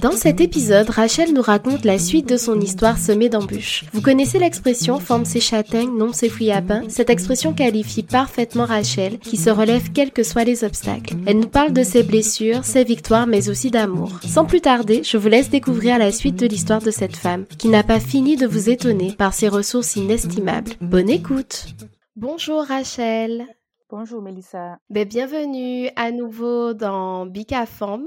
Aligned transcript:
Dans 0.00 0.12
cet 0.12 0.40
épisode, 0.40 0.90
Rachel 0.90 1.32
nous 1.34 1.42
raconte 1.42 1.84
la 1.84 1.98
suite 1.98 2.28
de 2.28 2.36
son 2.36 2.60
histoire 2.60 2.98
semée 2.98 3.28
d'embûches. 3.28 3.84
Vous 3.92 4.00
connaissez 4.00 4.38
l'expression 4.38 5.00
forme 5.00 5.24
ses 5.24 5.40
châtaignes, 5.40 5.96
non 5.96 6.12
ses 6.12 6.28
fruits 6.28 6.52
à 6.52 6.62
pain 6.62 6.82
Cette 6.88 7.10
expression 7.10 7.52
qualifie 7.52 8.04
parfaitement 8.04 8.64
Rachel, 8.64 9.18
qui 9.18 9.36
se 9.36 9.50
relève 9.50 9.90
quels 9.92 10.12
que 10.12 10.22
soient 10.22 10.44
les 10.44 10.62
obstacles. 10.62 11.16
Elle 11.26 11.40
nous 11.40 11.48
parle 11.48 11.72
de 11.72 11.82
ses 11.82 12.04
blessures, 12.04 12.64
ses 12.64 12.84
victoires, 12.84 13.26
mais 13.26 13.48
aussi 13.48 13.72
d'amour. 13.72 14.20
Sans 14.24 14.44
plus 14.44 14.60
tarder, 14.60 15.02
je 15.02 15.16
vous 15.16 15.28
laisse 15.28 15.50
découvrir 15.50 15.98
la 15.98 16.12
suite 16.12 16.36
de 16.36 16.46
l'histoire 16.46 16.82
de 16.82 16.92
cette 16.92 17.16
femme, 17.16 17.46
qui 17.58 17.68
n'a 17.68 17.82
pas 17.82 18.00
fini 18.00 18.36
de 18.36 18.46
vous 18.46 18.70
étonner 18.70 19.12
par 19.18 19.34
ses 19.34 19.48
ressources 19.48 19.96
inestimables. 19.96 20.72
Bonne 20.80 21.10
écoute 21.10 21.66
Bonjour 22.14 22.64
Rachel 22.64 23.46
Bonjour 23.90 24.20
Mélissa. 24.20 24.78
Ben, 24.90 25.08
bienvenue 25.08 25.88
à 25.96 26.10
nouveau 26.10 26.74
dans 26.74 27.24
Bicafam. 27.24 28.06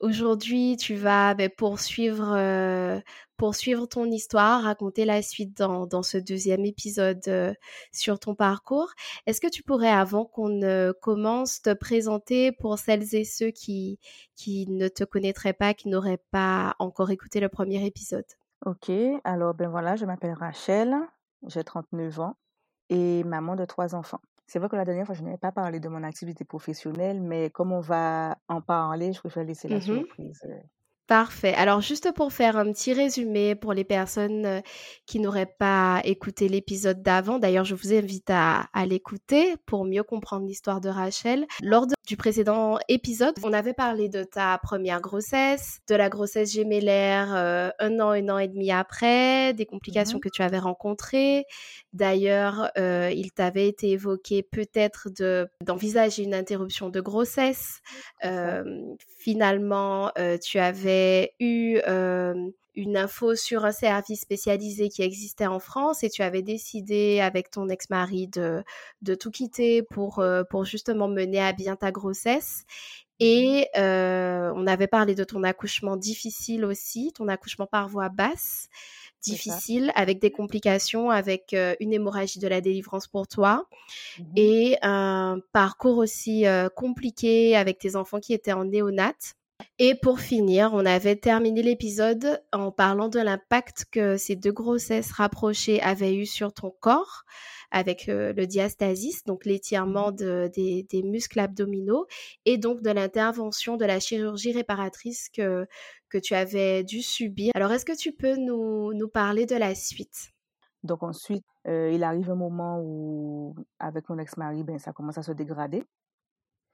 Aujourd'hui, 0.00 0.76
tu 0.76 0.94
vas 0.94 1.34
ben, 1.34 1.50
poursuivre, 1.50 2.32
euh, 2.36 3.00
poursuivre 3.36 3.86
ton 3.86 4.04
histoire, 4.04 4.62
raconter 4.62 5.04
la 5.04 5.22
suite 5.22 5.56
dans, 5.58 5.88
dans 5.88 6.04
ce 6.04 6.16
deuxième 6.16 6.64
épisode 6.64 7.26
euh, 7.26 7.52
sur 7.90 8.20
ton 8.20 8.36
parcours. 8.36 8.92
Est-ce 9.26 9.40
que 9.40 9.48
tu 9.48 9.64
pourrais, 9.64 9.90
avant 9.90 10.26
qu'on 10.26 10.60
commence, 11.02 11.60
te 11.60 11.74
présenter 11.74 12.52
pour 12.52 12.78
celles 12.78 13.12
et 13.16 13.24
ceux 13.24 13.50
qui, 13.50 13.98
qui 14.36 14.68
ne 14.68 14.86
te 14.86 15.02
connaîtraient 15.02 15.54
pas, 15.54 15.74
qui 15.74 15.88
n'auraient 15.88 16.22
pas 16.30 16.76
encore 16.78 17.10
écouté 17.10 17.40
le 17.40 17.48
premier 17.48 17.84
épisode? 17.84 18.26
Ok, 18.64 18.92
alors 19.24 19.54
ben 19.54 19.68
voilà, 19.68 19.96
je 19.96 20.06
m'appelle 20.06 20.34
Rachel, 20.34 20.94
j'ai 21.48 21.64
39 21.64 22.20
ans 22.20 22.36
et 22.90 23.24
maman 23.24 23.56
de 23.56 23.64
trois 23.64 23.96
enfants. 23.96 24.20
C'est 24.46 24.58
vrai 24.60 24.68
que 24.68 24.76
la 24.76 24.84
dernière 24.84 25.06
fois, 25.06 25.14
je 25.14 25.22
n'avais 25.22 25.38
pas 25.38 25.52
parlé 25.52 25.80
de 25.80 25.88
mon 25.88 26.02
activité 26.04 26.44
professionnelle, 26.44 27.20
mais 27.20 27.50
comme 27.50 27.72
on 27.72 27.80
va 27.80 28.36
en 28.48 28.60
parler, 28.60 29.12
je 29.12 29.18
préfère 29.20 29.44
laisser 29.44 29.68
la 29.68 29.76
Mhm. 29.76 29.82
surprise. 29.82 30.40
euh. 30.44 30.54
Parfait. 31.08 31.54
Alors, 31.54 31.80
juste 31.80 32.12
pour 32.14 32.32
faire 32.32 32.56
un 32.56 32.72
petit 32.72 32.92
résumé 32.92 33.54
pour 33.54 33.72
les 33.72 33.84
personnes 33.84 34.60
qui 35.06 35.20
n'auraient 35.20 35.54
pas 35.58 36.00
écouté 36.04 36.48
l'épisode 36.48 37.00
d'avant, 37.02 37.38
d'ailleurs, 37.38 37.64
je 37.64 37.76
vous 37.76 37.92
invite 37.94 38.28
à, 38.30 38.66
à 38.72 38.86
l'écouter 38.86 39.54
pour 39.66 39.84
mieux 39.84 40.02
comprendre 40.02 40.46
l'histoire 40.46 40.80
de 40.80 40.88
Rachel. 40.88 41.46
Lors 41.62 41.86
de- 41.86 41.94
du 42.06 42.16
précédent 42.16 42.78
épisode, 42.88 43.34
on 43.42 43.52
avait 43.52 43.72
parlé 43.74 44.08
de 44.08 44.22
ta 44.22 44.58
première 44.62 45.00
grossesse, 45.00 45.80
de 45.88 45.94
la 45.96 46.08
grossesse 46.08 46.52
gémellaire 46.52 47.34
euh, 47.34 47.70
un 47.80 47.98
an, 47.98 48.10
un 48.10 48.28
an 48.28 48.38
et 48.38 48.46
demi 48.48 48.70
après, 48.70 49.52
des 49.54 49.66
complications 49.66 50.18
Mhm. 50.18 50.22
que 50.22 50.28
tu 50.28 50.42
avais 50.42 50.58
rencontrées. 50.60 51.46
D'ailleurs, 51.92 52.70
euh, 52.78 53.10
il 53.14 53.32
t'avait 53.32 53.66
été 53.68 53.90
évoqué 53.90 54.42
peut-être 54.44 55.08
de 55.10 55.48
d'envisager 55.64 56.22
une 56.22 56.34
interruption 56.34 56.90
de 56.90 57.00
grossesse. 57.00 57.80
Euh, 58.24 58.62
finalement, 59.18 60.12
euh, 60.18 60.38
tu 60.38 60.58
avais 60.58 61.32
eu 61.40 61.78
euh, 61.88 62.34
une 62.76 62.96
info 62.96 63.34
sur 63.34 63.64
un 63.64 63.72
service 63.72 64.20
spécialisé 64.20 64.88
qui 64.90 65.02
existait 65.02 65.46
en 65.46 65.58
France 65.58 66.04
et 66.04 66.10
tu 66.10 66.22
avais 66.22 66.42
décidé 66.42 67.20
avec 67.20 67.50
ton 67.50 67.68
ex-mari 67.68 68.28
de, 68.28 68.62
de 69.02 69.14
tout 69.14 69.30
quitter 69.30 69.82
pour, 69.82 70.18
euh, 70.20 70.44
pour 70.44 70.64
justement 70.64 71.08
mener 71.08 71.40
à 71.40 71.52
bien 71.52 71.76
ta 71.76 71.90
grossesse. 71.90 72.64
Et 73.18 73.68
euh, 73.78 74.52
on 74.54 74.66
avait 74.66 74.88
parlé 74.88 75.14
de 75.14 75.24
ton 75.24 75.42
accouchement 75.42 75.96
difficile 75.96 76.64
aussi, 76.66 77.12
ton 77.14 77.28
accouchement 77.28 77.66
par 77.66 77.88
voie 77.88 78.10
basse, 78.10 78.68
difficile, 79.22 79.90
avec 79.94 80.20
des 80.20 80.30
complications, 80.30 81.10
avec 81.10 81.54
euh, 81.54 81.74
une 81.80 81.94
hémorragie 81.94 82.38
de 82.38 82.48
la 82.48 82.60
délivrance 82.60 83.06
pour 83.08 83.26
toi 83.26 83.66
Mhm. 84.18 84.26
et 84.36 84.76
un 84.82 85.40
parcours 85.52 85.98
aussi 85.98 86.46
euh, 86.46 86.68
compliqué 86.68 87.56
avec 87.56 87.78
tes 87.78 87.96
enfants 87.96 88.20
qui 88.20 88.34
étaient 88.34 88.52
en 88.52 88.64
néonat. 88.64 89.35
Et 89.78 89.94
pour 89.94 90.20
finir, 90.20 90.70
on 90.72 90.86
avait 90.86 91.16
terminé 91.16 91.62
l'épisode 91.62 92.42
en 92.52 92.72
parlant 92.72 93.08
de 93.10 93.18
l'impact 93.20 93.84
que 93.92 94.16
ces 94.16 94.34
deux 94.34 94.52
grossesses 94.52 95.12
rapprochées 95.12 95.82
avaient 95.82 96.16
eu 96.16 96.24
sur 96.24 96.54
ton 96.54 96.70
corps 96.80 97.24
avec 97.70 98.08
euh, 98.08 98.32
le 98.32 98.46
diastasis, 98.46 99.24
donc 99.24 99.44
l'étirement 99.44 100.12
de- 100.12 100.50
des, 100.54 100.84
des 100.84 101.02
muscles 101.02 101.40
abdominaux, 101.40 102.06
et 102.46 102.56
donc 102.56 102.80
de 102.80 102.90
l'intervention 102.90 103.76
de 103.76 103.84
la 103.84 104.00
chirurgie 104.00 104.52
réparatrice 104.52 105.28
que, 105.28 105.66
que 106.08 106.16
tu 106.16 106.34
avais 106.34 106.82
dû 106.84 107.02
subir. 107.02 107.50
Alors, 107.54 107.70
est-ce 107.72 107.84
que 107.84 107.96
tu 107.96 108.12
peux 108.12 108.36
nous, 108.36 108.94
nous 108.94 109.08
parler 109.08 109.44
de 109.44 109.56
la 109.56 109.74
suite? 109.74 110.30
Donc 110.84 111.02
ensuite, 111.02 111.44
euh, 111.66 111.90
il 111.92 112.02
arrive 112.04 112.30
un 112.30 112.36
moment 112.36 112.80
où, 112.80 113.54
avec 113.78 114.08
mon 114.08 114.18
ex-mari, 114.18 114.62
ben, 114.62 114.78
ça 114.78 114.92
commence 114.92 115.18
à 115.18 115.22
se 115.22 115.32
dégrader. 115.32 115.82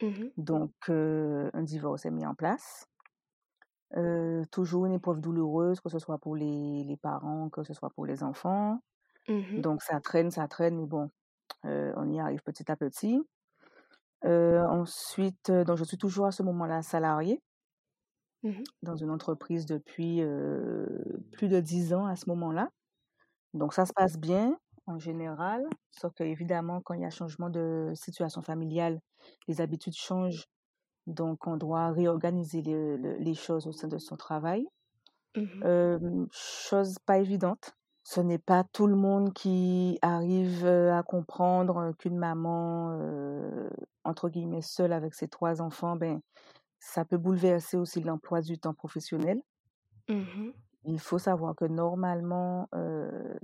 Mhm, 0.02 0.30
Donc, 0.36 0.72
euh, 0.88 1.50
un 1.54 1.62
divorce 1.62 2.04
est 2.04 2.10
mis 2.10 2.26
en 2.26 2.34
place. 2.34 2.86
Euh, 3.96 4.44
toujours 4.50 4.86
une 4.86 4.92
épreuve 4.94 5.20
douloureuse, 5.20 5.80
que 5.80 5.88
ce 5.90 5.98
soit 5.98 6.18
pour 6.18 6.34
les, 6.36 6.84
les 6.84 6.96
parents, 6.96 7.50
que 7.50 7.62
ce 7.64 7.74
soit 7.74 7.90
pour 7.90 8.06
les 8.06 8.22
enfants. 8.22 8.80
mhm, 9.28 9.62
Donc, 9.62 9.82
ça 9.82 10.00
traîne, 10.00 10.30
ça 10.30 10.48
traîne, 10.48 10.76
mais 10.76 10.86
bon, 10.86 11.10
euh, 11.66 11.92
on 11.96 12.10
y 12.12 12.20
arrive 12.20 12.42
petit 12.42 12.70
à 12.72 12.76
petit. 12.76 13.20
Euh, 14.24 14.64
ensuite, 14.66 15.50
donc 15.50 15.76
je 15.78 15.84
suis 15.84 15.98
toujours 15.98 16.26
à 16.26 16.32
ce 16.32 16.42
moment-là 16.42 16.82
salariée 16.82 17.40
mhm, 18.42 18.66
dans 18.82 18.96
une 18.96 19.10
entreprise 19.10 19.66
depuis 19.66 20.22
plus 21.32 21.48
de 21.48 21.60
dix 21.60 21.94
ans 21.94 22.06
à 22.06 22.16
ce 22.16 22.28
moment-là. 22.28 22.68
Donc, 23.54 23.74
ça 23.74 23.86
se 23.86 23.92
passe 23.94 24.18
bien 24.18 24.58
en 24.86 24.98
général, 24.98 25.64
sauf 25.92 26.12
que 26.14 26.24
évidemment, 26.24 26.80
quand 26.82 26.94
il 26.94 27.02
y 27.02 27.04
a 27.04 27.10
changement 27.10 27.50
de 27.50 27.92
situation 27.94 28.42
familiale, 28.42 29.00
les 29.48 29.60
habitudes 29.60 29.94
changent. 29.96 30.46
Donc, 31.06 31.46
on 31.46 31.56
doit 31.56 31.90
réorganiser 31.90 32.62
le- 32.62 32.96
le- 32.96 33.16
les 33.18 33.34
choses 33.34 33.66
au 33.66 33.72
sein 33.72 33.88
de 33.88 33.98
son 33.98 34.16
travail. 34.16 34.66
Euh, 35.64 36.26
chose 36.32 36.98
pas 37.06 37.18
évidente. 37.18 37.74
Ce 38.04 38.20
n'est 38.20 38.38
pas 38.38 38.64
tout 38.64 38.86
le 38.88 38.96
monde 38.96 39.32
qui 39.32 39.98
arrive 40.02 40.64
euh, 40.66 40.92
à 40.96 41.02
comprendre 41.04 41.76
euh, 41.78 41.92
qu'une 41.92 42.16
maman, 42.18 42.90
euh, 43.00 43.70
entre 44.04 44.28
guillemets, 44.28 44.62
seule 44.62 44.92
avec 44.92 45.14
ses 45.14 45.28
trois 45.28 45.62
enfants, 45.62 45.94
ben, 45.96 46.20
ça 46.80 47.04
peut 47.04 47.18
bouleverser 47.18 47.76
aussi 47.78 48.00
l'emploi 48.02 48.42
du 48.42 48.58
temps 48.58 48.74
professionnel. 48.74 49.42
mhm. 50.08 50.52
Il 50.84 50.98
faut 51.00 51.18
savoir 51.18 51.54
que 51.54 51.64
normalement, 51.64 52.68
euh, 52.74 53.34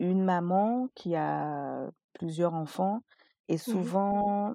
une 0.00 0.24
maman 0.24 0.88
qui 0.94 1.14
a 1.14 1.90
plusieurs 2.14 2.54
enfants 2.54 3.02
est 3.48 3.58
Mhm. 3.66 3.94
souvent, 3.98 4.54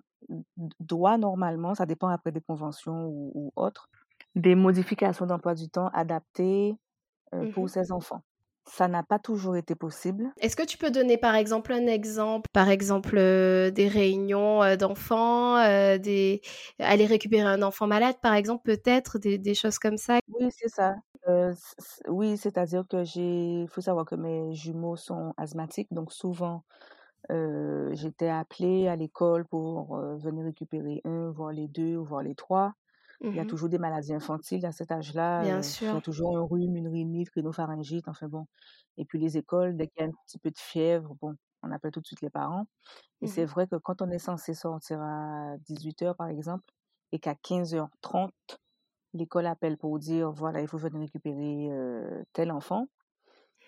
doit 0.80 1.18
normalement, 1.18 1.75
ça 1.75 1.86
dépend 1.86 2.10
après 2.10 2.31
des 2.31 2.42
conventions 2.42 3.06
ou, 3.07 3.31
ou 3.36 3.51
autres, 3.56 3.89
des 4.36 4.56
modifications 4.56 5.25
d'emploi 5.25 5.56
du 5.56 5.69
temps 5.69 5.88
adaptées 5.89 6.75
euh, 7.36 7.45
Mhm. 7.45 7.54
pour 7.54 7.69
ses 7.69 7.92
enfants. 7.94 8.21
Ça 8.68 8.88
n'a 8.88 9.04
pas 9.04 9.19
toujours 9.19 9.57
été 9.57 9.75
possible. 9.75 10.33
Est-ce 10.38 10.56
que 10.56 10.63
tu 10.66 10.77
peux 10.77 10.89
donner 10.89 11.18
par 11.18 11.36
exemple 11.36 11.74
un 11.74 11.86
exemple, 11.88 12.48
par 12.54 12.69
exemple 12.69 13.18
euh, 13.18 13.71
des 13.71 13.88
réunions 13.89 14.63
euh, 14.63 14.77
d'enfants, 14.77 15.57
des 15.98 16.42
aller 16.80 17.06
récupérer 17.06 17.44
un 17.48 17.62
enfant 17.62 17.88
malade 17.88 18.15
par 18.22 18.33
exemple, 18.36 18.63
peut-être 18.63 19.19
des, 19.19 19.38
des 19.38 19.54
choses 19.54 19.80
comme 19.80 19.98
ça? 19.98 20.19
Oui, 20.27 20.50
c'est 20.51 20.69
ça. 20.69 20.95
oui, 22.07 22.38
c'est-à-dire 22.38 22.86
que 22.88 23.04
j'ai, 23.04 23.65
faut 23.68 23.81
savoir 23.81 24.06
que 24.06 24.15
mes 24.15 24.54
jumeaux 24.54 24.95
sont 24.95 25.33
asthmatiques, 25.38 25.92
donc 25.94 26.12
souvent 26.13 26.63
j'étais 27.30 28.30
appelée 28.30 28.88
à 28.88 28.95
l'école 28.95 29.45
pour 29.48 29.98
venir 29.98 30.45
récupérer 30.45 31.01
un, 31.06 31.31
voire 31.31 31.51
les 31.51 31.68
deux, 31.68 31.95
voire 31.98 32.24
les 32.24 32.36
trois. 32.36 32.74
Il 33.33 33.38
y 33.38 33.42
a 33.42 33.45
mmh 33.45 33.48
toujours 33.48 33.69
des 33.69 33.80
maladies 33.80 34.13
infantiles 34.13 34.66
à 34.66 34.71
cet 34.71 34.92
âge-là. 34.92 35.45
Bien 35.45 35.62
Il 35.92 35.95
y 35.95 35.98
a 35.98 36.01
sûr. 36.01 36.01
toujours 36.01 36.38
un 36.38 36.42
rhume, 36.44 36.75
une 36.77 36.88
rhinite, 36.89 37.30
rhinopharyngite, 37.36 38.07
enfin 38.10 38.27
bon. 38.30 38.48
Et 38.98 39.06
puis 39.06 39.19
les 39.19 39.38
écoles, 39.38 39.77
dès 39.77 39.88
qu'il 39.88 40.01
y 40.04 40.06
a 40.06 40.10
un 40.10 40.13
petit 40.27 40.39
peu 40.39 40.51
de 40.51 40.57
fièvre, 40.60 41.16
bon, 41.21 41.36
on 41.63 41.71
appelle 41.71 41.92
tout 41.92 42.01
de 42.01 42.07
suite 42.07 42.21
les 42.21 42.30
parents. 42.31 42.66
Et 43.22 43.27
c'est 43.27 43.45
Mmh 43.45 43.48
vrai 43.48 43.68
que 43.68 43.75
quand 43.77 44.01
on 44.01 44.10
est 44.12 44.19
censé 44.19 44.54
sortir 44.54 45.01
à 45.01 45.56
18 45.60 46.01
heures, 46.04 46.15
par 46.18 46.27
exemple, 46.30 46.65
et 47.12 47.19
qu'à 47.19 47.36
15h30, 47.36 48.33
l'école 49.13 49.48
appelle 49.48 49.77
pour 49.77 50.00
dire, 50.00 50.31
voilà, 50.31 50.62
il 50.62 50.68
faut 50.68 50.77
venir 50.77 51.01
récupérer 51.01 51.69
tel 52.33 52.51
enfant. 52.51 52.88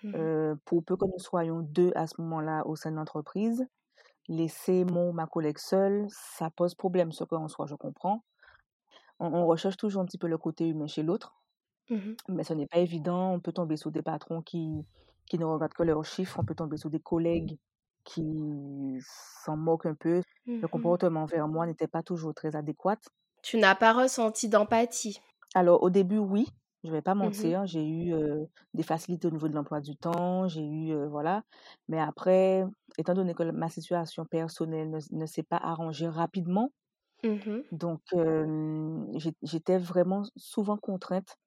Mmh 0.03 0.27
pour 0.65 0.83
peu 0.83 0.97
que 0.97 1.05
nous 1.05 1.19
soyons 1.19 1.61
deux 1.61 1.91
à 1.95 2.07
ce 2.07 2.19
moment-là 2.21 2.65
au 2.67 2.75
sein 2.75 2.91
de 2.91 2.95
l'entreprise, 2.97 3.65
laisser 4.29 4.85
mon 4.85 5.13
ma 5.13 5.27
collègue 5.27 5.59
seule, 5.59 6.07
ça 6.09 6.49
pose 6.51 6.75
problème, 6.75 7.11
ce 7.13 7.23
qu'on 7.25 7.47
soit, 7.49 7.67
je 7.67 7.75
comprends. 7.75 8.23
On, 9.19 9.27
on 9.33 9.47
recherche 9.47 9.77
toujours 9.77 10.01
un 10.03 10.05
petit 10.05 10.17
peu 10.19 10.27
le 10.27 10.37
côté 10.37 10.67
humain 10.69 10.87
chez 10.87 11.03
l'autre, 11.03 11.35
Mmh 11.89 12.17
mais 12.29 12.43
ce 12.43 12.53
n'est 12.53 12.67
pas 12.67 12.79
évident. 12.79 13.33
On 13.33 13.39
peut 13.39 13.51
tomber 13.53 13.77
sur 13.77 13.91
des 13.91 14.01
patrons 14.03 14.41
qui, 14.41 14.85
qui 15.27 15.37
ne 15.39 15.45
regardent 15.45 15.73
que 15.73 15.83
leurs 15.83 16.05
chiffres, 16.05 16.39
on 16.39 16.45
peut 16.45 16.55
tomber 16.55 16.77
sur 16.77 16.89
des 16.89 16.99
collègues 16.99 17.59
qui 18.03 18.97
s'en 19.45 19.57
moquent 19.57 19.87
un 19.87 19.95
peu. 19.95 20.23
Le 20.61 20.67
Mmh 20.67 20.67
comportement 20.67 21.25
vers 21.25 21.47
moi 21.47 21.65
n'était 21.65 21.87
pas 21.87 22.03
toujours 22.03 22.33
très 22.33 22.55
adéquat. 22.55 22.97
Tu 23.43 23.57
n'as 23.57 23.75
pas 23.75 23.93
ressenti 23.93 24.49
d'empathie? 24.49 25.21
Alors, 25.55 25.81
au 25.83 25.89
début, 25.89 26.17
oui, 26.17 26.47
je 26.83 26.91
vais 26.91 27.01
pas 27.01 27.15
Mmh 27.19 27.53
mentir, 27.53 27.65
j'ai 27.67 27.87
eu 27.87 28.13
euh, 28.13 28.45
des 28.73 28.83
facilités 28.83 29.27
au 29.27 29.31
niveau 29.31 29.47
de 29.47 29.53
l'emploi 29.55 29.81
du 29.81 29.95
temps, 29.97 30.47
j'ai 30.47 30.65
eu, 30.65 30.91
euh, 30.93 31.07
voilà. 31.09 31.43
Mais 31.87 31.99
après, 31.99 32.65
étant 32.97 33.13
donné 33.13 33.33
que 33.35 33.43
ma 33.43 33.69
situation 33.69 34.25
personnelle 34.25 34.89
ne, 34.91 34.99
ne 35.11 35.25
s'est 35.25 35.43
pas 35.43 35.57
arrangée 35.57 36.07
rapidement, 36.07 36.71
Mmh 37.23 37.63
donc 37.71 38.01
euh, 38.13 39.05
j'étais 39.43 39.77
vraiment 39.77 40.23
souvent 40.35 40.77
contrainte 40.77 41.37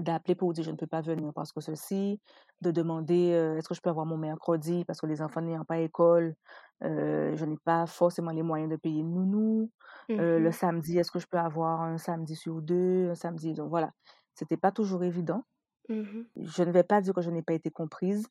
d'appeler 0.00 0.34
pour 0.34 0.52
dire 0.52 0.64
je 0.64 0.70
ne 0.72 0.76
peux 0.76 0.86
pas 0.86 1.00
venir 1.02 1.32
parce 1.34 1.52
que 1.52 1.60
ceci, 1.60 2.20
de 2.60 2.70
demander 2.70 3.28
est-ce 3.58 3.68
que 3.68 3.74
je 3.74 3.80
peux 3.80 3.90
avoir 3.90 4.06
mon 4.06 4.16
mercredi 4.18 4.84
parce 4.84 5.00
que 5.00 5.06
les 5.06 5.22
enfants 5.22 5.40
n'ayant 5.42 5.64
pas 5.64 5.78
école, 5.80 6.34
je 6.82 7.44
n'ai 7.44 7.56
pas 7.64 7.86
forcément 7.86 8.30
les 8.32 8.42
moyens 8.42 8.70
de 8.70 8.76
payer 8.76 9.02
nounou. 9.04 9.70
Euh, 10.18 10.38
le 10.38 10.50
Mmh 10.50 10.52
samedi, 10.52 10.98
est-ce 10.98 11.10
que 11.12 11.18
je 11.20 11.26
peux 11.28 11.38
avoir 11.38 11.82
un 11.82 11.98
samedi 11.98 12.36
sur 12.36 12.62
deux, 12.62 13.10
un 13.10 13.14
samedi, 13.14 13.52
donc 13.54 13.68
voilà. 13.70 13.92
C'était 14.34 14.56
pas 14.56 14.72
toujours 14.72 15.04
évident. 15.04 15.44
Mmh 15.88 16.24
Je 16.36 16.62
ne 16.62 16.72
vais 16.72 16.84
pas 16.84 17.00
dire 17.00 17.14
que 17.14 17.22
je 17.22 17.30
n'ai 17.30 17.42
pas 17.42 17.54
été 17.54 17.70
comprise, 17.70 18.28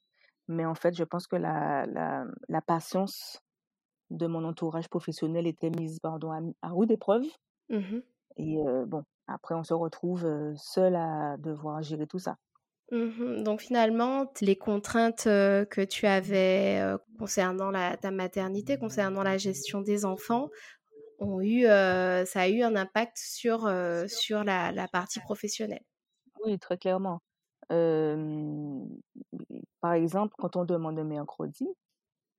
mais 0.48 0.66
en 0.66 0.76
fait, 0.76 0.96
je 0.96 1.04
pense 1.04 1.28
que 1.28 1.36
la, 1.38 1.86
la, 1.88 2.26
la 2.50 2.62
patience 2.62 3.42
de 4.12 4.28
mon 4.28 4.46
entourage 4.46 4.90
professionnel 4.90 5.48
était 5.48 5.72
mise 5.72 6.00
pardon, 6.00 6.32
à, 6.32 6.42
à 6.64 6.70
rude 6.72 6.92
épreuve. 6.92 7.26
Mmh 7.70 8.04
Et 8.38 8.60
euh, 8.60 8.86
bon, 8.86 9.04
après, 9.28 9.56
on 9.56 9.64
se 9.64 9.74
retrouve 9.74 10.24
euh, 10.26 10.54
seul 10.56 10.96
à 10.96 11.36
devoir 11.38 11.82
gérer 11.82 12.06
tout 12.08 12.20
ça. 12.20 12.38
Mmh 12.92 13.44
Donc 13.44 13.62
finalement, 13.62 14.32
les 14.42 14.56
contraintes, 14.56 15.26
heu, 15.28 15.66
que 15.70 15.82
tu 15.82 16.06
avais, 16.06 16.82
concernant 17.18 17.72
la 17.72 17.98
ta 17.98 18.12
maternité, 18.12 18.78
concernant 18.78 19.24
la 19.24 19.38
gestion 19.38 19.82
des 19.82 20.06
enfants 20.06 20.50
ont 21.20 21.42
eu, 21.42 21.64
ça 21.66 22.42
a 22.42 22.50
eu 22.50 22.64
un 22.64 22.76
impact 22.76 23.18
sur, 23.18 23.72
sur 24.08 24.44
la 24.46 24.72
la 24.74 24.88
partie 24.90 25.20
professionnelle? 25.22 25.84
Oui, 26.46 26.60
très 26.60 26.78
clairement. 26.78 27.22
Par 29.82 29.94
exemple, 29.94 30.34
quand 30.38 30.56
on 30.56 30.66
demande 30.66 31.00
un 31.00 31.04
mercredi, 31.04 31.68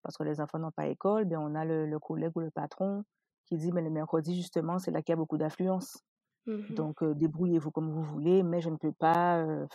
parce 0.03 0.17
que 0.19 0.25
les 0.25 0.41
enfants 0.41 0.59
n'ont 0.61 0.73
pas 0.73 0.89
école, 0.89 1.27
ben 1.27 1.39
on 1.41 1.55
a 1.55 1.65
le, 1.65 1.87
le 1.87 1.99
collègue 2.01 2.33
ou 2.37 2.41
le 2.41 2.51
patron 2.53 3.05
qui 3.47 3.57
dit, 3.59 3.73
mais 3.73 3.83
le 3.83 3.91
mercredi, 3.91 4.37
justement, 4.37 4.79
c'est 4.79 4.91
là 4.93 5.03
qu'il 5.03 5.13
y 5.13 5.15
a 5.15 5.17
beaucoup 5.17 5.39
d'affluence. 5.39 5.99
Mmh 6.47 6.79
Donc, 6.79 7.03
euh, 7.03 7.15
débrouillez-vous 7.15 7.71
comme 7.73 7.91
vous 7.93 8.03
voulez, 8.05 8.43
mais 8.45 8.61
je 8.63 8.71
ne 8.71 8.77
peux 8.79 8.93
pas. 8.93 9.39
euh, 9.45 9.67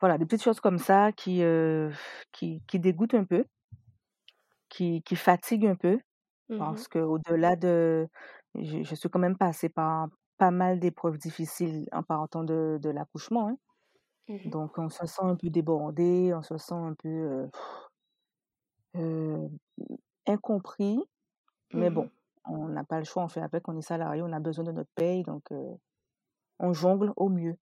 voilà, 0.00 0.18
des 0.18 0.26
petites 0.26 0.44
choses 0.44 0.60
comme 0.60 0.78
ça 0.78 1.12
qui, 1.12 1.42
qui, 2.32 2.62
qui 2.66 2.78
dégoûtent 2.80 3.14
un 3.14 3.24
peu, 3.24 3.44
qui, 4.68 5.02
qui 5.02 5.16
fatiguent 5.16 5.66
un 5.66 5.76
peu, 5.76 6.00
Mmh 6.48 6.58
parce 6.58 6.88
que 6.88 6.98
au-delà 7.00 7.56
de. 7.56 8.08
Je, 8.56 8.82
je 8.84 8.94
suis 8.94 9.10
quand 9.10 9.20
même 9.20 9.38
passée 9.38 9.68
par 9.70 10.08
pas 10.38 10.50
mal 10.50 10.80
d'épreuves 10.80 11.18
difficiles 11.18 11.88
en 11.92 12.02
partant 12.02 12.44
de, 12.44 12.78
de 12.82 12.90
l'accouchement. 12.90 13.48
hein. 13.48 13.56
Mmh 14.28 14.54
Donc, 14.54 14.78
on 14.78 14.90
se 14.90 15.06
sent 15.06 15.22
un 15.24 15.36
peu 15.36 15.50
débordé, 15.50 16.32
on 16.34 16.42
se 16.42 16.58
sent 16.58 16.74
un 16.74 16.94
peu 16.94 17.08
euh, 17.08 17.48
euh, 18.96 19.48
incompris, 20.26 20.98
mais 21.72 21.90
Mmh 21.90 21.90
bon, 21.90 22.10
on 22.46 22.68
n'a 22.68 22.84
pas 22.84 22.98
le 22.98 23.04
choix, 23.04 23.24
on 23.24 23.28
fait 23.28 23.42
avec, 23.42 23.68
on 23.68 23.78
est 23.78 23.82
salarié, 23.82 24.22
on 24.22 24.32
a 24.32 24.40
besoin 24.40 24.64
de 24.64 24.72
notre 24.72 24.92
paye, 24.96 25.22
donc 25.24 25.52
euh, 25.52 25.74
on 26.60 26.72
jongle 26.74 27.12
au 27.16 27.28
mieux. 27.30 27.58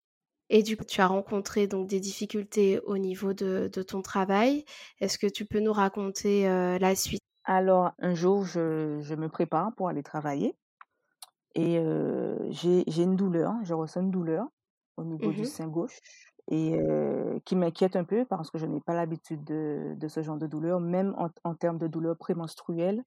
et 0.50 0.62
du 0.62 0.76
coup, 0.76 0.84
tu 0.84 1.00
as 1.00 1.06
rencontré 1.08 1.66
donc 1.66 1.88
des 1.88 1.98
difficultés 2.00 2.78
au 2.80 2.96
niveau 2.98 3.32
de 3.32 3.68
de 3.72 3.82
ton 3.82 4.02
travail. 4.02 4.64
Est-ce 5.00 5.18
que 5.18 5.26
tu 5.26 5.46
peux 5.46 5.60
nous 5.60 5.72
raconter, 5.72 6.44
la 6.44 6.94
suite? 6.94 7.22
Alors, 7.44 7.92
un 8.00 8.14
jour, 8.14 8.44
je, 8.44 8.98
je 9.00 9.14
me 9.14 9.28
prépare 9.28 9.72
pour 9.76 9.88
aller 9.88 10.02
travailler 10.02 10.56
et 11.54 11.78
j'ai, 12.50 12.84
une 13.02 13.16
douleur, 13.16 13.54
je 13.64 13.74
ressens 13.74 14.00
une 14.02 14.10
douleur 14.10 14.46
au 14.96 15.04
niveau 15.04 15.32
du 15.32 15.44
Mmh 15.44 15.46
sein 15.46 15.68
gauche 15.68 15.98
et 16.50 16.74
euh, 16.74 17.38
qui 17.44 17.56
m'inquiète 17.56 17.96
un 17.96 18.04
peu 18.04 18.24
parce 18.26 18.50
que 18.50 18.58
je 18.58 18.66
n'ai 18.66 18.80
pas 18.80 18.94
l'habitude 18.94 19.44
de, 19.44 19.94
de 19.96 20.08
ce 20.08 20.22
genre 20.22 20.38
de 20.38 20.46
douleur, 20.46 20.80
même 20.80 21.14
en, 21.18 21.28
en 21.44 21.54
termes 21.54 21.78
de 21.78 21.86
douleur 21.86 22.16
prémenstruelle, 22.18 23.02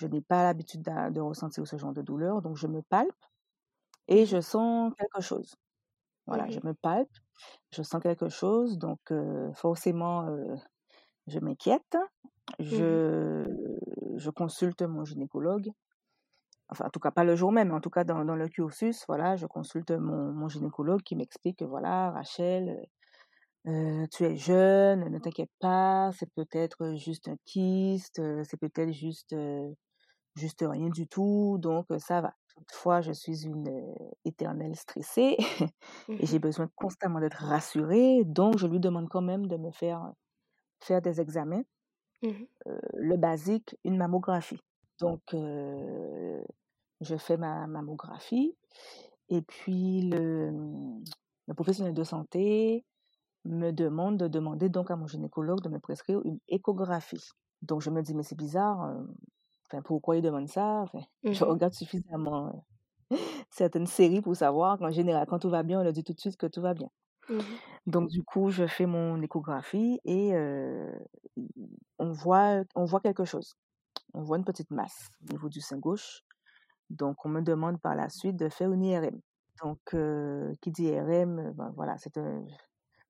je 0.00 0.06
n'ai 0.06 0.20
pas 0.22 0.42
l'habitude 0.44 0.82
de, 0.82 1.10
de 1.12 1.20
ressentir 1.20 1.66
ce 1.66 1.76
genre 1.76 1.92
de 1.92 2.02
douleur, 2.02 2.42
donc 2.42 2.56
je 2.56 2.66
me 2.66 2.82
palpe 2.82 3.14
et 4.08 4.26
Mmh 4.26 4.26
je 4.26 4.40
sens 4.40 4.92
quelque 4.98 5.20
chose. 5.22 5.54
Voilà, 6.26 6.46
je 6.50 6.58
Mmh 6.58 6.64
me 6.64 6.74
palpe, 6.74 7.10
je 7.72 7.82
sens 7.82 8.02
quelque 8.02 8.28
chose, 8.28 8.78
donc 8.78 9.00
euh, 9.12 9.52
forcément, 9.54 10.26
euh, 10.28 10.56
je 11.28 11.38
m'inquiète. 11.40 11.96
Mmh 12.70 13.00
Je, 13.00 13.44
je 14.16 14.30
consulte 14.30 14.82
mon 14.82 15.04
gynécologue. 15.04 15.70
Enfin, 16.70 16.86
en 16.86 16.90
tout 16.90 17.00
cas, 17.00 17.10
pas 17.10 17.24
le 17.24 17.36
jour 17.36 17.52
même, 17.52 17.68
mais 17.68 17.74
en 17.74 17.80
tout 17.80 17.90
cas, 17.90 18.04
dans, 18.04 18.24
dans 18.24 18.36
le 18.36 18.48
cursus, 18.48 19.04
voilà, 19.08 19.36
je 19.36 19.46
consulte 19.46 19.90
mon, 19.92 20.32
mon 20.32 20.48
gynécologue 20.48 21.02
qui 21.02 21.16
m'explique 21.16 21.58
que, 21.60 21.64
voilà, 21.64 22.10
Rachel, 22.12 22.86
euh, 23.66 24.06
tu 24.12 24.24
es 24.24 24.36
jeune, 24.36 25.10
ne 25.10 25.18
t'inquiète 25.18 25.50
pas, 25.60 26.10
c'est 26.18 26.30
peut-être 26.34 26.94
juste 26.96 27.28
un 27.28 27.36
kyste, 27.44 28.18
euh, 28.20 28.42
c'est 28.48 28.56
peut-être 28.58 28.92
juste, 28.92 29.32
euh, 29.34 29.68
juste 30.36 30.64
rien 30.68 30.90
du 30.90 31.08
tout, 31.08 31.58
donc 31.60 31.86
euh, 31.92 31.98
ça 31.98 32.20
va. 32.22 32.34
Toutefois, 32.56 33.00
je 33.02 33.12
suis 33.12 33.46
une 33.46 33.68
euh, 33.68 33.94
éternelle 34.24 34.76
stressée 34.76 35.36
et 36.18 36.26
j'ai 36.26 36.38
Mmh 36.38 36.40
besoin 36.40 36.68
constamment 36.76 37.20
d'être 37.20 37.42
rassurée, 37.44 38.24
donc 38.26 38.58
je 38.58 38.66
lui 38.66 38.80
demande 38.80 39.08
quand 39.10 39.22
même 39.22 39.46
de 39.48 39.56
me 39.56 39.70
faire 39.72 40.12
faire 40.80 41.02
des 41.02 41.20
examens. 41.20 41.62
Mmh 42.22 42.46
Euh, 42.66 42.78
le 42.94 43.16
basique, 43.16 43.76
une 43.84 43.96
mammographie. 43.96 44.60
Donc, 44.98 45.22
euh, 45.34 46.42
je 47.00 47.16
fais 47.16 47.36
ma 47.36 47.66
mammographie 47.66 48.56
et 49.28 49.42
puis 49.42 50.02
le, 50.02 50.50
le 51.46 51.54
professionnel 51.54 51.94
de 51.94 52.04
santé 52.04 52.84
me 53.44 53.72
demande 53.72 54.18
de 54.18 54.28
demander 54.28 54.68
donc 54.68 54.90
à 54.90 54.96
mon 54.96 55.06
gynécologue 55.06 55.62
de 55.62 55.68
me 55.68 55.78
prescrire 55.80 56.20
une 56.24 56.40
échographie. 56.48 57.24
Donc, 57.62 57.82
je 57.82 57.90
me 57.90 58.02
dis, 58.02 58.14
mais 58.14 58.22
c'est 58.22 58.36
bizarre, 58.38 58.84
euh, 58.84 59.02
enfin, 59.66 59.82
pourquoi 59.82 60.16
il 60.16 60.22
demande 60.22 60.48
ça? 60.48 60.82
Enfin, 60.82 61.00
je 61.30 61.44
Mmh 61.44 61.44
regarde 61.44 61.74
suffisamment 61.74 62.48
euh, 63.12 63.16
certaines 63.50 63.86
séries 63.86 64.22
pour 64.22 64.36
savoir 64.36 64.78
qu'en 64.78 64.90
général, 64.90 65.26
quand 65.28 65.38
tout 65.40 65.50
va 65.50 65.62
bien, 65.62 65.80
on 65.80 65.84
le 65.84 65.92
dit 65.92 66.04
tout 66.04 66.12
de 66.14 66.20
suite 66.20 66.36
que 66.36 66.46
tout 66.46 66.62
va 66.62 66.74
bien. 66.74 66.88
Mmh 67.28 67.60
Donc 67.86 68.08
du 68.08 68.22
coup, 68.22 68.50
je 68.50 68.66
fais 68.66 68.86
mon 68.86 69.20
échographie 69.22 70.00
et 70.04 70.34
euh, 70.34 70.92
on 71.98 72.12
voit, 72.12 72.62
on 72.74 72.84
voit 72.84 73.00
quelque 73.00 73.24
chose. 73.24 73.54
On 74.14 74.22
voit 74.22 74.38
une 74.38 74.44
petite 74.44 74.70
masse 74.70 75.08
au 75.22 75.32
niveau 75.32 75.48
du 75.48 75.60
sein 75.60 75.78
gauche. 75.78 76.22
Donc 76.90 77.24
on 77.24 77.28
me 77.28 77.40
demande 77.40 77.80
par 77.80 77.94
la 77.94 78.08
suite 78.10 78.36
de 78.36 78.48
faire 78.48 78.72
une 78.72 78.84
IRM. 78.84 79.20
Donc 79.62 79.80
euh, 79.94 80.54
qui 80.60 80.70
dit 80.70 80.84
IRM, 80.84 81.38
euh, 81.38 81.52
ben, 81.52 81.72
voilà, 81.76 81.96
c'est 81.98 82.18
un... 82.18 82.44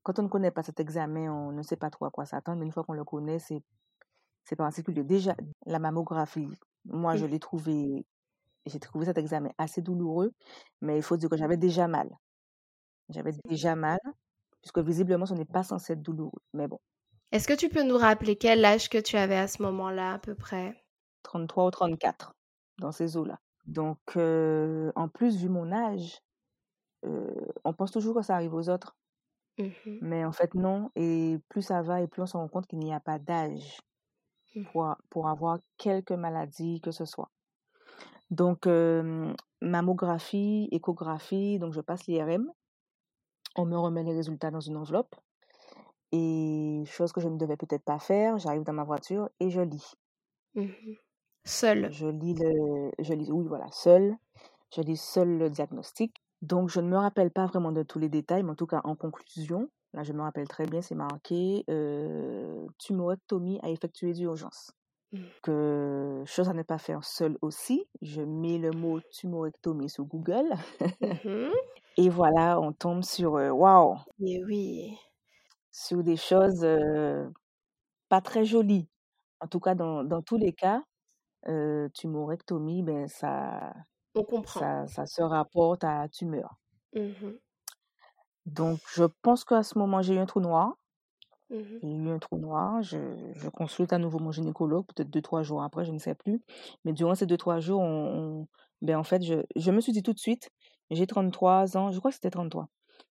quand 0.03 0.19
on 0.19 0.25
ne 0.25 0.29
connaît 0.29 0.51
pas 0.51 0.63
cet 0.63 0.81
examen, 0.81 1.33
on 1.33 1.53
ne 1.53 1.63
sait 1.63 1.77
pas 1.77 1.91
trop 1.91 2.07
à 2.07 2.11
quoi 2.11 2.27
s'attendre. 2.27 2.59
Mais 2.61 2.67
une 2.67 2.73
fois 2.73 2.85
qu'on 2.85 2.95
le 2.95 3.05
connaît, 3.05 3.39
c'est 3.39 3.63
c'est 4.45 4.57
particulier. 4.57 5.05
Déjà 5.05 5.37
la 5.67 5.79
mammographie, 5.79 6.49
moi 6.87 7.17
je 7.17 7.27
l'ai 7.27 7.39
trouvé, 7.41 8.07
j'ai 8.67 8.81
trouvé 8.81 9.07
cet 9.07 9.19
examen 9.19 9.51
assez 9.59 9.83
douloureux, 9.83 10.33
mais 10.81 10.97
il 10.97 11.03
faut 11.03 11.17
dire 11.17 11.31
que 11.31 11.37
j'avais 11.37 11.57
déjà 11.57 11.89
mal. 11.89 12.11
J'avais 13.11 13.33
déjà 13.49 13.77
mal 13.77 13.99
puisque 14.63 14.79
visiblement 14.79 15.27
ce 15.27 15.35
n'est 15.35 15.45
pas 15.45 15.63
censé 15.63 15.95
être 15.95 16.03
douloureux. 16.03 16.41
Mais 16.53 16.69
bon. 16.69 16.79
Est-ce 17.33 17.49
que 17.49 17.55
tu 17.55 17.69
peux 17.69 17.83
nous 17.83 17.97
rappeler 17.97 18.37
quel 18.37 18.65
âge 18.65 18.89
que 18.89 18.99
tu 18.99 19.17
avais 19.17 19.37
à 19.37 19.49
ce 19.49 19.63
moment-là, 19.63 20.15
à 20.15 20.19
peu 20.19 20.35
près? 20.35 20.85
33 21.23 21.67
ou 21.67 21.71
34, 21.71 22.35
dans 22.79 22.93
ces 22.93 23.17
eaux-là. 23.17 23.39
Donc, 23.67 24.01
euh, 24.17 24.93
en 24.97 25.09
plus, 25.09 25.37
vu 25.37 25.49
mon 25.49 25.73
âge, 25.73 26.21
euh, 27.07 27.35
on 27.65 27.75
pense 27.75 27.93
toujours 27.93 28.17
que 28.17 28.23
ça 28.23 28.35
arrive 28.37 28.55
aux 28.55 28.69
autres. 28.71 28.97
Mmh 29.59 30.03
Mais 30.03 30.25
en 30.27 30.33
fait, 30.33 30.55
non. 30.55 30.91
Et 30.95 31.39
plus 31.49 31.63
ça 31.63 31.81
va 31.83 32.03
et 32.03 32.07
plus 32.07 32.21
on 32.23 32.27
se 32.27 32.37
rend 32.37 32.49
compte 32.49 32.67
qu'il 32.67 32.79
n'y 32.81 32.93
a 32.93 33.01
pas 33.01 33.19
d'âge 33.19 33.79
Mmh. 34.55 34.67
pour, 34.73 34.97
pour 35.11 35.29
avoir 35.29 35.61
quelque 35.79 36.15
maladie 36.15 36.81
que 36.83 36.91
ce 36.93 37.05
soit. 37.05 37.31
Donc, 38.31 38.67
euh, 38.67 39.33
mammographie, 39.61 40.69
échographie, 40.73 41.59
donc 41.59 41.73
je 41.73 41.81
passe 41.81 42.07
l'IRM. 42.07 42.53
On 43.55 43.65
me 43.65 43.77
remet 43.79 44.03
les 44.03 44.13
résultats 44.13 44.51
dans 44.51 44.59
une 44.59 44.77
enveloppe. 44.77 45.15
Et 46.13 46.85
chose 46.87 47.13
que 47.13 47.21
je 47.21 47.29
ne 47.29 47.39
devais 47.39 47.57
peut-être 47.57 47.85
pas 47.85 47.99
faire, 47.99 48.39
j'arrive 48.39 48.63
dans 48.63 48.73
ma 48.73 48.85
voiture 48.85 49.31
et 49.41 49.51
je 49.51 49.61
lis. 49.61 49.95
Mmh 50.55 50.97
Seul. 51.51 51.91
Je 51.91 52.07
lis 52.07 52.35
le, 52.35 52.91
je 52.99 53.15
lis, 53.15 53.31
oui, 53.33 53.47
voilà, 53.49 53.67
seul. 53.73 54.17
Je 54.75 54.83
lis 54.83 54.97
seul 55.01 55.39
le 55.39 55.51
diagnostic. 55.51 56.15
Donc, 56.43 56.71
je 56.71 56.81
ne 56.81 56.89
me 56.89 56.97
rappelle 56.97 57.31
pas 57.31 57.47
vraiment 57.47 57.73
de 57.73 57.83
tous 57.83 57.99
les 57.99 58.09
détails, 58.09 58.43
mais 58.43 58.51
en 58.53 58.55
tout 58.57 58.67
cas, 58.67 58.81
en 58.85 58.97
conclusion, 58.97 59.71
là, 59.95 60.03
je 60.05 60.13
me 60.13 60.23
rappelle 60.23 60.49
très 60.49 60.67
bien, 60.67 60.83
c'est 60.83 60.95
marqué 60.95 61.65
euh, 61.71 62.67
tumorectomie 62.79 63.61
à 63.63 63.71
effectuer 63.71 64.13
d'urgence. 64.15 64.73
Mmh. 65.13 65.27
Que 65.43 66.23
chose 66.27 66.49
à 66.49 66.55
ne 66.55 66.63
pas 66.63 66.79
faire 66.79 67.05
seul 67.05 67.39
aussi, 67.43 67.87
je 68.03 68.23
mets 68.23 68.59
le 68.59 68.73
mot 68.73 69.01
tumorectomie 69.13 69.91
sur 69.91 70.05
Google. 70.05 70.51
Mmh 71.25 71.51
Et 71.97 72.09
voilà, 72.09 72.61
on 72.61 72.73
tombe 72.73 73.05
sur 73.05 73.37
euh, 73.37 73.51
waouh, 73.51 73.97
Et 74.21 74.45
oui. 74.45 74.97
sur 75.73 76.03
des 76.03 76.17
choses 76.17 76.65
euh, 76.65 77.29
pas 78.09 78.21
très 78.23 78.45
jolies. 78.47 78.89
En 79.41 79.49
tout 79.49 79.61
cas, 79.61 79.75
dans, 79.77 80.05
dans 80.05 80.23
tous 80.23 80.37
les 80.39 80.53
cas, 80.53 80.83
euh, 81.49 81.89
tumorectomie, 81.91 82.83
ben 82.83 83.09
ça, 83.09 83.75
On 84.15 84.23
comprend. 84.23 84.61
ça, 84.61 84.87
ça 84.89 85.07
se 85.07 85.23
rapporte 85.23 85.85
à 85.85 86.09
tumeur. 86.09 86.61
Mmh 86.93 87.41
Donc, 88.45 88.81
je 88.95 89.05
pense 89.23 89.45
qu'à 89.47 89.63
ce 89.63 89.79
moment, 89.79 90.03
j'ai 90.03 90.13
eu 90.15 90.19
un 90.19 90.27
trou 90.27 90.41
noir. 90.41 90.75
Mmh 91.51 91.83
J'ai 91.83 91.89
eu 91.89 92.09
un 92.11 92.19
trou 92.19 92.39
noir. 92.39 92.83
Je, 92.83 92.99
je 93.35 93.49
consulte 93.49 93.93
à 93.93 93.99
nouveau 93.99 94.19
mon 94.19 94.33
gynécologue, 94.33 94.87
peut-être 94.87 95.11
deux, 95.11 95.23
trois 95.23 95.43
jours 95.43 95.63
après, 95.63 95.85
je 95.85 95.93
ne 95.93 95.99
sais 95.99 96.15
plus. 96.15 96.43
Mais 96.85 96.93
durant 96.93 97.15
ces 97.15 97.27
deux, 97.27 97.37
trois 97.39 97.61
jours, 97.61 97.81
on, 97.81 98.43
on- 98.43 98.49
ben 98.83 98.97
en 98.97 99.05
fait, 99.05 99.23
je, 99.23 99.35
je 99.57 99.71
me 99.71 99.81
suis 99.81 99.93
dit 99.93 100.03
tout 100.03 100.13
de 100.15 100.19
suite, 100.19 100.51
j'ai 100.91 101.07
33 101.07 101.77
ans, 101.77 101.91
je 101.93 101.99
crois 101.99 102.11
que 102.11 102.15
c'était 102.15 102.31
33. 102.31 102.69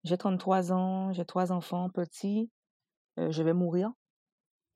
J'ai 0.04 0.18
33 0.18 0.72
ans, 0.72 1.12
j'ai 1.12 1.24
trois 1.24 1.52
enfants 1.52 1.88
petits, 1.90 2.50
euh, 3.20 3.30
je 3.32 3.42
vais 3.42 3.54
mourir, 3.54 3.92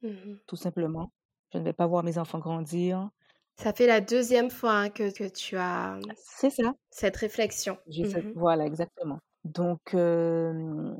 Mmh 0.02 0.40
tout 0.46 0.56
simplement. 0.56 1.12
Je 1.52 1.58
ne 1.58 1.64
vais 1.64 1.72
pas 1.72 1.86
voir 1.86 2.02
mes 2.04 2.18
enfants 2.18 2.38
grandir. 2.38 3.10
Ça 3.60 3.72
fait 3.72 3.86
la 3.86 4.00
deuxième 4.00 4.50
fois 4.50 4.72
hein, 4.72 4.90
que, 4.90 5.10
que 5.12 5.28
tu 5.28 5.56
as 5.56 5.98
C'est 6.14 6.50
ça. 6.50 6.74
cette 6.90 7.16
réflexion. 7.16 7.78
J'ai 7.88 8.04
Mmh 8.04 8.32
Voilà, 8.34 8.66
exactement. 8.66 9.18
Donc, 9.44 9.94
euh, 9.94 10.94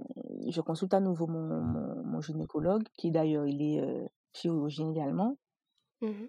je 0.49 0.61
consulte 0.61 0.95
à 0.95 1.01
nouveau 1.01 1.27
mon, 1.27 1.43
mon, 1.63 2.03
mon 2.05 2.21
gynécologue, 2.21 2.85
qui 2.97 3.11
d'ailleurs, 3.11 3.47
il 3.47 3.63
est 3.63 3.81
euh, 3.81 4.07
chirurgien 4.35 4.91
également. 4.91 5.37
Mmh 6.01 6.29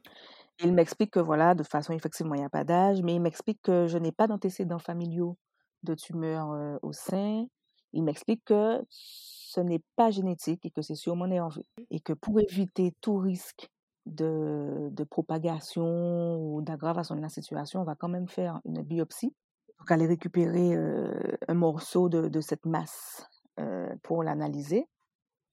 Il 0.63 0.73
m'explique 0.73 1.11
que 1.11 1.19
voilà, 1.19 1.55
de 1.55 1.63
façon, 1.63 1.93
effectivement, 1.93 2.35
il 2.35 2.39
n'y 2.39 2.45
a 2.45 2.49
pas 2.49 2.63
d'âge, 2.65 3.01
mais 3.01 3.15
il 3.15 3.21
m'explique 3.21 3.61
que 3.61 3.87
je 3.87 3.97
n'ai 3.97 4.11
pas 4.11 4.27
d'antécédents 4.27 4.79
familiaux 4.79 5.37
de 5.83 5.95
tumeurs 5.95 6.51
euh, 6.51 6.77
au 6.81 6.91
sein. 6.91 7.45
Il 7.93 8.03
m'explique 8.03 8.43
que 8.45 8.81
ce 8.89 9.61
n'est 9.61 9.81
pas 9.95 10.11
génétique 10.11 10.65
et 10.65 10.71
que 10.71 10.81
c'est 10.81 10.95
sûrement 10.95 11.27
nerveux. 11.27 11.63
Et 11.91 12.01
que 12.01 12.13
pour 12.13 12.39
éviter 12.41 12.93
tout 13.01 13.17
risque 13.17 13.69
de, 14.09 14.89
de 14.91 15.03
propagation 15.03 16.37
ou 16.37 16.61
d'aggravation 16.61 17.15
de 17.15 17.21
la 17.21 17.29
situation, 17.29 17.81
on 17.81 17.85
va 17.85 17.95
quand 17.95 18.09
même 18.09 18.27
faire 18.27 18.59
une 18.65 18.81
biopsie. 18.83 19.35
Donc, 19.79 19.91
aller 19.91 20.05
récupérer 20.07 20.75
euh, 20.75 21.11
un 21.47 21.53
morceau 21.53 22.09
de, 22.09 22.27
de 22.27 22.41
cette 22.41 22.65
masse 22.65 23.25
euh, 23.59 23.95
pour 24.03 24.23
l'analyser. 24.23 24.87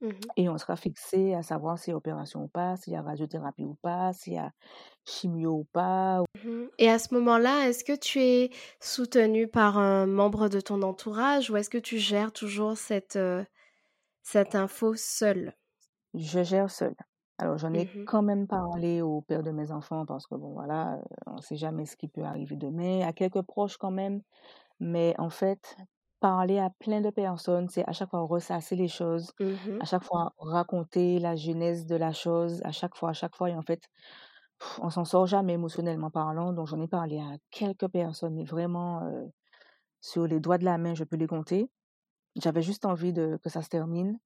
Mmh 0.01 0.31
Et 0.37 0.49
on 0.49 0.59
sera 0.59 0.77
fixé 0.77 1.35
à 1.35 1.43
savoir 1.43 1.79
s'il 1.79 1.93
y 1.93 1.95
a 1.95 1.97
opération 1.97 2.45
ou 2.45 2.49
pas, 2.49 2.77
s'il 2.77 2.93
y 2.93 2.97
a 2.97 3.03
radiothérapie 3.03 3.65
ou 3.65 3.75
pas, 3.83 4.13
s'il 4.13 4.35
y 4.35 4.39
a 4.39 4.53
chimio 5.05 5.53
ou 5.61 5.65
pas. 5.73 6.23
Mmh 6.35 6.69
Et 6.79 6.89
à 6.91 6.99
ce 6.99 7.15
moment-là, 7.15 7.69
est-ce 7.69 7.85
que 7.85 7.97
tu 7.97 8.21
es 8.21 8.51
soutenu 8.81 9.49
par 9.49 9.79
un 9.79 10.07
membre 10.07 10.49
de 10.49 10.61
ton 10.61 10.83
entourage 10.83 11.51
ou 11.51 11.57
est-ce 11.57 11.71
que 11.71 11.79
tu 11.79 11.99
gères 11.99 12.33
toujours 12.33 12.77
cette, 12.77 13.17
euh, 13.17 13.45
cette 14.23 14.55
info 14.57 14.95
seule? 14.97 15.55
Je 16.15 16.43
gère 16.43 16.69
seule. 16.69 16.97
Alors, 17.39 17.59
j'en 17.59 17.75
ai 17.75 17.91
Mmh 17.91 18.07
quand 18.07 18.23
même 18.23 18.47
parlé 18.49 19.03
au 19.03 19.21
père 19.23 19.43
de 19.43 19.51
mes 19.51 19.71
enfants 19.73 20.07
parce 20.07 20.27
que, 20.27 20.35
bon, 20.37 20.53
voilà, 20.55 21.01
on 21.27 21.37
ne 21.37 21.41
sait 21.43 21.57
jamais 21.57 21.85
ce 21.87 21.97
qui 21.97 22.09
peut 22.09 22.23
arriver 22.25 22.57
demain, 22.57 23.03
à 23.07 23.13
quelques 23.13 23.43
proches 23.43 23.77
quand 23.77 23.91
même. 23.91 24.23
Mais 24.81 25.15
en 25.19 25.31
fait, 25.31 25.77
parler 26.21 26.59
à 26.59 26.71
plein 26.81 27.01
de 27.03 27.11
personnes, 27.11 27.69
c'est 27.69 27.89
à 27.89 27.93
chaque 27.93 28.11
fois 28.11 28.23
ressasser 28.23 28.77
les 28.77 28.89
choses, 28.89 29.33
Mmh 29.39 29.81
à 29.81 29.87
chaque 29.87 30.05
fois 30.05 30.33
raconter 30.39 31.19
la 31.21 31.37
genèse 31.37 31.87
de 31.87 31.97
la 31.97 32.13
chose, 32.13 32.63
à 32.65 32.73
chaque 32.73 32.97
fois, 32.97 33.11
à 33.11 33.15
chaque 33.15 33.37
fois. 33.37 33.51
Et 33.51 33.57
en 33.57 33.63
fait, 33.63 33.83
on 34.81 34.91
s'en 34.91 35.05
sort 35.05 35.27
jamais 35.27 35.55
émotionnellement 35.55 36.11
parlant. 36.11 36.53
Donc, 36.53 36.67
j'en 36.69 36.81
ai 36.81 36.89
parlé 36.89 37.19
à 37.19 37.37
quelques 37.51 37.89
personnes, 37.89 38.35
mais 38.35 38.45
vraiment, 38.45 39.03
euh, 39.05 39.27
sur 40.01 40.27
les 40.27 40.41
doigts 40.41 40.59
de 40.59 40.65
la 40.67 40.79
main, 40.79 40.95
je 40.95 41.05
peux 41.05 41.17
les 41.17 41.27
compter. 41.29 41.71
J'avais 42.37 42.63
juste 42.63 42.87
envie 42.87 43.13
de, 43.15 43.39
que 43.43 43.51
ça 43.51 43.63
se 43.63 43.71
termine. 43.71 44.19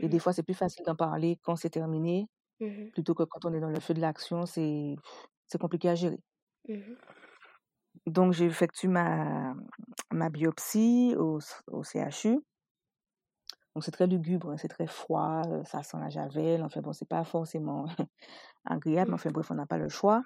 Et 0.00 0.08
Mmh 0.08 0.10
des 0.10 0.20
fois, 0.20 0.32
c'est 0.32 0.42
plus 0.44 0.54
facile 0.54 0.84
d'en 0.86 0.96
parler 0.96 1.38
quand 1.44 1.56
c'est 1.56 1.70
terminé, 1.70 2.28
Mmh 2.60 2.90
plutôt 2.92 3.14
que 3.14 3.24
quand 3.24 3.44
on 3.44 3.52
est 3.54 3.60
dans 3.60 3.70
le 3.70 3.80
feu 3.80 3.94
de 3.94 4.00
l'action, 4.00 4.46
c'est 4.46 4.96
compliqué 5.60 5.88
à 5.88 5.94
gérer. 5.94 6.20
Mmh 6.68 6.96
Donc, 8.06 8.32
j'effectue 8.32 8.88
ma, 8.88 9.54
ma 10.10 10.30
biopsie 10.30 11.14
au, 11.18 11.38
au 11.68 11.82
CHU. 11.82 12.40
Donc, 13.74 13.82
c'est 13.84 13.90
très 13.90 14.06
lugubre, 14.06 14.50
hein, 14.50 14.56
c'est 14.56 14.68
très 14.68 14.86
froid, 14.86 15.42
euh, 15.48 15.64
ça 15.64 15.82
sent 15.82 15.96
la 16.00 16.08
javel. 16.08 16.62
Enfin, 16.62 16.80
bon, 16.80 16.92
c'est 16.92 17.08
pas 17.08 17.24
forcément 17.24 17.86
agréable, 18.66 19.10
mais 19.10 19.16
enfin, 19.16 19.30
bref, 19.30 19.50
on 19.50 19.54
n'a 19.54 19.66
pas 19.66 19.78
le 19.78 19.88
choix. 19.88 20.22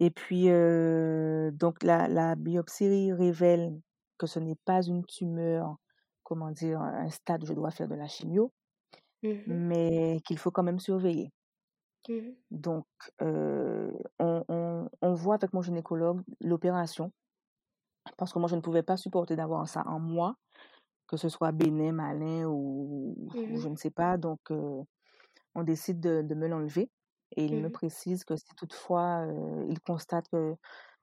Et 0.00 0.10
puis, 0.10 0.50
euh, 0.50 1.50
donc, 1.52 1.82
la, 1.82 2.08
la 2.08 2.34
biopsie 2.36 3.12
révèle 3.12 3.80
que 4.18 4.26
ce 4.26 4.38
n'est 4.40 4.56
pas 4.66 4.82
une 4.82 5.04
tumeur, 5.06 5.76
comment 6.24 6.50
dire, 6.52 6.80
un 6.80 7.10
stade 7.10 7.44
où 7.44 7.46
je 7.46 7.54
dois 7.54 7.70
faire 7.70 7.88
de 7.88 7.94
la 7.96 8.08
chimio, 8.08 8.52
Mmh 9.22 9.46
mais 9.46 10.20
qu'il 10.26 10.38
faut 10.38 10.50
quand 10.52 10.62
même 10.62 10.78
surveiller. 10.80 11.32
Mmh 12.08 12.36
Donc, 12.50 12.86
euh, 13.22 13.92
on, 14.18 14.44
on, 14.48 14.88
on 15.00 15.14
voit 15.14 15.36
avec 15.36 15.52
mon 15.52 15.62
gynécologue 15.62 16.22
l'opération, 16.40 17.12
parce 18.16 18.32
que 18.32 18.38
moi, 18.38 18.48
je 18.48 18.56
ne 18.56 18.60
pouvais 18.60 18.82
pas 18.82 18.96
supporter 18.96 19.36
d'avoir 19.36 19.68
ça 19.68 19.82
en 19.86 19.98
moi, 20.00 20.36
que 21.08 21.16
ce 21.16 21.28
soit 21.30 21.52
bénin, 21.52 21.92
malin 21.92 22.46
ou, 22.46 23.14
ou 23.18 23.30
Mmh 23.34 23.56
je 23.58 23.68
ne 23.68 23.76
sais 23.76 23.90
pas. 23.90 24.18
Donc, 24.18 24.40
euh, 24.52 24.82
on 25.54 25.62
décide 25.64 26.00
de, 26.00 26.22
de 26.22 26.34
me 26.34 26.48
l'enlever. 26.48 26.90
Et 27.36 27.46
il 27.46 27.58
me 27.58 27.70
précise 27.70 28.24
que 28.24 28.36
si 28.36 28.46
toutefois 28.56 29.26
euh, 29.26 29.66
il 29.68 29.80
constate 29.80 30.28
que 30.30 30.56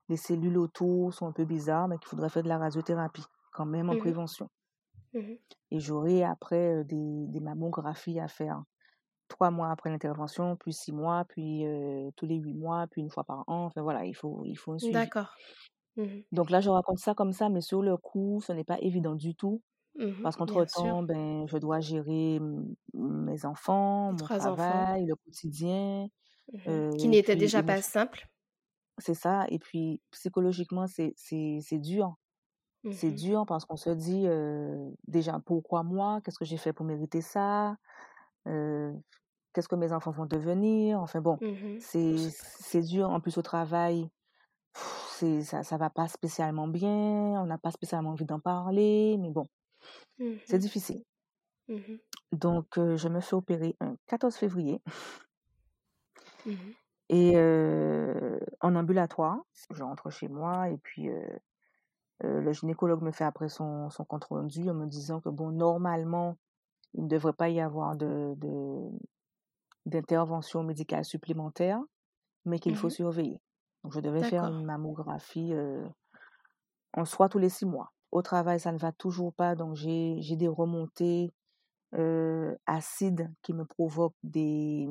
les 0.10 0.18
cellules 0.18 0.58
autour 0.58 1.14
sont 1.14 1.28
un 1.28 1.34
peu 1.34 1.46
bizarres, 1.46 1.88
mais 1.90 1.98
qu'il 2.00 2.10
faudrait 2.10 2.30
faire 2.30 2.44
de 2.44 2.50
la 2.50 2.60
radiothérapie, 2.60 3.26
quand 3.54 3.66
même 3.66 3.90
en 3.92 3.98
prévention. 3.98 4.50
Mmh 5.14 5.34
Et 5.72 5.80
j'aurai 5.80 6.24
après 6.24 6.84
des, 6.86 7.28
des 7.28 7.40
mammographies 7.40 8.20
à 8.20 8.28
faire 8.28 8.64
trois 9.28 9.52
mois 9.52 9.70
après 9.72 9.90
l'intervention, 9.90 10.56
puis 10.58 10.74
six 10.74 10.92
mois, 10.92 11.26
puis 11.26 11.66
euh, 11.66 12.12
tous 12.16 12.26
les 12.26 12.36
huit 12.36 12.54
mois, 12.54 12.88
puis 12.92 13.02
une 13.02 13.10
fois 13.10 13.24
par 13.24 13.44
an. 13.48 13.66
Enfin 13.66 13.82
voilà, 13.82 14.06
il 14.06 14.14
faut, 14.16 14.44
il 14.46 14.56
faut 14.56 14.74
un 14.74 14.80
suivi. 14.80 14.94
D'accord. 14.94 15.36
Mmh 15.98 16.22
Donc 16.32 16.50
là, 16.50 16.62
je 16.62 16.70
raconte 16.70 17.00
ça 17.00 17.14
comme 17.14 17.34
ça, 17.34 17.50
mais 17.50 17.62
sur 17.62 17.82
le 17.82 17.98
coup, 17.98 18.42
ce 18.42 18.52
n'est 18.54 18.64
pas 18.64 18.80
évident 18.82 19.16
du 19.16 19.36
tout. 19.36 19.62
Mmh 19.96 20.22
Parce 20.24 20.36
qu'entre-temps, 20.38 21.04
ben, 21.04 21.46
je 21.48 21.58
dois 21.58 21.80
gérer 21.80 22.40
mes 22.94 23.46
enfants, 23.46 24.12
Les 24.12 24.18
mon 24.18 24.24
enfants. 24.24 24.56
travail, 24.56 25.06
le 25.06 25.16
quotidien. 25.16 26.08
Mmh 26.52 26.60
euh, 26.68 26.92
Qui 26.98 27.08
n'était 27.10 27.36
déjà 27.36 27.64
pas 27.64 27.82
simple. 27.82 28.28
c'est 28.98 29.14
ça. 29.14 29.46
Et 29.50 29.60
puis, 29.60 30.02
psychologiquement, 30.12 30.88
c'est, 30.88 31.14
c'est, 31.16 31.60
c'est 32.90 33.12
dur. 33.12 33.12
C'est 33.12 33.12
Mmh 33.12 33.16
dur 33.16 33.46
parce 33.46 33.66
qu'on 33.66 33.78
se 33.78 33.90
dit, 33.92 34.24
euh, 34.28 34.90
déjà, 35.08 35.40
pourquoi 35.46 35.84
moi? 35.84 36.22
Qu'est-ce 36.24 36.40
que 36.40 36.46
j'ai 36.46 36.58
fait 36.58 36.74
pour 36.74 36.86
mériter 36.86 37.22
ça? 37.22 37.78
Euh, 38.48 38.94
qu'est-ce 39.54 39.70
que 39.70 39.76
mes 39.76 39.94
enfants 39.94 40.12
vont 40.12 40.26
devenir? 40.28 41.00
Enfin 41.02 41.22
bon, 41.22 41.40
Mmh 41.42 41.80
c'est, 41.80 42.18
c'est 42.32 42.82
dur. 42.82 43.10
En 43.12 43.22
plus, 43.22 43.38
au 43.38 43.44
travail, 43.44 44.10
pff, 44.74 45.08
c'est, 45.20 45.42
ça, 45.44 45.64
ça 45.64 45.78
va 45.78 45.90
pas 45.92 46.08
spécialement 46.10 46.68
bien. 46.68 46.90
On 46.92 47.48
n'a 47.48 47.58
pas 47.60 47.72
spécialement 47.72 48.12
envie 48.12 48.26
d'en 48.26 48.40
parler. 48.42 49.18
Mais 49.20 49.32
bon, 49.32 49.46
c'est 50.46 50.58
Mmh 50.58 50.60
difficile. 50.60 51.04
Mmh 51.68 52.00
Donc, 52.34 52.78
euh, 52.78 52.98
je 52.98 53.08
me 53.08 53.22
fais 53.22 53.36
opérer 53.36 53.76
un 53.80 53.96
14 54.08 54.36
février 54.36 54.82
et 57.10 57.34
euh, 57.36 58.40
en 58.62 58.76
ambulatoire. 58.76 59.40
Je 59.72 59.84
rentre 59.84 60.10
chez 60.10 60.28
moi 60.28 60.70
et 60.70 60.78
puis 60.78 61.10
euh, 61.10 61.26
euh, 62.24 62.42
le 62.42 62.54
gynécologue 62.54 63.02
me 63.02 63.12
fait 63.12 63.24
après 63.26 63.50
son, 63.50 63.90
son 63.90 64.06
compte 64.06 64.26
rendu 64.26 64.70
en 64.70 64.74
me 64.74 64.88
disant 64.88 65.22
que 65.22 65.30
bon, 65.30 65.52
normalement, 65.52 66.38
il 66.94 67.04
ne 67.06 67.10
devrait 67.10 67.34
pas 67.34 67.50
y 67.50 67.60
avoir 67.62 67.96
de, 67.96 68.36
d'intervention 69.86 70.64
médicale 70.64 71.06
supplémentaire, 71.06 71.82
mais 72.46 72.60
qu'il 72.60 72.76
faut 72.76 72.90
Mmh 72.90 72.92
surveiller. 72.92 73.42
Donc, 73.84 73.94
je 73.94 74.00
devais 74.02 74.24
faire 74.24 74.46
une 74.46 74.66
mammographie 74.66 75.54
euh, 75.54 75.88
en 76.94 77.06
soit 77.06 77.30
tous 77.30 77.40
les 77.40 77.50
six 77.50 77.66
mois. 77.66 77.94
Au 78.12 78.22
travail, 78.22 78.60
ça 78.60 78.72
ne 78.72 78.78
va 78.78 78.92
toujours 78.92 79.34
pas, 79.34 79.56
donc 79.56 79.76
j'ai, 79.76 80.18
j'ai 80.22 80.36
des 80.36 80.48
remontées 80.48 81.34
euh, 81.96 82.56
acide 82.68 83.34
qui 83.44 83.54
me 83.54 83.66
provoque 83.66 84.16
des... 84.24 84.88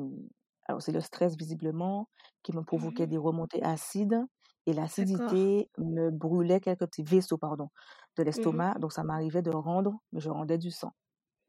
Alors, 0.67 0.81
c'est 0.81 0.91
le 0.93 1.01
stress 1.01 1.37
visiblement 1.37 2.09
qui 2.43 2.53
me 2.55 2.63
provoquait 2.63 3.07
Mmh 3.07 3.07
des 3.07 3.17
remontées 3.17 3.63
acides. 3.63 4.19
Et 4.67 4.73
l'acidité 4.73 5.69
me 5.77 6.09
brûlait 6.11 6.59
quelques 6.61 6.85
petits 6.87 7.03
vaisseaux, 7.03 7.37
pardon, 7.37 7.69
de 8.17 8.23
Mmh 8.35 8.63
l'estomac. 8.63 8.75
Donc, 8.79 8.93
ça 8.93 9.03
m'arrivait 9.03 9.41
de 9.43 9.51
rendre, 9.51 9.99
mais 10.13 10.19
je 10.21 10.29
rendais 10.29 10.57
du 10.57 10.71
sang 10.71 10.93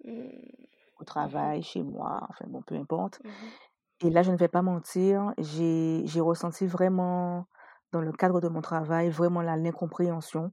Mmh. 0.04 0.66
au 0.98 1.04
travail, 1.04 1.62
chez 1.62 1.82
moi, 1.82 2.20
enfin 2.30 2.46
bon, 2.48 2.62
peu 2.62 2.74
importe. 2.76 3.20
Mmh 3.24 3.54
Et 4.00 4.10
là, 4.10 4.22
je 4.22 4.32
ne 4.32 4.36
vais 4.38 4.48
pas 4.48 4.62
mentir, 4.62 5.34
j'ai 5.38 6.20
ressenti 6.20 6.66
vraiment, 6.66 7.46
dans 7.92 8.00
le 8.02 8.12
cadre 8.12 8.40
de 8.40 8.48
mon 8.48 8.62
travail, 8.62 9.10
vraiment 9.10 9.42
l'incompréhension. 9.42 10.52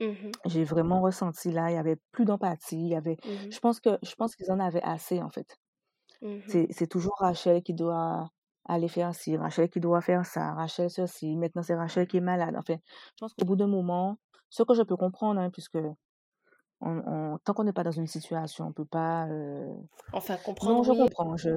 Mmh 0.00 0.36
J'ai 0.46 0.64
vraiment 0.64 1.00
ressenti 1.02 1.50
là, 1.52 1.70
il 1.70 1.74
y 1.74 1.76
avait 1.76 1.96
plus 2.12 2.24
d'empathie, 2.24 2.78
il 2.78 2.88
y 2.88 2.94
avait 2.96 3.16
Mmh 3.24 3.50
je 3.50 3.58
pense 3.58 3.80
que 3.80 3.98
je 4.02 4.14
pense 4.14 4.34
qu'ils 4.36 4.50
en 4.50 4.60
avaient 4.60 4.82
assez, 4.82 5.20
en 5.22 5.28
fait. 5.30 5.56
Mmh 6.20 6.66
c'est 6.70 6.86
toujours 6.88 7.16
Rachel 7.18 7.62
qui 7.62 7.74
doit 7.74 8.30
aller 8.68 8.88
faire 8.88 9.14
ci, 9.14 9.36
Rachel 9.36 9.68
qui 9.70 9.80
doit 9.80 10.00
faire 10.00 10.26
ça, 10.26 10.52
Rachel 10.54 10.90
ceci, 10.90 11.36
maintenant 11.36 11.62
c'est 11.62 11.74
Rachel 11.76 12.06
qui 12.06 12.18
est 12.18 12.20
malade. 12.20 12.56
Enfin, 12.58 12.76
je 12.76 13.20
pense 13.20 13.34
qu'au 13.34 13.44
bout 13.46 13.56
d'un 13.56 13.66
moment, 13.68 14.18
ce 14.50 14.62
que 14.62 14.74
je 14.74 14.82
peux 14.82 14.96
comprendre, 14.96 15.40
hein, 15.40 15.50
puisque 15.50 15.78
on 16.80 17.02
on 17.06 17.38
tant 17.38 17.54
qu'on 17.54 17.64
n'est 17.64 17.72
pas 17.72 17.84
dans 17.84 17.90
une 17.90 18.06
situation, 18.06 18.66
on 18.66 18.72
peut 18.72 18.84
pas, 18.84 19.26
heu 19.28 19.74
Enfin, 20.12 20.36
non, 20.62 20.82
comprendre, 20.82 20.82
je 20.82 20.92
oui, 20.92 20.92
comprends, 20.92 21.36
je 21.36 21.50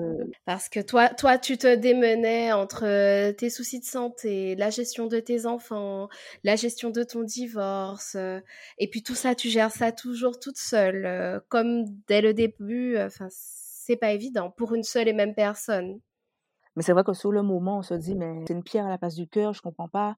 parce 0.46 0.70
que 0.70 0.80
toi 0.82 1.10
toi, 1.10 1.38
tu 1.38 1.58
te 1.58 1.76
démenais 1.76 2.52
entre, 2.54 2.86
heu, 2.86 3.36
tes 3.36 3.50
soucis 3.50 3.80
de 3.80 3.86
santé, 3.86 4.56
la 4.56 4.70
gestion 4.72 5.08
de 5.08 5.20
tes 5.20 5.46
enfants, 5.46 6.10
la 6.44 6.56
gestion 6.56 6.90
de 6.92 7.04
ton 7.04 7.24
divorce, 7.24 8.16
heu 8.16 8.42
et 8.80 8.90
puis 8.90 9.04
tout 9.04 9.16
ça, 9.16 9.36
tu 9.36 9.50
gères 9.50 9.72
ça 9.72 9.92
toujours 9.92 10.40
toute 10.40 10.58
seule, 10.58 11.42
comme 11.50 11.86
dès 12.08 12.22
le 12.22 12.34
début, 12.34 12.98
enfin, 13.00 13.28
c'est 13.32 13.98
pas 13.98 14.12
évident 14.14 14.52
pour 14.52 14.74
une 14.76 14.84
seule 14.84 15.08
et 15.10 15.14
même 15.14 15.36
personne. 15.36 16.00
Mais 16.80 16.84
c'est 16.84 16.94
vrai 16.94 17.04
que 17.06 17.14
sur 17.14 17.32
le 17.34 17.44
moment, 17.44 17.80
on 17.80 17.84
se 17.84 17.94
dit: 17.96 18.16
«Mais 18.16 18.46
c'est 18.48 18.54
une 18.56 18.64
pierre 18.64 18.88
à 18.88 18.90
la 18.90 18.98
place 19.00 19.16
du 19.16 19.28
cœur, 19.30 19.54
je 19.54 19.62
comprends 19.62 19.90
pas». 19.90 20.18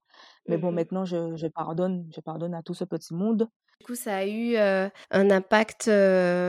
Mais 0.49 0.57
bon, 0.59 0.71
Mmh 0.71 0.73
maintenant 0.73 1.05
je 1.05 1.35
je 1.37 1.47
pardonne, 1.47 2.09
je 2.15 2.21
pardonne 2.21 2.53
à 2.55 2.63
tout 2.63 2.75
ce 2.75 2.85
petit 2.85 3.13
monde. 3.15 3.49
Du 3.79 3.85
coup, 3.85 3.95
ça 3.95 4.17
a 4.17 4.25
eu, 4.25 4.55
un 4.57 5.29
impact, 5.31 5.89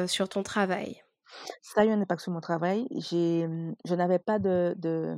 sur 0.09 0.29
ton 0.29 0.43
travail? 0.43 1.03
Ça 1.63 1.83
a 1.83 1.85
eu 1.85 1.91
un 1.91 2.01
impact 2.01 2.21
sur 2.23 2.33
mon 2.33 2.41
travail. 2.41 2.87
J'ai, 2.91 3.47
mmh, 3.47 3.75
je 3.85 3.95
n'avais 3.95 4.19
pas 4.19 4.39
de 4.39 4.75
de 4.79 5.17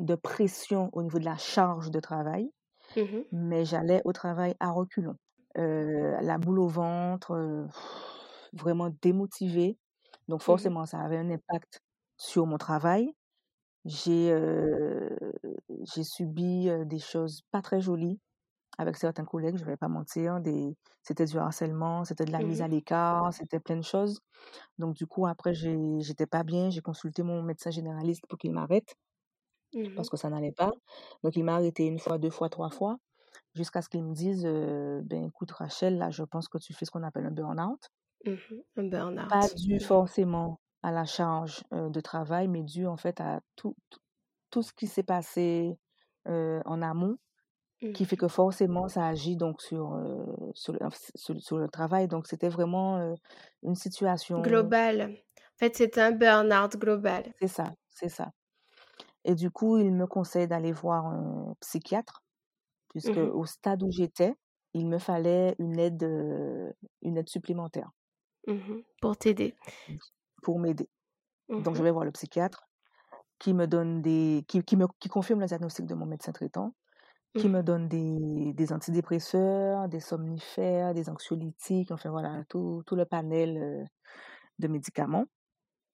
de 0.00 0.14
pression 0.16 0.90
au 0.94 1.02
niveau 1.02 1.18
de 1.20 1.24
la 1.26 1.36
charge 1.38 1.90
de 1.90 2.00
travail, 2.00 2.52
Mmh 2.96 3.24
mais 3.32 3.64
j'allais 3.66 4.02
au 4.06 4.12
travail 4.12 4.54
à 4.60 4.70
reculons. 4.72 5.16
Heu, 5.58 6.16
la 6.22 6.38
boule 6.38 6.60
au 6.60 6.68
ventre, 6.68 7.68
vraiment 8.52 8.90
démotivée. 9.02 9.78
Donc 10.28 10.42
Mmh 10.46 10.68
forcément, 10.68 10.86
ça 10.86 11.00
avait 11.00 11.18
un 11.18 11.30
impact 11.30 11.82
sur 12.18 12.46
mon 12.46 12.58
travail. 12.58 13.14
J'ai, 13.88 14.30
subi, 16.04 16.68
des 16.86 16.98
choses 16.98 17.42
pas 17.50 17.62
très 17.62 17.80
jolies 17.80 18.20
avec 18.78 18.96
certains 18.96 19.24
collègues, 19.24 19.56
je 19.58 19.64
vais 19.64 19.76
pas 19.76 19.88
mentir, 19.88 20.40
des 20.40 20.76
c'était 21.02 21.24
du 21.26 21.36
harcèlement, 21.38 22.04
c'était 22.04 22.24
de 22.26 22.32
la 22.32 22.42
mise 22.42 22.60
Mmh 22.60 22.62
à 22.62 22.68
l'écart, 22.68 23.32
c'était 23.34 23.60
plein 23.60 23.76
de 23.76 23.82
choses. 23.82 24.20
Donc 24.78 24.94
du 24.96 25.06
coup, 25.06 25.26
après, 25.26 25.54
j'étais 25.54 26.26
pas 26.26 26.44
bien, 26.44 26.70
j'ai 26.70 26.80
consulté 26.82 27.22
mon 27.24 27.42
médecin 27.42 27.70
généraliste 27.70 28.24
pour 28.28 28.38
qu'il 28.38 28.52
m'arrête 28.52 28.94
Mmh 29.74 29.94
parce 29.94 30.08
que 30.10 30.16
ça 30.16 30.30
n'allait 30.30 30.52
pas. 30.52 30.70
Donc 31.22 31.36
il 31.36 31.44
m'a 31.44 31.54
arrêté 31.56 31.86
une 31.86 31.98
fois, 31.98 32.18
deux 32.18 32.30
fois, 32.30 32.48
trois 32.48 32.70
fois, 32.70 32.98
jusqu'à 33.54 33.82
ce 33.82 33.88
qu'il 33.88 34.04
me 34.04 34.14
dise, 34.14 34.44
«Ben 34.44 35.24
écoute 35.26 35.52
Rachel, 35.52 35.98
là, 35.98 36.10
je 36.10 36.22
pense 36.24 36.48
que 36.48 36.58
tu 36.58 36.72
fais 36.74 36.84
ce 36.86 36.90
qu'on 36.90 37.02
appelle 37.04 37.26
un 37.26 37.30
burn-out». 37.32 37.80
Mmh 38.24 38.62
Un 38.76 38.88
Pas 39.28 39.36
burn-out. 39.40 39.54
dû 39.56 39.78
Mmh 39.78 39.80
forcément 39.80 40.60
à 40.82 40.90
la 40.92 41.04
charge, 41.04 41.62
de 41.72 42.00
travail, 42.00 42.48
mais 42.48 42.62
dû 42.62 42.86
en 42.86 42.96
fait 42.96 43.20
à 43.20 43.40
tout 43.56 43.74
tout 43.90 44.00
tout 44.50 44.62
ce 44.62 44.72
qui 44.72 44.86
s'est 44.86 45.02
passé, 45.02 45.78
en 46.26 46.82
amont, 46.82 47.18
qui 47.94 48.04
fait 48.04 48.16
Mmh 48.16 48.18
que 48.18 48.28
forcément 48.28 48.88
ça 48.88 49.06
agit 49.06 49.36
donc 49.36 49.60
sur, 49.62 49.98
sur 50.54 50.72
le 50.72 50.78
sur 51.14 51.40
sur 51.40 51.58
le 51.58 51.68
travail. 51.68 52.08
Donc 52.08 52.26
c'était 52.26 52.48
vraiment, 52.48 53.14
une 53.62 53.74
situation 53.74 54.40
Global. 54.42 55.02
En 55.02 55.58
fait, 55.58 55.76
c'était 55.76 56.00
un 56.00 56.12
burn-out 56.12 56.76
global. 56.76 57.24
c'est 57.40 57.48
ça, 57.48 57.72
c'est 57.90 58.08
ça. 58.08 58.30
Et 59.24 59.34
du 59.34 59.50
coup, 59.50 59.78
il 59.78 59.92
me 59.92 60.06
conseille 60.06 60.48
d'aller 60.48 60.72
voir 60.72 61.06
un 61.06 61.54
psychiatre, 61.60 62.22
puisque 62.90 63.16
Mmh 63.16 63.30
au 63.34 63.44
stade 63.44 63.82
où 63.82 63.90
j'étais, 63.90 64.34
il 64.74 64.86
me 64.88 64.98
fallait 64.98 65.54
une 65.58 65.78
aide, 65.78 66.04
une 67.02 67.16
aide 67.18 67.28
supplémentaire 67.28 67.90
Mmh 68.46 68.82
Pour 69.00 69.16
t'aider. 69.16 69.54
Pour 70.42 70.58
m'aider. 70.60 70.88
Donc 71.58 71.76
je 71.76 71.82
Mmh 71.82 71.84
vais 71.84 71.90
voir 71.92 72.04
le 72.04 72.12
psychiatre 72.12 72.68
qui 73.38 73.54
me 73.54 73.66
donne 73.66 74.02
des 74.02 74.44
qui 74.48 74.62
qui 74.64 74.76
me 74.76 74.86
qui 75.00 75.08
confirme 75.08 75.40
le 75.40 75.46
diagnostic 75.46 75.86
de 75.86 75.94
mon 75.94 76.06
médecin 76.06 76.32
traitant, 76.32 76.74
qui 77.36 77.48
me 77.50 77.62
Mmh 77.62 77.64
donne 77.64 77.88
des 77.88 78.52
des 78.54 78.72
antidépresseurs, 78.74 79.88
des 79.88 80.00
somnifères, 80.00 80.94
des 80.94 81.10
anxiolytiques, 81.10 81.92
enfin 81.92 82.10
voilà, 82.10 82.44
tout 82.50 82.82
tout 82.86 82.96
le 82.96 83.06
panel, 83.06 83.58
heu, 83.58 83.84
de 84.60 84.68
médicaments. 84.68 85.26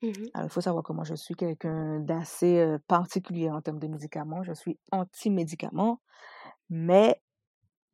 Mmh 0.03 0.31
Alors 0.35 0.47
il 0.49 0.51
faut 0.53 0.61
savoir 0.61 0.85
moi 0.93 1.05
je 1.05 1.15
suis 1.15 1.35
quelqu'un 1.35 2.01
d'assez, 2.01 2.59
heu, 2.61 2.79
particulier 2.89 3.51
en 3.51 3.61
termes 3.63 3.79
de 3.79 3.87
médicaments. 3.89 4.43
Je 4.43 4.53
suis 4.53 4.79
anti-médicaments, 4.93 6.01
mais 6.71 7.23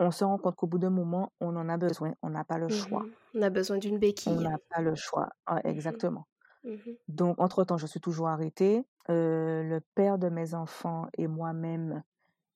On 0.01 0.11
se 0.13 0.25
rend 0.25 0.39
compte 0.39 0.57
qu'au 0.57 0.67
bout 0.69 0.79
d'un 0.81 0.91
moment, 0.91 1.33
on 1.41 1.57
en 1.57 1.69
a 1.71 1.79
besoin, 1.79 2.15
on 2.23 2.31
n'a 2.31 2.45
pas 2.45 2.59
le 2.59 2.69
choix. 2.71 3.03
Mmh 3.03 3.17
On 3.35 3.43
a 3.43 3.51
besoin 3.51 3.77
d'une 3.77 3.99
On 4.25 4.33
béquille. 4.33 4.41
n'a 4.41 4.57
pas 4.71 4.81
le 4.81 4.95
choix. 4.95 5.29
Exactement. 5.65 6.27
Mmh 6.64 6.96
Donc 7.09 7.40
entre-temps, 7.40 7.77
je 7.79 7.87
suis 7.87 8.01
toujours 8.01 8.29
arrêtée. 8.29 8.87
Heu, 9.11 9.62
le 9.64 9.81
père 9.94 10.18
de 10.18 10.29
mes 10.29 10.55
enfants 10.55 11.09
et 11.18 11.27
moi-même 11.27 12.03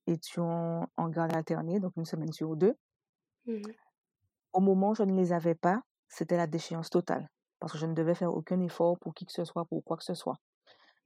étions 0.07 0.89
en 0.97 1.11
garde 1.11 1.35
alternée, 1.37 1.81
donc 1.81 1.95
une 1.97 2.07
semaine 2.07 2.33
sur 2.33 2.57
2. 2.57 2.77
Mmh 3.47 3.75
Au 4.53 4.61
moment 4.61 4.91
où 4.91 4.95
je 4.95 5.03
ne 5.03 5.15
les 5.15 5.33
avais 5.33 5.55
pas, 5.55 5.83
c'était 6.09 6.37
la 6.37 6.47
déchéance 6.47 6.91
totale, 6.91 7.29
parce 7.61 7.73
que 7.73 7.79
je 7.79 7.87
ne 7.87 7.95
devais 7.95 8.15
faire 8.15 8.33
aucun 8.35 8.61
effort 8.61 8.99
pour 8.99 9.15
qui 9.15 9.27
que 9.27 9.33
ce 9.33 9.45
soit, 9.45 9.65
pour 9.67 9.85
quoi 9.85 9.97
que 9.97 10.05
ce 10.05 10.15
soit. 10.15 10.37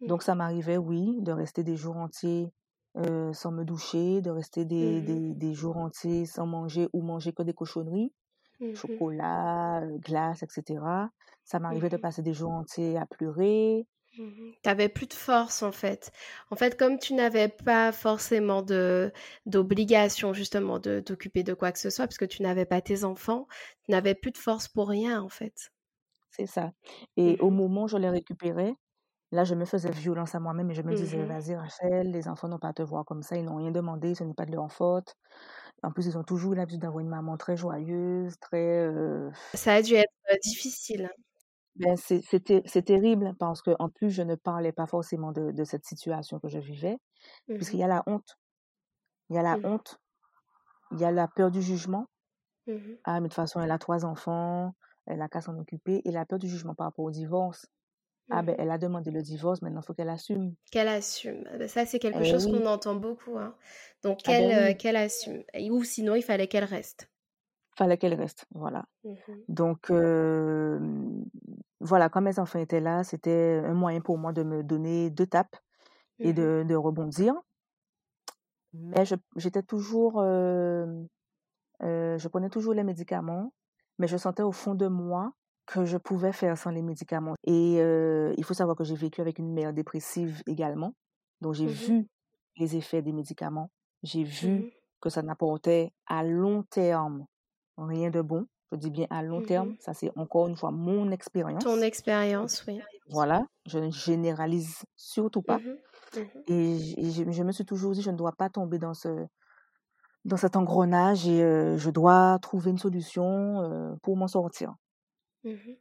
Donc 0.06 0.22
Mmh 0.22 0.24
ça 0.24 0.34
m'arrivait, 0.37 0.78
oui, 0.78 1.18
de 1.22 1.32
rester 1.32 1.64
des 1.64 1.76
jours 1.76 1.96
entiers, 1.98 2.52
heu, 2.98 3.32
sans 3.34 3.52
me 3.52 3.64
doucher, 3.64 4.22
de 4.22 4.30
rester 4.30 4.64
des 4.66 5.02
des 5.02 5.34
des 5.34 5.54
jours 5.54 5.78
entiers 5.78 6.26
sans 6.26 6.46
manger 6.46 6.88
ou 6.94 7.02
manger 7.02 7.32
que 7.34 7.42
des 7.44 7.54
cochonneries. 7.54 8.12
Mmh 8.60 8.74
chocolat, 8.74 9.82
glace 10.00 10.42
et 10.42 10.48
cetera. 10.50 11.10
Ça 11.44 11.58
m'arrivait 11.60 11.90
de 11.90 11.96
Mmh 11.96 11.98
passer 11.98 12.22
des 12.22 12.34
jours 12.34 12.52
entiers 12.52 12.98
à 12.98 13.06
pleurer. 13.06 13.86
Mmh 14.18 14.54
Tu 14.62 14.88
plus 14.90 15.06
de 15.08 15.14
force, 15.14 15.62
en 15.62 15.72
fait. 15.72 16.12
En 16.50 16.56
fait, 16.56 16.76
comme 16.78 16.98
tu 16.98 17.14
n'avais 17.14 17.48
pas 17.48 17.90
forcément 17.92 18.62
de 18.62 19.12
d'obligation, 19.46 20.32
justement, 20.34 20.78
de 20.78 21.00
t'occuper 21.00 21.42
de 21.42 21.54
quoi 21.54 21.72
que 21.72 21.78
ce 21.78 21.90
soit, 21.90 22.06
parce 22.06 22.18
que 22.18 22.24
tu 22.24 22.42
n'avais 22.42 22.64
pas 22.66 22.80
tes 22.82 23.02
enfants, 23.04 23.46
tu 23.84 23.90
n'avais 23.92 24.14
plus 24.14 24.30
de 24.32 24.38
force 24.38 24.68
pour 24.68 24.88
rien, 24.88 25.20
en 25.22 25.28
fait. 25.28 25.70
C'est 26.30 26.46
ça 26.46 26.72
et 27.16 27.36
au 27.40 27.50
Mmh 27.50 27.50
moment 27.50 27.84
où 27.84 27.88
je 27.88 27.96
les 27.96 28.08
récupérais, 28.10 28.74
là, 29.32 29.44
je 29.44 29.54
me 29.56 29.64
faisais 29.66 29.90
violence 29.92 30.34
à 30.36 30.40
moi-même 30.40 30.70
et 30.70 30.74
je 30.74 30.82
me 30.82 30.94
disais: 30.94 31.24
Mmh 31.24 31.26
«Vas-y 31.26 31.56
Rachel, 31.56 32.10
les 32.12 32.28
enfants 32.28 32.48
n'ont 32.48 32.58
pas 32.60 32.68
à 32.70 32.74
te 32.74 32.82
voir 32.82 33.04
comme 33.06 33.22
ça, 33.22 33.36
ils 33.36 33.44
n'ont 33.44 33.56
rien 33.56 33.70
demandé, 33.72 34.14
ce 34.14 34.24
n'est 34.24 34.34
pas 34.34 34.46
de 34.46 34.52
leur 34.52 34.72
faute». 34.72 35.14
En 35.82 35.92
plus, 35.92 36.06
ils 36.06 36.18
ont 36.18 36.24
toujours 36.24 36.54
l'habitude 36.54 36.80
d'avoir 36.82 37.00
une 37.00 37.08
maman 37.08 37.36
très 37.36 37.56
joyeuse, 37.56 38.34
très, 38.40 38.86
heu, 38.88 39.30
Ça 39.54 39.74
a 39.74 39.82
dû 39.82 39.92
être, 39.94 40.10
heu, 40.32 40.38
difficile. 40.42 41.10
ben, 41.76 41.96
c'est 41.96 42.82
terrible 42.84 43.34
parce 43.38 43.62
qu'en 43.62 43.88
plus, 43.88 44.10
je 44.10 44.22
ne 44.22 44.34
parlais 44.34 44.72
pas 44.72 44.86
forcément 44.86 45.32
de 45.32 45.52
de 45.52 45.64
cette 45.64 45.84
situation 45.86 46.40
que 46.40 46.48
je 46.48 46.58
vivais, 46.58 46.98
puisqu'il 47.56 47.78
Mmh 47.78 47.80
y 47.80 47.84
a 47.84 47.88
la 47.88 48.02
honte. 48.06 48.38
Il 49.30 49.36
y 49.36 49.40
a 49.40 49.42
la 49.42 49.58
Mmh 49.58 49.64
honte, 49.64 50.00
il 50.92 51.00
y 51.00 51.04
a 51.06 51.12
la 51.12 51.28
peur 51.28 51.50
du 51.50 51.62
jugement. 51.62 52.06
Mmh 52.66 52.98
Ah, 53.04 53.20
mais 53.20 53.28
de 53.28 53.32
toute 53.32 53.36
façon, 53.36 53.60
elle 53.60 53.70
a 53.72 53.78
3 53.78 54.04
enfants, 54.04 54.74
elle 55.06 55.22
a 55.22 55.28
qu'à 55.28 55.40
s'en 55.40 55.58
occuper 55.58 56.02
et 56.04 56.12
la 56.12 56.26
peur 56.26 56.38
du 56.38 56.48
jugement 56.48 56.74
par 56.76 56.86
rapport 56.88 57.04
au 57.06 57.10
divorce. 57.10 57.66
Ah 58.30 58.42
ben, 58.42 58.54
Mmh 58.54 58.58
elle 58.58 58.70
a 58.70 58.78
demandé 58.78 59.10
le 59.10 59.22
divorce, 59.22 59.60
maintenant 59.62 59.80
il 59.82 59.84
faut 59.86 59.94
qu'elle 59.94 60.08
assume. 60.08 60.54
Qu'elle 60.70 60.88
assume. 60.88 61.44
Ah 61.52 61.58
bah, 61.58 61.68
ça, 61.68 61.84
c'est 61.86 61.98
quelque 61.98 62.24
Eh 62.24 62.24
chose 62.24 62.46
oui, 62.46 62.46
qu'on 62.46 62.64
entend 62.66 62.94
beaucoup, 62.94 63.36
hein. 63.38 63.56
Donc 64.02 64.22
ah 64.24 64.34
ben 64.34 64.52
qu'elle, 64.52 64.76
oui, 64.76 64.78
qu'elle 64.78 64.96
assume 64.96 65.44
ou 65.70 65.84
sinon 65.84 66.14
il 66.14 66.22
fallait 66.22 66.46
qu'elle 66.48 66.64
reste. 66.64 67.10
fallait 67.76 67.98
qu'elle 67.98 68.14
reste, 68.14 68.46
voilà. 68.54 68.84
Mmh 69.04 69.48
Donc, 69.48 69.90
voilà, 71.80 72.08
quand 72.08 72.20
mes 72.20 72.38
enfants 72.38 72.58
étaient 72.58 72.80
là, 72.80 73.04
c'était 73.04 73.60
un 73.64 73.74
moyen 73.74 74.00
pour 74.00 74.18
moi 74.18 74.32
de 74.32 74.42
me 74.42 74.62
donner 74.62 75.10
2 75.10 75.26
tapes 75.26 75.56
et 76.22 76.32
Mmh 76.32 76.34
de 76.34 76.64
de 76.68 76.76
rebondir. 76.76 77.34
Mais 78.72 79.04
j'étais 79.36 79.62
toujours, 79.62 80.20
heu, 80.22 81.06
je 82.18 82.28
prenais 82.28 82.50
toujours 82.50 82.74
les 82.74 82.84
médicaments, 82.84 83.52
mais 83.98 84.08
je 84.08 84.16
sentais 84.16 84.42
au 84.42 84.52
fond 84.52 84.74
de 84.74 84.86
moi 84.88 85.32
que 85.68 85.85
je 85.85 85.98
pouvais 85.98 86.33
faire 86.33 86.57
sans 86.59 86.70
les 86.70 86.83
médicaments 86.83 87.35
et 87.44 87.74
il 88.38 88.44
faut 88.44 88.54
savoir 88.54 88.76
que 88.76 88.85
j'ai 88.85 88.96
vécu 88.96 89.20
avec 89.20 89.38
une 89.38 89.52
mère 89.52 89.72
dépressive 89.72 90.42
également, 90.46 90.94
donc 91.40 91.54
j'ai 91.54 91.66
Mmh 91.66 91.70
vu 91.70 92.07
les 92.57 92.76
effets 92.76 93.02
des 93.02 93.12
médicaments. 93.12 93.70
J'ai 94.02 94.24
vu 94.24 94.48
Mmh 94.48 94.70
que 95.00 95.11
ça 95.11 95.22
n'apportait 95.22 95.90
à 96.07 96.24
long 96.24 96.64
terme 96.64 97.26
rien 97.76 98.11
de 98.11 98.20
bon. 98.22 98.46
Je 98.72 98.76
dis 98.76 98.90
bien 98.90 99.07
à 99.11 99.22
long 99.22 99.40
Mmh 99.40 99.46
terme. 99.46 99.76
Ça, 99.81 99.94
c'est 99.94 100.11
encore 100.16 100.48
une 100.48 100.57
fois 100.57 100.70
mon 100.72 101.04
Ton 101.04 101.12
expérience. 101.12 101.64
expérience, 101.83 102.64
oui. 102.66 102.81
Voilà, 103.11 103.46
je 103.66 103.78
ne 103.78 103.90
généralise 103.90 104.83
surtout 104.96 105.42
pas. 105.42 105.61
Et, 106.48 106.78
je, 106.78 107.31
je 107.31 107.42
me 107.44 107.52
suis 107.52 107.64
toujours 107.64 107.92
dit, 107.92 108.02
je 108.02 108.11
ne 108.11 108.16
dois 108.16 108.33
pas 108.33 108.50
tomber 108.50 108.78
dans 108.78 108.94
ce, 108.94 109.26
dans 110.24 110.37
cet 110.37 110.57
engrenage 110.57 111.26
et 111.28 111.42
euh, 111.42 111.76
je 111.78 111.90
dois 111.90 112.38
trouver 112.42 112.70
une 112.70 112.78
solution 112.78 113.62
euh, 113.62 113.94
pour 114.02 114.16
m'en 114.16 114.28
sortir. 114.28 114.74
Mmh 115.48 115.74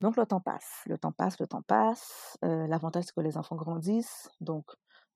Donc 0.00 0.16
le 0.16 0.26
temps 0.26 0.40
passe, 0.40 0.82
le 0.86 0.98
temps 0.98 1.12
passe, 1.12 1.38
le 1.40 1.46
temps 1.46 1.62
passe. 1.62 2.36
Euh, 2.44 2.66
L'avantage, 2.66 3.04
c'est 3.04 3.14
que 3.14 3.20
les 3.20 3.36
enfants 3.36 3.56
grandissent, 3.56 4.28
donc 4.40 4.66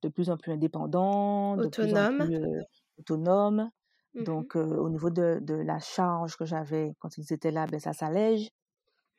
de 0.03 0.09
plus 0.09 0.31
en 0.31 0.37
plus 0.37 0.53
indépendants, 0.53 1.57
de 1.57 1.67
plus 1.69 1.93
en 1.95 2.07
Autonome. 2.07 2.27
plus 2.27 2.37
euh, 2.37 2.63
autonomes. 2.99 3.71
Mmh 4.15 4.23
Donc 4.25 4.57
euh, 4.57 4.77
au 4.79 4.89
niveau 4.89 5.11
de, 5.11 5.39
de 5.43 5.55
la 5.55 5.79
charge 5.81 6.37
que 6.37 6.45
j'avais 6.45 6.95
quand 7.01 7.19
ils 7.19 7.33
étaient 7.33 7.51
là, 7.51 7.67
ben, 7.67 7.81
ça 7.81 7.93
s'allège. 7.93 8.51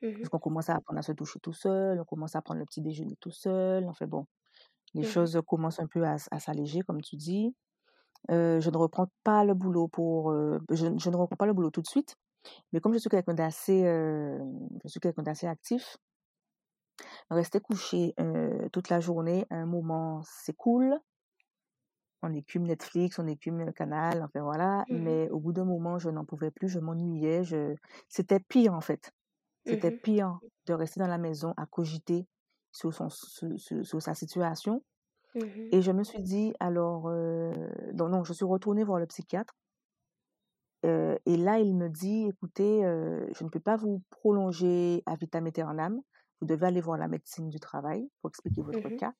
Mmh 0.02 0.12
Parce 0.18 0.28
qu'on 0.30 0.38
commence 0.38 0.70
à 0.70 0.76
apprendre 0.76 0.98
à 1.00 1.02
se 1.02 1.12
toucher 1.12 1.40
tout 1.40 1.52
seul, 1.52 2.00
on 2.00 2.04
commence 2.04 2.34
à 2.36 2.42
prendre 2.42 2.60
le 2.60 2.66
petit 2.66 2.80
déjeuner 2.80 3.16
tout 3.20 3.30
seul. 3.32 3.86
Fait, 3.94 4.06
bon, 4.06 4.26
les 4.94 5.02
Mmh 5.02 5.06
choses 5.06 5.40
commencent 5.46 5.80
un 5.80 5.86
peu 5.88 6.04
à, 6.04 6.18
s'alléger, 6.18 6.80
comme 6.82 7.02
tu 7.02 7.16
dis. 7.16 7.54
Je 8.30 8.70
ne 8.70 8.76
reprends 8.76 9.08
pas 9.24 9.44
le 9.44 9.54
boulot 9.54 9.88
pour, 9.88 10.32
je, 10.70 10.86
je 10.98 11.10
ne 11.10 11.16
reprends 11.16 11.36
pas 11.36 11.46
le 11.46 11.52
boulot 11.54 11.70
tout 11.70 11.82
de 11.82 11.86
suite. 11.88 12.16
Mais 12.72 12.80
comme 12.80 12.92
je 12.94 12.98
suis 12.98 13.10
quelqu'un 13.10 13.34
d'assez, 13.34 13.84
euh, 13.84 14.38
je 14.84 14.88
suis 14.88 15.00
quelqu'un 15.00 15.22
d'assez 15.22 15.46
actif, 15.46 15.96
rester 17.30 17.60
couché 17.60 18.14
euh, 18.20 18.68
toute 18.72 18.88
la 18.90 19.00
journée, 19.00 19.46
un 19.50 19.66
moment, 19.66 20.22
c'est 20.24 20.54
cool. 20.56 20.98
On 22.22 22.34
écume 22.34 22.64
Netflix, 22.64 23.18
on 23.20 23.26
écume 23.28 23.58
le 23.64 23.72
canal, 23.72 24.22
enfin 24.24 24.42
voilà. 24.42 24.84
Mmh 24.88 24.88
Mais 24.90 25.30
au 25.30 25.38
bout 25.40 25.52
d'un 25.52 25.64
moment, 25.64 25.98
je 25.98 26.10
n'en 26.10 26.24
pouvais 26.24 26.50
plus, 26.50 26.68
je 26.68 26.80
m'ennuyais. 26.80 27.44
Je... 27.44 27.74
C'était 28.08 28.40
pire 28.40 28.74
en 28.74 28.80
fait. 28.80 29.12
C'était 29.64 29.92
Mmh 29.92 30.00
pire 30.02 30.40
de 30.66 30.74
rester 30.74 31.00
dans 31.00 31.06
la 31.08 31.18
maison 31.18 31.54
à 31.56 31.66
cogiter 31.66 32.26
sur, 32.72 32.92
son, 32.94 33.08
sur, 33.10 33.48
sur- 33.58 33.86
sur 33.86 34.02
sa 34.02 34.14
situation. 34.14 34.84
Mmh 35.34 35.72
Et 35.72 35.82
je 35.82 35.92
me 35.92 36.04
suis 36.04 36.22
dit, 36.22 36.54
alors, 36.60 37.08
euh, 37.08 37.52
donc, 37.94 38.10
non, 38.10 38.24
je 38.24 38.32
suis 38.34 38.44
retournée 38.46 38.84
voir 38.84 39.00
le 39.00 39.06
psychiatre. 39.06 39.54
Euh, 40.86 41.16
et 41.26 41.36
là, 41.36 41.58
il 41.60 41.76
me 41.76 41.88
dit, 41.88 42.28
écoutez, 42.28 42.84
euh, 42.84 43.26
je 43.34 43.44
ne 43.44 43.48
peux 43.50 43.60
pas 43.60 43.76
vous 43.76 44.02
prolonger 44.10 45.02
à 45.06 45.16
vitam 45.16 45.46
aeternam. 45.46 46.00
Vous 46.40 46.46
devez 46.46 46.66
aller 46.66 46.80
voir 46.80 46.98
la 46.98 47.08
médecine 47.08 47.48
du 47.50 47.60
travail 47.60 48.08
pour 48.20 48.30
expliquer 48.30 48.62
votre 48.62 48.88
Mmh 48.88 48.98
cas, 48.98 49.12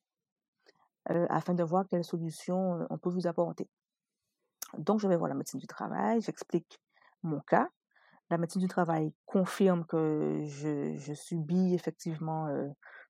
euh, 1.11 1.27
afin 1.31 1.55
de 1.55 1.63
voir 1.63 1.87
quelle 1.89 2.05
solution 2.05 2.81
euh, 2.81 2.87
on 2.91 2.99
peut 2.99 3.11
vous 3.11 3.27
apporter. 3.27 3.69
Donc, 4.77 5.01
je 5.01 5.09
vais 5.09 5.17
voir 5.17 5.29
la 5.29 5.35
médecine 5.35 5.61
du 5.61 5.67
travail, 5.67 6.21
j'explique 6.21 6.79
mon 7.23 7.41
cas. 7.41 7.69
La 8.31 8.39
médecine 8.39 8.63
du 8.63 8.69
travail 8.69 9.15
confirme 9.27 9.87
que 9.87 10.43
je, 10.47 10.97
je 10.97 11.15
subis 11.15 11.75
effectivement 11.75 12.49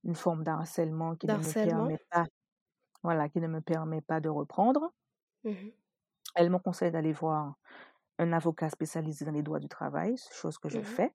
une 0.05 0.17
forme 0.17 0.45
d'harcèlement 0.45 1.17
qui 1.17 1.29
ne 1.29 1.39
me 1.39 1.53
D'harcèlement? 1.53 1.55
permet 1.55 1.99
pas, 2.11 2.25
voilà, 3.05 3.29
qui 3.31 3.41
ne 3.41 3.49
me 3.49 3.61
permet 3.63 4.03
pas 4.03 4.21
de 4.21 4.29
reprendre. 4.31 4.93
Mmh 5.45 5.73
Elle 6.35 6.49
me 6.51 6.59
conseille 6.59 6.91
d'aller 6.91 7.13
voir 7.13 7.57
un 8.19 8.33
avocat 8.33 8.71
spécialisé 8.71 9.25
dans 9.25 9.33
les 9.33 9.43
droits 9.43 9.61
du 9.61 9.69
travail, 9.69 10.17
chose 10.33 10.59
que 10.59 10.69
je 10.69 10.81
Mmh. 10.81 10.83
fais. 10.83 11.15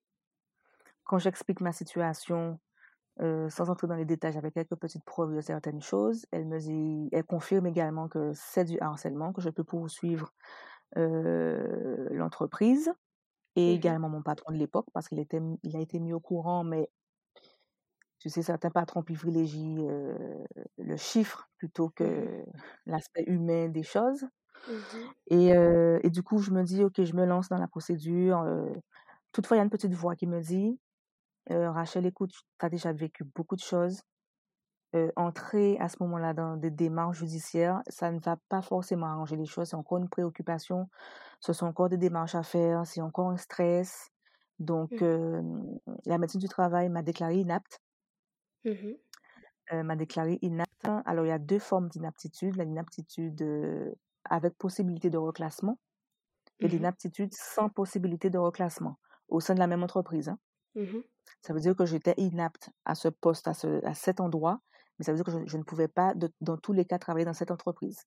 Quand 1.03 1.17
j'explique 1.19 1.61
ma 1.61 1.71
situation, 1.71 2.59
euh, 3.21 3.49
sans 3.49 3.69
entrer 3.69 3.87
dans 3.87 3.95
les 3.95 4.05
détails, 4.05 4.37
avec 4.37 4.55
quelques 4.55 4.75
petites 4.77 5.05
preuves 5.05 5.35
de 5.35 5.41
certaines 5.41 5.81
choses, 5.81 6.25
elle 6.31 6.45
me 6.47 6.59
dit, 6.59 7.09
elle 7.13 7.25
confirme 7.25 7.67
également 7.67 8.09
que 8.09 8.31
c'est 8.35 8.65
du 8.65 8.79
harcèlement, 8.79 9.33
que 9.33 9.41
je 9.41 9.49
peux 9.51 9.63
poursuivre 9.65 10.33
euh, 10.97 12.09
l'entreprise 12.11 12.93
et 13.55 13.73
Mmh 13.73 13.73
également 13.73 14.09
mon 14.09 14.23
patron 14.23 14.53
de 14.53 14.57
l'époque 14.59 14.87
parce 14.93 15.09
qu'il 15.09 15.19
était, 15.19 15.41
il 15.63 15.77
a 15.77 15.81
été 15.81 15.99
mis 15.99 16.13
au 16.13 16.19
courant, 16.21 16.63
mais 16.63 16.89
tu 18.23 18.29
sais, 18.31 18.41
certains 18.43 18.71
patrons 18.71 19.03
privilégient 19.03 19.85
euh, 19.89 20.45
le 20.79 20.97
chiffre 20.97 21.49
plutôt 21.57 21.89
Mmh 21.99 22.29
que 22.29 22.45
l'aspect 22.87 23.25
humain 23.27 23.69
des 23.69 23.83
choses. 23.83 24.25
Mmh 24.67 25.13
Et, 25.27 25.53
euh, 25.55 25.99
et 26.03 26.09
du 26.09 26.23
coup, 26.23 26.37
je 26.39 26.51
me 26.51 26.63
dis, 26.63 26.83
ok, 26.83 27.03
je 27.03 27.13
me 27.15 27.25
lance 27.25 27.49
dans 27.49 27.57
la 27.57 27.67
procédure. 27.67 28.39
euh. 28.41 28.69
toutefois, 29.33 29.57
il 29.57 29.59
y 29.59 29.61
a 29.61 29.65
une 29.65 29.69
petite 29.71 29.93
voix 29.93 30.15
qui 30.15 30.27
me 30.27 30.41
dit, 30.41 30.79
Rachel, 31.49 32.05
écoute, 32.07 32.31
tu 32.59 32.65
as 32.65 32.69
déjà 32.69 32.93
vécu 32.93 33.23
beaucoup 33.25 33.55
de 33.55 33.61
choses. 33.61 34.01
Entrer 35.15 35.77
à 35.79 35.89
ce 35.89 35.97
moment-là 36.01 36.33
dans 36.35 36.55
des 36.55 36.69
démarches 36.69 37.17
judiciaires, 37.19 37.81
ça 37.87 38.11
ne 38.11 38.19
va 38.19 38.37
pas 38.49 38.61
forcément 38.61 39.07
arranger 39.07 39.35
les 39.35 39.45
choses. 39.45 39.69
C'est 39.69 39.75
encore 39.75 39.97
une 39.97 40.07
préoccupation. 40.09 40.87
Ce 41.39 41.51
sont 41.53 41.65
encore 41.65 41.89
des 41.89 41.97
démarches 41.97 42.35
à 42.35 42.43
faire. 42.43 42.85
C'est 42.85 43.01
encore 43.01 43.29
un 43.31 43.37
stress. 43.37 44.09
Donc, 44.59 44.91
Mmh 44.91 45.03
la 46.05 46.17
médecine 46.17 46.39
du 46.41 46.47
travail 46.49 46.89
m'a 46.89 47.01
déclaré 47.03 47.37
inapte. 47.39 47.79
Mmh 48.65 48.97
euh, 49.71 49.83
m'a 49.83 49.95
déclaré 49.95 50.39
inapte. 50.41 50.87
Alors, 51.05 51.25
il 51.25 51.29
y 51.29 51.31
a 51.31 51.39
deux 51.39 51.59
formes 51.59 51.89
d'inaptitude. 51.89 52.55
L'inaptitude 52.57 53.41
euh, 53.41 53.91
avec 54.25 54.57
possibilité 54.57 55.09
de 55.09 55.17
reclassement 55.17 55.79
et 56.61 56.67
Mmh 56.67 56.69
l'inaptitude 56.69 57.33
sans 57.33 57.69
possibilité 57.69 58.29
de 58.29 58.39
reclassement 58.39 58.99
au 59.29 59.41
sein 59.41 59.55
de 59.55 59.59
la 59.59 59.67
même 59.67 59.83
entreprise. 59.83 60.29
hein. 60.29 60.39
Mmh 60.75 61.03
Ça 61.43 61.53
veut 61.53 61.59
dire 61.59 61.75
que 61.75 61.85
j'étais 61.85 62.15
inapte 62.17 62.71
à 62.85 62.95
ce 62.95 63.07
poste, 63.07 63.47
à, 63.47 63.53
ce, 63.53 63.85
à 63.85 63.93
cet 63.93 64.19
endroit, 64.19 64.61
mais 64.97 65.05
ça 65.05 65.11
veut 65.11 65.17
dire 65.17 65.25
que 65.25 65.31
je, 65.31 65.45
je 65.45 65.57
ne 65.57 65.63
pouvais 65.63 65.87
pas, 65.87 66.15
de- 66.15 66.33
dans 66.41 66.57
tous 66.57 66.73
les 66.73 66.85
cas, 66.85 66.97
travailler 66.97 67.25
dans 67.25 67.33
cette 67.33 67.51
entreprise. 67.51 68.05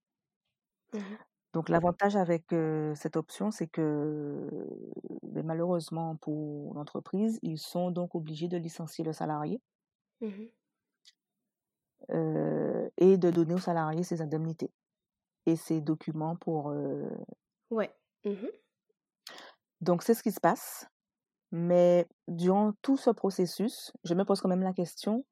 Mmh 0.92 1.18
Donc, 1.52 1.68
l'avantage 1.70 2.16
avec 2.16 2.52
euh, 2.52 2.94
cette 2.94 3.16
option, 3.16 3.50
c'est 3.50 3.66
que 3.66 4.48
ben, 5.22 5.44
malheureusement 5.46 6.16
pour 6.16 6.74
l'entreprise, 6.74 7.38
ils 7.42 7.58
sont 7.58 7.90
donc 7.90 8.14
obligés 8.14 8.48
de 8.48 8.58
licencier 8.58 9.04
le 9.04 9.12
salarié 9.12 9.62
Mmh 10.20 10.50
euh, 12.10 12.88
et 12.98 13.16
de 13.16 13.30
donner 13.30 13.54
au 13.54 13.58
salarié 13.58 14.02
ses 14.02 14.22
indemnités 14.22 14.70
et 15.46 15.56
ses 15.56 15.80
documents 15.80 16.36
pour... 16.36 16.70
euh, 16.70 17.08
Ouais. 17.70 17.94
Mmh 18.24 18.48
Donc, 19.80 20.02
c'est 20.02 20.14
ce 20.14 20.22
qui 20.22 20.32
se 20.32 20.40
passe. 20.40 20.86
Mais 21.52 22.06
durant 22.28 22.72
tout 22.82 22.96
ce 22.96 23.10
processus, 23.10 23.92
je 24.04 24.14
me 24.14 24.24
pose 24.24 24.40
quand 24.40 24.48
même 24.48 24.62
la 24.62 24.72
question, 24.72 25.24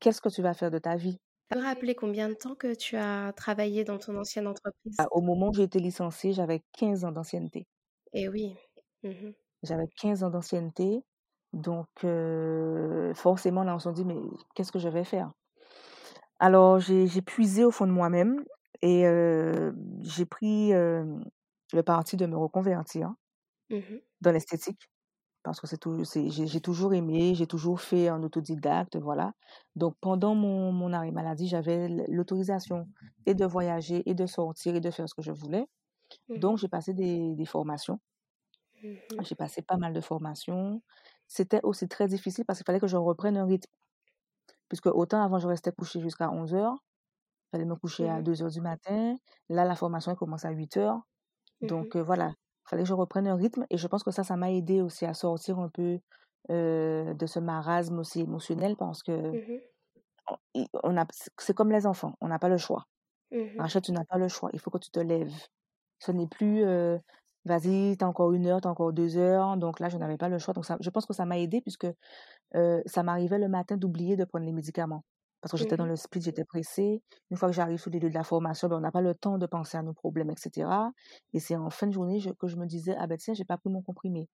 qu'est-ce 0.00 0.20
que 0.22 0.28
tu 0.30 0.42
vas 0.42 0.54
faire 0.54 0.70
de 0.70 0.78
ta 0.78 0.96
vie? 0.96 1.18
Tu 1.18 1.54
peux 1.56 1.60
me 1.60 1.64
rappeler 1.64 1.94
combien 1.94 2.28
de 2.28 2.34
temps 2.34 2.54
que 2.56 2.74
tu 2.74 2.96
as 2.96 3.32
travaillé 3.36 3.84
dans 3.84 3.98
ton 3.98 4.16
ancienne 4.18 4.48
entreprise? 4.48 4.96
Ah, 4.98 5.06
Au 5.12 5.20
moment 5.22 5.48
où 5.50 5.54
j'ai 5.54 5.64
été 5.64 5.80
licenciée, 5.80 6.32
j'avais 6.32 6.62
15 6.72 7.04
ans 7.04 7.12
d'ancienneté. 7.12 7.66
Eh 8.12 8.28
oui. 8.28 8.56
Mmh 9.04 9.30
J'avais 9.62 9.86
15 9.96 10.22
ans 10.24 10.30
d'ancienneté. 10.30 11.02
Donc, 11.52 11.88
euh, 12.04 13.14
forcément, 13.14 13.64
là, 13.64 13.74
on 13.74 13.78
s'est 13.78 13.92
dit, 13.92 14.04
mais 14.04 14.16
qu'est-ce 14.54 14.72
que 14.72 14.78
je 14.78 14.88
vais 14.88 15.04
faire? 15.04 15.32
Alors, 16.38 16.78
j'ai 16.80 17.22
puisé 17.22 17.64
au 17.64 17.70
fond 17.70 17.86
de 17.86 17.92
moi-même 17.92 18.44
et 18.82 19.06
euh, 19.06 19.72
j'ai 20.02 20.26
pris 20.26 20.72
euh, 20.74 21.04
le 21.72 21.82
parti 21.82 22.16
de 22.16 22.26
me 22.26 22.36
reconvertir 22.36 23.14
Mmh 23.70 24.00
dans 24.20 24.32
l'esthétique. 24.32 24.90
parce 25.44 25.60
que 25.60 25.66
c'est 25.68 25.78
tout, 25.78 26.04
c'est, 26.04 26.30
j'ai, 26.30 26.60
toujours 26.60 26.94
aimé, 26.94 27.34
j'ai 27.36 27.46
toujours 27.48 27.80
fait 27.80 28.10
en 28.10 28.22
autodidacte, 28.24 28.96
voilà. 28.96 29.32
Donc 29.76 29.96
pendant 30.00 30.34
mon, 30.34 30.72
mon 30.72 30.92
arrêt 30.92 31.12
maladie, 31.12 31.48
j'avais 31.48 31.88
l'autorisation 32.08 32.88
et 33.26 33.34
de 33.34 33.46
voyager 33.46 34.02
et 34.10 34.14
de 34.14 34.26
sortir 34.26 34.76
et 34.76 34.80
de 34.80 34.90
faire 34.92 35.08
ce 35.08 35.14
que 35.14 35.22
je 35.22 35.32
voulais. 35.32 35.66
Mmh 36.28 36.42
Donc 36.42 36.58
j'ai 36.58 36.68
passé 36.68 36.94
des, 36.94 37.34
des 37.36 37.46
formations, 37.46 38.00
Mmh 38.82 39.20
j'ai 39.22 39.34
passé 39.34 39.62
pas 39.62 39.76
mal 39.76 39.92
de 39.92 40.00
formations. 40.00 40.82
C'était 41.28 41.60
aussi 41.64 41.88
très 41.88 42.08
difficile 42.08 42.44
parce 42.46 42.58
qu'il 42.58 42.66
fallait 42.66 42.80
que 42.80 42.86
je 42.88 42.96
reprenne 42.96 43.36
un 43.36 43.46
rythme, 43.46 43.70
puisque 44.68 44.86
autant 44.86 45.22
avant 45.22 45.38
je 45.38 45.48
restais 45.48 45.72
couchée 45.72 46.00
jusqu'à 46.00 46.30
11 46.30 46.54
heures, 46.54 46.74
il 47.48 47.58
fallait 47.58 47.66
me 47.66 47.76
coucher 47.76 48.08
à 48.08 48.20
Mmh 48.20 48.22
2 48.22 48.42
heures 48.42 48.50
du 48.50 48.60
matin. 48.62 49.16
Là, 49.48 49.64
la 49.64 49.76
formation 49.76 50.12
elle 50.12 50.18
commence 50.18 50.44
à 50.44 50.50
8 50.50 50.76
heures. 50.78 51.00
Mmh 51.60 51.68
Donc 51.68 51.96
euh, 51.96 52.02
voilà, 52.02 52.30
il 52.66 52.70
fallait 52.70 52.84
que 52.84 52.88
je 52.90 52.94
reprenne 52.94 53.28
un 53.28 53.36
rythme 53.36 53.66
et 53.70 53.78
je 53.78 53.88
pense 53.88 54.04
que 54.04 54.12
ça, 54.12 54.24
ça 54.24 54.36
m'a 54.36 54.52
aidé 54.52 54.82
aussi 54.82 55.06
à 55.06 55.14
sortir 55.14 55.58
un 55.60 55.70
peu 55.70 56.00
euh, 56.50 57.14
de 57.14 57.26
ce 57.26 57.40
marasme 57.40 57.98
aussi 58.00 58.22
émotionnel 58.22 58.76
parce 58.78 59.02
que 59.04 59.12
Mmh 59.32 59.60
on, 60.82 60.96
a, 60.96 61.06
c'est 61.38 61.54
comme 61.54 61.70
les 61.70 61.86
enfants, 61.86 62.14
on 62.20 62.28
n'a 62.28 62.38
pas 62.38 62.48
le 62.48 62.56
choix. 62.58 62.84
Mmh 63.30 63.58
Rachel, 63.58 63.82
tu 63.82 63.92
n'as 63.92 64.04
pas 64.04 64.18
le 64.18 64.28
choix, 64.28 64.50
il 64.52 64.60
faut 64.60 64.70
que 64.70 64.78
tu 64.78 64.90
te 64.90 65.00
lèves. 65.00 65.34
Ce 66.00 66.12
n'est 66.12 66.28
plus, 66.28 66.64
euh, 66.64 66.98
vas-y, 67.46 67.96
t'as 67.96 68.06
encore 68.06 68.32
une 68.34 68.46
heure, 68.46 68.60
t'as 68.60 68.68
encore 68.70 68.92
deux 68.92 69.16
heures. 69.18 69.56
Donc 69.56 69.80
là, 69.80 69.88
je 69.88 69.96
n'avais 69.98 70.18
pas 70.18 70.28
le 70.28 70.38
choix. 70.38 70.54
Donc 70.54 70.66
ça, 70.66 70.76
je 70.80 70.90
pense 70.90 71.06
que 71.06 71.14
ça 71.14 71.26
m'a 71.26 71.38
aidé 71.38 71.60
puisque 71.62 71.86
euh, 72.56 72.82
ça 72.86 73.02
m'arrivait 73.02 73.38
le 73.38 73.48
matin 73.48 73.76
d'oublier 73.76 74.16
de 74.16 74.24
prendre 74.24 74.46
les 74.46 74.52
médicaments. 74.52 75.04
Parce 75.42 75.52
que 75.52 75.58
j'étais 75.58 75.76
dans 75.76 75.86
Mmh 75.86 75.88
le 75.88 75.96
split, 75.96 76.22
j'étais 76.22 76.44
pressée. 76.44 77.02
Une 77.30 77.36
fois 77.36 77.48
que 77.50 77.54
j'arrive 77.54 77.78
sur 77.78 77.90
les 77.90 78.00
lieux 78.00 78.10
de 78.10 78.14
la 78.14 78.24
formation, 78.24 78.68
ben, 78.68 78.76
on 78.78 78.80
n'a 78.80 78.92
pas 78.92 79.02
le 79.02 79.14
temps 79.14 79.38
de 79.38 79.46
penser 79.46 79.76
à 79.78 79.82
nos 79.82 79.94
problèmes, 79.94 80.30
etc. 80.30 80.92
Et 81.34 81.40
c'est 81.40 81.56
en 81.56 81.70
fin 81.70 81.86
de 81.88 81.92
journée 81.92 82.20
je- 82.20 82.30
que 82.30 82.48
je 82.48 82.56
me 82.56 82.66
disais, 82.66 82.96
ah 82.98 83.06
ben 83.06 83.18
tiens, 83.18 83.34
j'ai 83.34 83.44
pas 83.44 83.58
pris 83.58 83.70
mon 83.70 83.82
comprimé. 83.82 84.28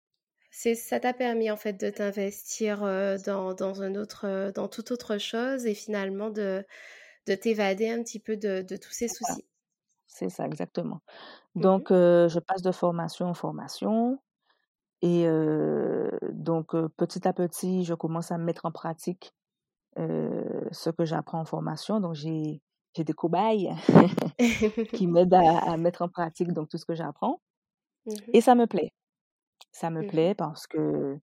C'est 0.53 0.75
ça 0.77 1.01
t'a 1.01 1.13
permis 1.13 1.51
en 1.51 1.57
fait 1.57 1.73
de 1.75 1.91
t'investir, 1.91 2.85
heu, 2.85 3.17
dans 3.25 3.53
dans 3.55 3.83
un 3.83 3.95
autre, 3.97 4.27
heu, 4.29 4.53
dans 4.53 4.69
toute 4.69 4.91
autre 4.93 5.19
chose 5.19 5.67
et 5.67 5.75
finalement 5.75 6.31
de 6.31 6.65
de 7.27 7.35
t'évader 7.37 7.91
un 7.91 8.03
petit 8.05 8.21
peu 8.21 8.37
de 8.39 8.63
de 8.63 8.77
tous 8.79 8.93
ces 8.93 9.09
soucis. 9.09 9.47
C'est 10.11 10.29
ça, 10.29 10.45
exactement. 10.45 11.01
Mmh 11.55 11.61
Donc, 11.61 11.91
euh, 11.91 12.29
je 12.29 12.41
passe 12.41 12.63
de 12.63 12.73
formation 12.73 13.27
en 13.27 13.35
formation. 13.35 14.19
Et 15.03 15.25
donc, 16.33 16.77
petit 16.99 17.27
à 17.27 17.33
petit, 17.33 17.85
je 17.85 17.95
commence 17.95 18.33
à 18.33 18.37
mettre 18.37 18.67
en 18.67 18.71
pratique 18.71 19.33
ce 19.97 20.91
que 20.91 21.07
j'apprends 21.07 21.41
en 21.41 21.47
formation. 21.47 22.01
Donc, 22.01 22.15
j'ai 22.17 22.61
des 22.95 23.13
cobayes 23.15 23.71
qui 24.93 25.07
m'aident 25.07 25.33
à, 25.33 25.79
mettre 25.79 26.03
en 26.03 26.09
pratique 26.11 26.53
donc 26.53 26.69
tout 26.69 26.77
ce 26.77 26.85
que 26.85 26.95
j'apprends. 26.95 27.41
Mmh 28.05 28.13
et 28.35 28.41
ça 28.43 28.55
me 28.55 28.67
plaît. 28.67 28.93
Ça 29.73 29.89
me 29.89 30.03
mmh 30.03 30.09
plaît 30.09 30.35
parce 30.35 30.67
que 30.67 31.19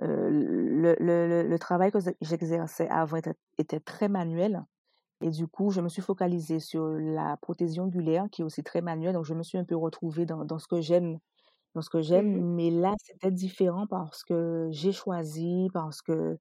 le, 0.00 0.96
le, 0.98 1.48
le, 1.48 1.58
travail 1.58 1.92
que 1.92 2.00
j'exerçais 2.20 2.88
avant 2.90 3.16
était, 3.16 3.34
était, 3.56 3.80
très 3.80 4.08
manuel. 4.08 4.64
Et 5.20 5.30
du 5.30 5.46
coup, 5.48 5.70
je 5.70 5.80
me 5.80 5.88
suis 5.88 6.02
focalisée 6.02 6.60
sur 6.60 6.86
la 6.88 7.36
prothésie 7.38 7.80
ongulaire, 7.80 8.26
qui 8.30 8.42
est 8.42 8.44
aussi 8.44 8.62
très 8.64 8.82
manuelle. 8.82 9.14
Donc, 9.14 9.24
je 9.24 9.34
me 9.34 9.42
suis 9.42 9.58
un 9.58 9.64
peu 9.64 9.76
retrouvée 9.76 10.26
dans, 10.26 10.44
dans 10.44 10.58
ce 10.58 10.68
que 10.68 10.80
j'aime. 10.80 11.18
Dans 11.74 11.82
ce 11.82 11.90
que 11.90 12.02
j'aime. 12.02 12.36
Mmh 12.36 12.44
Mais 12.56 12.70
là, 12.70 12.94
c'était 13.02 13.32
différent 13.32 13.86
parce 13.88 14.24
que 14.24 14.68
j'ai 14.72 14.92
choisi, 14.92 15.68
parce 15.74 16.02
que 16.02 16.38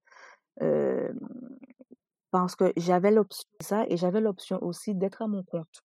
parce 2.31 2.55
que 2.55 2.73
j'avais 2.77 3.11
l'option 3.11 3.45
ça 3.61 3.85
et 3.89 3.97
j'avais 3.97 4.21
l'option 4.21 4.61
aussi 4.63 4.95
d'être 4.95 5.21
à 5.21 5.27
mon 5.27 5.43
compte, 5.43 5.81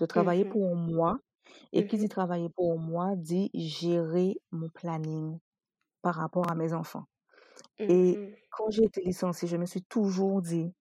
de 0.00 0.06
travailler 0.06 0.44
Mmh 0.44 0.46
pour 0.46 0.76
moi. 0.76 1.18
Et 1.72 1.86
qui 1.86 1.96
Mmh 1.96 1.98
dit 1.98 2.08
travailler 2.08 2.50
pour 2.50 2.78
moi 2.80 3.16
dit 3.16 3.50
gérer 3.54 4.36
mon 4.52 4.68
planning 4.70 5.38
par 6.02 6.16
rapport 6.16 6.50
à 6.50 6.54
mes 6.56 6.74
enfants. 6.74 7.06
Et 7.88 8.16
Mmh 8.16 8.36
quand 8.50 8.70
j'ai 8.70 8.84
été 8.84 9.02
licenciée, 9.02 9.48
je 9.48 9.56
me 9.58 9.66
suis 9.66 9.82
toujours 9.84 10.42
dit, 10.42 10.72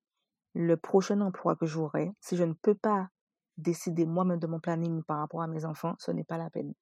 le 0.53 0.77
prochain 0.77 1.21
emploi 1.21 1.55
que 1.55 1.65
j'aurai, 1.65 2.11
si 2.21 2.37
je 2.37 2.43
ne 2.43 2.53
peux 2.53 2.75
pas 2.75 3.09
décider 3.57 4.05
moi-même 4.05 4.39
de 4.39 4.47
mon 4.47 4.59
planning 4.59 5.03
par 5.03 5.19
rapport 5.19 5.41
à 5.41 5.47
mes 5.47 5.65
enfants, 5.65 5.95
ce 5.99 6.11
n'est 6.11 6.23
pas 6.23 6.37
la 6.37 6.49
peine. 6.49 6.73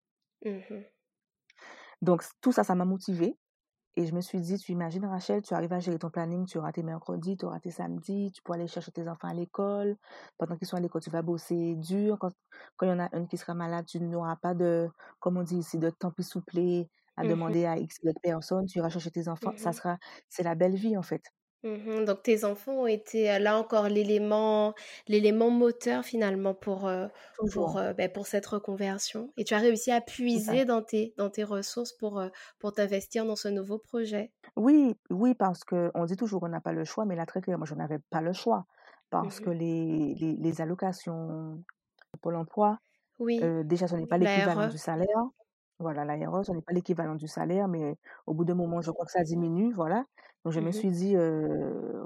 Mmh 0.45 0.85
Donc 2.01 2.23
tout 2.41 2.51
ça, 2.51 2.63
ça 2.63 2.75
m'a 2.75 2.85
motivée. 2.85 3.37
Et 3.97 4.07
je 4.07 4.15
me 4.15 4.21
suis 4.21 4.41
dit, 4.41 4.57
tu 4.59 4.73
imagines 4.73 5.05
Rachel, 5.05 5.41
tu 5.41 5.53
arrives 5.55 5.73
à 5.73 5.79
gérer 5.79 5.99
ton 5.99 6.11
planning, 6.11 6.45
tu 6.47 6.57
auras 6.59 6.71
tes 6.73 6.83
mercredis, 6.83 7.37
tu 7.37 7.45
auras 7.45 7.59
tes 7.61 7.71
samedis, 7.71 8.31
tu 8.33 8.41
pourras 8.43 8.57
aller 8.57 8.67
chercher 8.67 8.91
tes 8.91 9.07
enfants 9.09 9.29
à 9.29 9.33
l'école. 9.35 9.97
Pendant 10.37 10.57
qu'ils 10.57 10.67
sont 10.67 10.77
à 10.77 10.81
l'école, 10.81 11.01
tu 11.01 11.11
vas 11.11 11.21
bosser 11.23 11.75
dur. 11.77 12.17
Quand, 12.19 12.31
quand 12.77 12.87
il 12.87 12.89
y 12.89 12.93
en 12.93 12.99
a 12.99 13.09
une 13.17 13.27
qui 13.27 13.37
sera 13.37 13.53
malade, 13.55 13.85
tu 13.87 14.01
n'auras 14.01 14.37
pas 14.37 14.53
de, 14.55 14.89
comme 15.19 15.37
on 15.37 15.43
dit 15.43 15.57
ici, 15.59 15.79
de 15.79 15.89
temps 15.91 16.11
plus 16.11 16.27
souplé 16.29 16.89
à 17.17 17.25
demander 17.25 17.65
à 17.65 17.77
X 17.79 17.99
personnes. 18.23 18.67
Tu 18.67 18.79
iras 18.79 18.89
chercher 18.89 19.11
tes 19.11 19.29
enfants. 19.29 19.53
Ça 19.57 19.71
Mmh 19.71 19.73
sera, 19.73 19.97
c'est 20.29 20.43
la 20.43 20.55
belle 20.55 20.75
vie 20.75 20.97
en 20.97 21.03
fait. 21.03 21.23
Mmh 21.63 22.05
donc 22.05 22.23
tes 22.23 22.43
enfants 22.43 22.73
ont 22.83 22.87
été, 22.87 23.37
là 23.39 23.57
encore 23.59 23.87
l'élément 23.87 24.73
l'élément 25.07 25.51
moteur 25.51 26.03
finalement 26.03 26.55
pour, 26.55 26.89
pour, 27.45 27.79
bah, 27.97 28.09
pour 28.09 28.25
cette 28.27 28.47
reconversion 28.47 29.31
et 29.37 29.43
tu 29.43 29.53
as 29.53 29.59
réussi 29.59 29.91
à 29.91 30.01
puiser 30.01 30.65
dans 30.65 30.81
tes 30.81 31.13
dans 31.17 31.29
tes 31.29 31.43
ressources 31.43 31.93
pour, 31.93 32.23
pour 32.59 32.73
t'investir 32.73 33.25
dans 33.25 33.35
ce 33.35 33.47
nouveau 33.47 33.77
projet? 33.77 34.31
Oui, 34.57 34.95
oui, 35.09 35.33
parce 35.35 35.63
qu'on 35.63 36.05
dit 36.05 36.15
toujours 36.17 36.41
qu'on 36.41 36.49
n'a 36.49 36.59
pas 36.61 36.73
le 36.73 36.83
choix, 36.83 37.05
mais 37.05 37.15
là 37.15 37.25
très 37.25 37.41
clairement, 37.41 37.65
je 37.65 37.75
n'avais 37.75 37.99
pas 37.99 38.21
le 38.21 38.33
choix 38.33 38.65
parce 39.09 39.39
que 39.39 39.49
Mmh 39.49 39.49
les 39.49 40.13
les 40.15 40.35
les 40.35 40.61
allocations 40.61 41.63
Pôle 42.21 42.35
emploi, 42.37 42.79
Oui, 43.19 43.55
déjà 43.65 43.87
ce 43.87 43.95
n'est 43.95 44.07
pas 44.07 44.17
l'équivalent 44.19 44.65
l'ARE. 44.65 44.69
du 44.69 44.77
salaire. 44.79 45.07
Voilà, 45.81 46.05
l'ARE, 46.05 46.45
ce 46.45 46.51
n'est 46.51 46.61
pas 46.61 46.73
l'équivalent 46.73 47.15
du 47.15 47.27
salaire, 47.27 47.67
mais 47.67 47.97
au 48.27 48.33
bout 48.33 48.45
d'un 48.45 48.55
moment, 48.55 48.81
je 48.81 48.91
crois 48.91 49.05
que 49.05 49.11
ça 49.11 49.23
diminue, 49.23 49.73
voilà. 49.73 50.05
Donc 50.45 50.53
je 50.53 50.59
me 50.59 50.71
Mmh 50.71 50.71
suis 50.71 50.91
dit, 50.91 51.15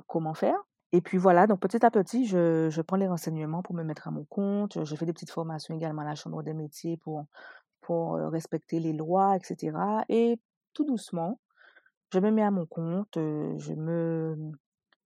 comment 0.07 0.33
faire? 0.33 0.57
Et 0.91 1.01
puis 1.01 1.17
voilà, 1.17 1.47
donc 1.47 1.59
petit 1.59 1.85
à 1.85 1.91
petit, 1.91 2.25
je 2.25 2.69
je 2.69 2.81
prends 2.81 2.95
les 2.97 3.07
renseignements 3.07 3.61
pour 3.63 3.75
me 3.75 3.83
mettre 3.83 4.07
à 4.07 4.11
mon 4.11 4.23
compte. 4.25 4.83
Je 4.85 4.95
fais 4.95 5.05
des 5.05 5.13
petites 5.13 5.31
formations 5.31 5.75
également 5.75 6.03
à 6.03 6.05
la 6.05 6.15
chambre 6.15 6.41
des 6.43 6.53
métiers 6.53 6.97
pour 6.97 7.25
pour, 7.81 8.15
respecter 8.15 8.79
les 8.79 8.93
lois 8.93 9.37
et 9.37 9.39
cetera 9.43 10.05
et 10.09 10.39
tout 10.73 10.85
doucement, 10.85 11.39
je 12.13 12.19
me 12.19 12.31
mets 12.31 12.43
à 12.43 12.51
mon 12.51 12.65
compte, 12.67 13.15
je 13.15 13.73
me 13.75 14.37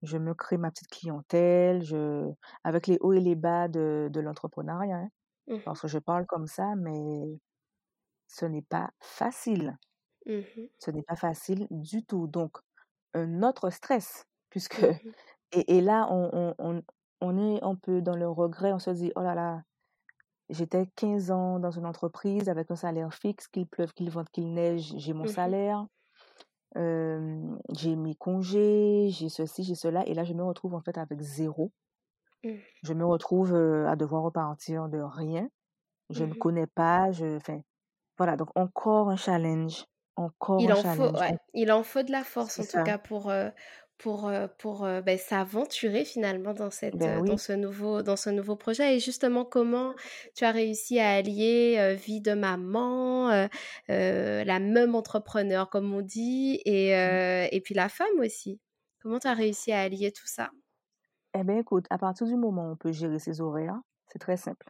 je 0.04 0.18
me 0.18 0.34
crée 0.34 0.58
ma 0.58 0.72
petite 0.72 0.90
clientèle, 0.90 1.84
je 1.84 2.30
avec 2.64 2.88
les 2.88 2.98
hauts 3.02 3.14
et 3.14 3.20
les 3.22 3.36
bas 3.36 3.68
de 3.68 4.10
de 4.12 4.20
l'entrepreneuriat, 4.22 4.98
hein. 4.98 5.10
Mmh 5.48 5.66
Parce 5.66 5.82
que 5.82 5.88
je 5.90 6.00
parle 6.00 6.26
comme 6.28 6.48
ça, 6.48 6.76
mais 6.78 7.40
ce 8.30 8.46
n'est 8.46 8.62
pas 8.62 8.92
facile. 9.02 9.78
Mmh 10.26 10.42
Ce 10.78 10.92
n'est 10.92 11.02
pas 11.04 11.16
facile 11.16 11.68
du 11.72 12.06
tout. 12.06 12.28
Donc, 12.28 12.58
un 13.14 13.44
autre 13.44 13.72
stress, 13.72 14.26
puisque 14.50 14.82
Mmh 14.82 14.84
et, 15.52 15.78
et 15.78 15.82
là, 15.82 16.08
on, 16.12 16.54
on, 16.60 16.84
on, 17.22 17.38
est 17.38 17.64
un 17.64 17.76
peu 17.76 18.02
dans 18.02 18.16
le 18.16 18.30
regret, 18.30 18.72
on 18.72 18.80
se 18.80 18.92
dit, 18.92 19.12
oh 19.16 19.22
là 19.22 19.34
là, 19.36 19.64
j'étais 20.50 20.88
15 20.96 21.32
ans 21.32 21.60
dans 21.60 21.72
une 21.72 21.86
entreprise 21.88 22.50
avec 22.50 22.70
un 22.72 22.76
salaire 22.76 23.14
fixe, 23.14 23.48
qu'il 23.48 23.68
pleuve, 23.68 23.94
qu'il 23.94 24.12
vente, 24.12 24.30
qu'il 24.30 24.54
neige, 24.54 24.94
j'ai 24.98 25.14
mon 25.14 25.24
Mmh 25.24 25.28
salaire, 25.28 25.88
j'ai 26.76 27.96
mes 27.96 28.16
congés, 28.16 29.10
j'ai 29.10 29.30
ceci, 29.30 29.64
j'ai 29.64 29.76
cela, 29.76 30.06
et 30.08 30.14
là, 30.14 30.24
je 30.24 30.34
me 30.34 30.44
retrouve 30.44 30.76
en 30.76 30.82
fait 30.82 30.98
avec 31.00 31.20
zéro. 31.22 31.72
Mmh. 32.44 32.54
Je 32.84 32.94
me 32.94 33.06
retrouve 33.06 33.56
à 33.56 33.96
devoir 33.96 34.24
repartir 34.24 34.88
de 34.88 35.00
rien. 35.00 35.50
Je 36.12 36.24
ne 36.24 36.34
connais 36.34 36.68
pas, 36.68 37.12
je, 37.12 37.38
enfin, 37.38 37.62
voilà, 38.20 38.38
donc 38.38 38.50
encore 38.56 39.10
un 39.10 39.16
challenge, 39.18 39.86
encore 40.18 40.68
Il 40.68 40.72
un 40.72 40.74
en 40.74 40.84
faut 40.84 41.10
challenge. 41.14 41.18
ouais, 41.18 41.38
il 41.54 41.72
en 41.72 41.84
faut 41.84 42.04
de 42.04 42.12
la 42.12 42.24
force 42.24 42.60
en 42.60 42.66
tout 42.66 42.80
cas 42.82 42.98
pour, 42.98 43.32
pour, 43.98 44.32
pour, 44.58 44.82
bah, 44.82 45.18
s'aventurer 45.18 46.04
finalement 46.06 46.54
dans 46.54 46.70
cette, 46.72 47.06
Ben 47.06 47.24
dans 47.26 47.38
ce 47.38 47.54
nouveau 47.54 48.02
dans 48.04 48.18
ce 48.18 48.30
nouveau 48.30 48.56
projet 48.58 48.98
et 48.98 49.00
justement 49.00 49.46
comment 49.46 49.94
tu 50.36 50.44
as 50.46 50.52
réussi 50.52 51.00
à 51.00 51.12
allier, 51.16 51.96
vie 51.98 52.20
de 52.22 52.34
maman, 52.34 53.48
la 53.88 54.60
même 54.60 54.96
entrepreneur 54.96 55.70
comme 55.70 55.94
on 55.94 56.02
dit 56.02 56.62
et 56.66 56.90
Mmh. 57.06 57.20
et 57.52 57.62
puis 57.64 57.74
la 57.76 57.90
femme 57.90 58.20
aussi? 58.20 58.60
Comment 59.02 59.20
tu 59.20 59.28
as 59.28 59.34
réussi 59.34 59.72
à 59.72 59.82
allier 59.82 60.12
tout 60.12 60.28
ça? 60.28 60.50
Eh 61.34 61.44
bien, 61.44 61.58
écoute, 61.58 61.86
à 61.90 61.98
partir 61.98 62.28
du 62.28 62.36
moment 62.36 62.68
où 62.68 62.72
on 62.72 62.76
peut 62.76 62.92
gérer 62.92 63.20
ses 63.20 63.42
horaires, 63.42 63.80
c'est 64.08 64.20
très 64.20 64.38
simple. 64.38 64.70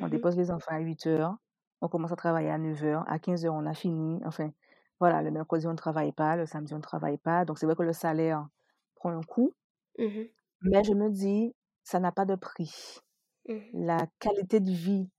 On 0.00 0.08
Mmh 0.08 0.08
dépose 0.08 0.36
les 0.38 0.50
enfants 0.52 0.72
à 0.74 0.80
8 0.80 1.06
heures, 1.08 1.36
on 1.82 1.88
commence 1.88 2.12
à 2.12 2.16
travailler 2.16 2.50
à 2.50 2.58
9 2.58 2.84
heures, 2.84 3.04
à 3.08 3.18
15 3.18 3.44
heures, 3.46 3.54
on 3.54 3.66
a 3.66 3.74
fini. 3.74 4.20
Enfin, 4.24 4.52
voilà, 5.00 5.22
le 5.22 5.30
mercredi, 5.30 5.66
on 5.66 5.72
ne 5.72 5.76
travaille 5.76 6.12
pas, 6.12 6.36
le 6.36 6.46
samedi, 6.46 6.74
on 6.74 6.78
ne 6.78 6.82
travaille 6.82 7.18
pas. 7.18 7.44
Donc, 7.44 7.58
c'est 7.58 7.66
vrai 7.66 7.76
que 7.76 7.82
le 7.82 7.92
salaire 7.92 8.48
prend 8.96 9.10
un 9.10 9.22
coup, 9.22 9.54
Mmh 9.98 10.24
mais 10.62 10.84
je 10.84 10.94
me 10.94 11.10
dis, 11.10 11.54
ça 11.84 12.00
n'a 12.00 12.12
pas 12.12 12.24
de 12.24 12.36
prix. 12.36 13.00
Mmh 13.48 13.58
La 13.74 14.06
qualité 14.20 14.60
de 14.60 14.70
vie 14.70 15.10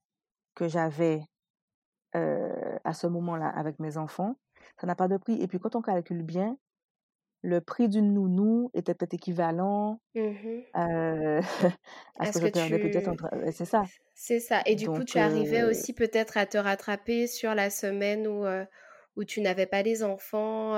que 0.54 0.68
j'avais 0.68 1.22
à 2.84 2.94
ce 2.94 3.06
moment-là 3.08 3.48
avec 3.48 3.78
mes 3.80 3.96
enfants, 3.96 4.36
ça 4.80 4.86
n'a 4.86 4.94
pas 4.94 5.08
de 5.08 5.16
prix. 5.16 5.40
Et 5.42 5.48
puis, 5.48 5.58
quand 5.58 5.76
on 5.76 5.82
calcule 5.82 6.22
bien, 6.22 6.56
le 7.44 7.60
prix 7.60 7.88
d'une 7.88 8.14
nounou 8.14 8.70
était 8.74 8.94
peut-être 8.94 9.14
équivalent 9.14 10.00
Mmh 10.14 10.64
euh, 10.76 11.40
à 12.18 12.26
ce 12.26 12.32
que 12.32 12.38
Est-ce 12.38 12.40
je 12.40 12.46
que 12.46 12.50
perdais 12.50 12.78
peut-être 12.80 13.08
tu 13.08 13.10
entre... 13.10 13.28
C'est 13.52 13.64
ça. 13.66 13.88
c'est 14.14 14.40
ça 14.40 14.62
et 14.66 14.76
du 14.76 14.88
coup, 14.90 15.04
tu 15.04 15.18
arrivais 15.18 15.62
euh, 15.62 15.70
aussi 15.70 15.92
peut-être 15.92 16.36
à 16.36 16.46
te 16.46 16.58
rattraper 16.58 17.26
sur 17.26 17.54
la 17.54 17.70
semaine 17.70 18.26
où, 18.28 18.44
où 19.16 19.24
tu 19.24 19.40
n'avais 19.40 19.66
pas 19.66 19.82
les 19.82 20.02
enfants, 20.04 20.76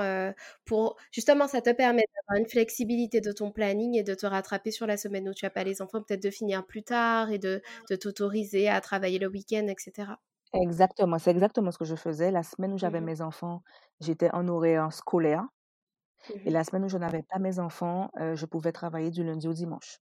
pour 0.65 0.97
justement, 1.11 1.47
ça 1.47 1.61
te 1.61 1.71
permet 1.71 2.03
d'avoir 2.15 2.39
une 2.41 2.49
flexibilité 2.49 3.21
de 3.21 3.31
ton 3.31 3.51
planning 3.51 3.95
et 3.97 4.03
de 4.03 4.13
te 4.15 4.25
rattraper 4.25 4.71
sur 4.71 4.87
la 4.87 4.97
semaine 4.97 5.29
où 5.29 5.33
tu 5.33 5.45
as 5.45 5.49
pas 5.51 5.63
les 5.63 5.81
enfants, 5.81 6.01
peut-être 6.03 6.23
de 6.23 6.31
finir 6.31 6.65
plus 6.65 6.83
tard 6.83 7.31
et 7.31 7.39
de 7.39 7.61
de 7.89 7.95
t'autoriser 7.95 8.69
à 8.69 8.81
travailler 8.81 9.19
le 9.19 9.27
week-end 9.27 9.67
et 9.67 9.75
cetera. 9.79 10.19
exactement, 10.53 11.19
c'est 11.19 11.31
exactement 11.31 11.71
ce 11.71 11.77
que 11.77 11.85
je 11.85 11.95
faisais. 11.95 12.31
La 12.31 12.43
semaine 12.43 12.73
où 12.73 12.77
j'avais 12.77 12.99
Mmh 12.99 13.01
mes 13.01 13.21
enfants, 13.21 13.63
j'étais 14.01 14.29
en 14.33 14.47
horaire 14.47 14.91
scolaire. 14.93 15.45
Et 16.45 16.49
Mmh 16.49 16.51
la 16.51 16.63
semaine 16.63 16.85
où 16.85 16.89
je 16.89 16.97
n'avais 16.97 17.23
pas 17.23 17.39
mes 17.39 17.59
enfants, 17.59 18.09
euh, 18.19 18.35
je 18.35 18.45
pouvais 18.45 18.71
travailler 18.73 19.11
du 19.11 19.23
lundi 19.23 19.47
au 19.47 19.53
dimanche. 19.53 19.99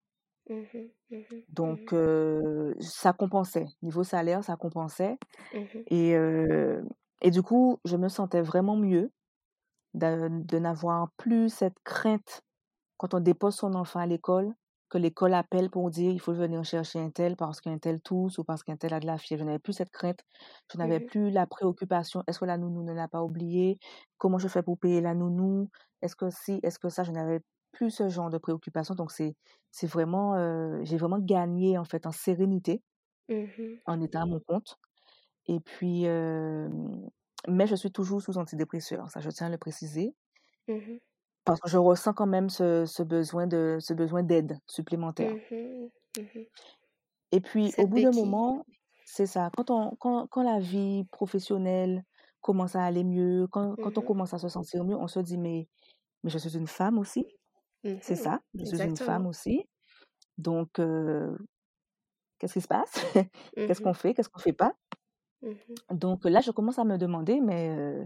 Mmh 0.48 0.90
Mmh 1.11 1.44
Donc, 1.48 1.92
euh, 1.92 2.74
ça 2.81 3.12
compensait. 3.12 3.66
Niveau 3.83 4.05
salaire, 4.05 4.42
ça 4.44 4.57
compensait. 4.57 5.16
Mmh 5.52 5.87
Et, 5.88 6.14
euh, 6.16 6.83
et 7.22 7.31
du 7.31 7.42
coup, 7.42 7.79
je 7.85 7.96
me 7.96 8.09
sentais 8.09 8.42
vraiment 8.42 8.76
mieux 8.76 9.12
de, 9.94 10.29
de 10.31 10.59
n'avoir 10.59 11.11
plus 11.18 11.50
cette 11.50 11.79
crainte 11.85 12.42
quand 12.98 13.14
on 13.14 13.20
dépose 13.20 13.57
son 13.57 13.74
enfant 13.74 14.00
à 14.00 14.07
l'école, 14.07 14.55
que 14.88 14.99
l'école 14.99 15.35
appelle 15.35 15.70
pour 15.70 15.90
dire 15.90 16.12
il 16.12 16.20
faut 16.20 16.33
venir 16.35 16.64
chercher 16.64 17.01
un 17.01 17.11
tel 17.11 17.37
parce 17.37 17.61
qu'un 17.61 17.79
tel 17.79 18.01
tousse 18.01 18.38
ou 18.38 18.44
parce 18.44 18.62
qu'un 18.62 18.77
tel 18.77 18.94
a 18.94 19.01
de 19.01 19.07
la 19.07 19.18
fièvre. 19.18 19.40
Je 19.42 19.46
n'avais 19.46 19.59
plus 19.59 19.72
cette 19.75 19.90
crainte. 19.90 20.20
Je 20.72 20.79
n'avais 20.79 21.01
Mmh 21.01 21.11
plus 21.11 21.31
la 21.31 21.46
préoccupation 21.46 22.22
est-ce 22.27 22.38
que 22.38 22.44
la 22.44 22.59
nounou 22.59 22.83
ne 22.85 22.92
l'a 22.92 23.09
pas 23.09 23.22
oublié? 23.22 23.79
Comment 24.18 24.38
je 24.38 24.49
fais 24.49 24.62
pour 24.62 24.79
payer 24.79 25.01
la 25.01 25.14
nounou? 25.14 25.68
Est-ce 26.03 26.16
que 26.16 26.31
si 26.31 26.61
Est-ce 26.62 26.79
que 26.79 26.88
ça? 26.88 27.03
Je 27.05 27.12
n'avais 27.12 27.40
plus 27.72 27.90
ce 27.90 28.09
genre 28.09 28.31
de 28.31 28.38
préoccupation. 28.38 28.94
Donc, 28.94 29.11
c'est, 29.12 29.35
c'est 29.70 29.87
vraiment, 29.87 30.35
euh, 30.37 30.81
j'ai 30.85 30.96
vraiment 30.96 31.18
gagné 31.18 31.77
en 31.79 31.85
fait 31.85 32.07
en 32.07 32.12
sérénité 32.12 32.83
Mmh 33.29 33.81
en 33.87 34.01
étant 34.01 34.22
à 34.22 34.27
mon 34.27 34.40
compte. 34.40 34.77
Et 35.46 35.61
puis, 35.61 36.07
euh, 36.07 36.68
mais 37.49 37.66
je 37.66 37.75
suis 37.77 37.92
toujours 37.92 38.22
sous 38.22 38.38
antidépresseur, 38.38 39.11
ça 39.11 39.20
je 39.20 39.31
tiens 39.31 39.49
à 39.49 39.51
le 39.51 39.59
préciser. 39.59 40.14
Mmh 40.68 41.01
Parce 41.46 41.61
que 41.61 41.70
je 41.70 41.78
ressens 41.78 42.12
quand 42.14 42.26
même 42.26 42.50
ce, 42.50 42.85
ce 42.87 43.02
besoin 43.02 43.46
de 43.46 43.78
ce 43.80 43.94
besoin 43.94 44.22
d'aide 44.22 44.59
supplémentaire. 44.66 45.38
Mmh 45.40 45.90
Mmh 46.16 46.46
Et 47.32 47.40
puis, 47.40 47.74
au 47.76 47.87
bout 47.87 48.00
d'un 48.00 48.12
moment, 48.12 48.64
c'est 49.04 49.26
ça. 49.26 49.50
Quand, 49.56 49.70
on, 49.70 49.96
quand, 49.96 50.26
quand 50.28 50.42
la 50.42 50.59
vie 50.61 51.04
professionnelle 51.12 52.04
commence 52.40 52.76
à 52.76 52.85
aller 52.85 53.04
mieux, 53.04 53.46
quand, 53.50 53.76
quand 53.76 53.98
on 53.98 54.02
Mmh 54.02 54.02
commence 54.02 54.35
à 54.35 54.38
se 54.38 54.48
sentir 54.48 54.85
mieux, 54.85 54.96
on 54.96 55.09
se 55.09 55.20
dit, 55.20 55.38
mais, 55.38 55.68
mais 56.24 56.30
je 56.30 56.38
suis 56.38 56.56
une 56.56 56.68
femme 56.68 56.98
aussi. 56.98 57.26
C'est 58.00 58.16
Mmh 58.16 58.16
ça, 58.16 58.40
je 58.59 58.66
suis 58.66 58.87
une 58.87 58.98
femme 58.98 59.26
aussi. 59.28 59.64
Donc, 60.38 60.80
euh, 60.80 61.37
qu'est-ce 62.38 62.54
qui 62.54 62.61
se 62.61 62.68
passe? 62.68 62.92
Qu'est-ce 63.66 63.80
Mmh 63.80 63.90
qu'on 63.90 63.94
fait? 63.94 64.14
Qu'est-ce 64.14 64.28
qu'on 64.28 64.40
fait 64.40 64.52
pas? 64.52 64.74
Mmh 65.42 65.78
Donc 65.90 66.24
là, 66.24 66.40
je 66.40 66.50
commence 66.50 66.78
à 66.78 66.85
me 66.85 66.96
demander, 66.98 67.40
mais 67.40 67.70
euh, 67.76 68.04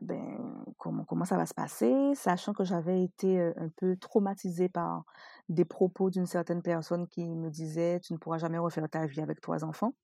ben, 0.00 0.64
comment, 0.78 1.04
comment 1.04 1.24
ça 1.24 1.36
va 1.36 1.46
se 1.46 1.54
passer, 1.54 2.14
sachant 2.14 2.52
que 2.52 2.64
j'avais 2.64 3.02
été 3.04 3.40
euh, 3.40 3.52
un 3.56 3.68
peu 3.76 3.96
traumatisée 3.96 4.68
par 4.68 5.04
des 5.48 5.64
propos 5.64 6.10
d'une 6.10 6.26
certaine 6.26 6.62
personne 6.62 7.08
qui 7.08 7.28
me 7.28 7.50
disait, 7.50 8.00
tu 8.00 8.12
ne 8.12 8.18
pourras 8.18 8.38
jamais 8.38 8.58
refaire 8.58 8.88
ta 8.88 9.06
vie 9.06 9.20
avec 9.20 9.40
trois 9.40 9.64
enfants. 9.64 9.94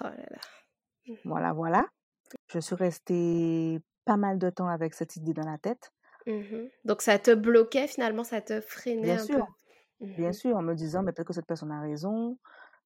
Oh 0.00 0.04
là 0.04 0.16
là. 0.30 0.40
Mmh 1.06 1.16
Voilà, 1.24 1.52
voilà. 1.52 1.86
Je 2.48 2.58
suis 2.60 2.74
restée 2.76 3.80
pas 4.06 4.16
mal 4.18 4.38
de 4.38 4.50
temps 4.50 4.68
avec 4.68 4.94
cette 4.94 5.16
idée 5.16 5.34
dans 5.34 5.46
la 5.50 5.58
tête. 5.58 5.92
Mmh 6.26 6.68
Donc 6.84 7.00
ça 7.02 7.18
te 7.18 7.30
bloquait 7.34 7.86
finalement, 7.88 8.24
ça 8.24 8.40
te 8.42 8.60
freinait 8.60 9.12
Bien 9.12 9.16
un 9.16 9.26
peu? 9.26 9.38
sûr, 9.38 9.46
bien 10.16 10.32
Mmh 10.32 10.34
sûr, 10.34 10.56
en 10.56 10.62
me 10.62 10.74
disant, 10.74 11.02
mais 11.02 11.12
peut-être 11.12 11.28
que 11.28 11.34
cette 11.34 11.46
personne 11.46 11.72
a 11.72 11.80
raison, 11.80 12.38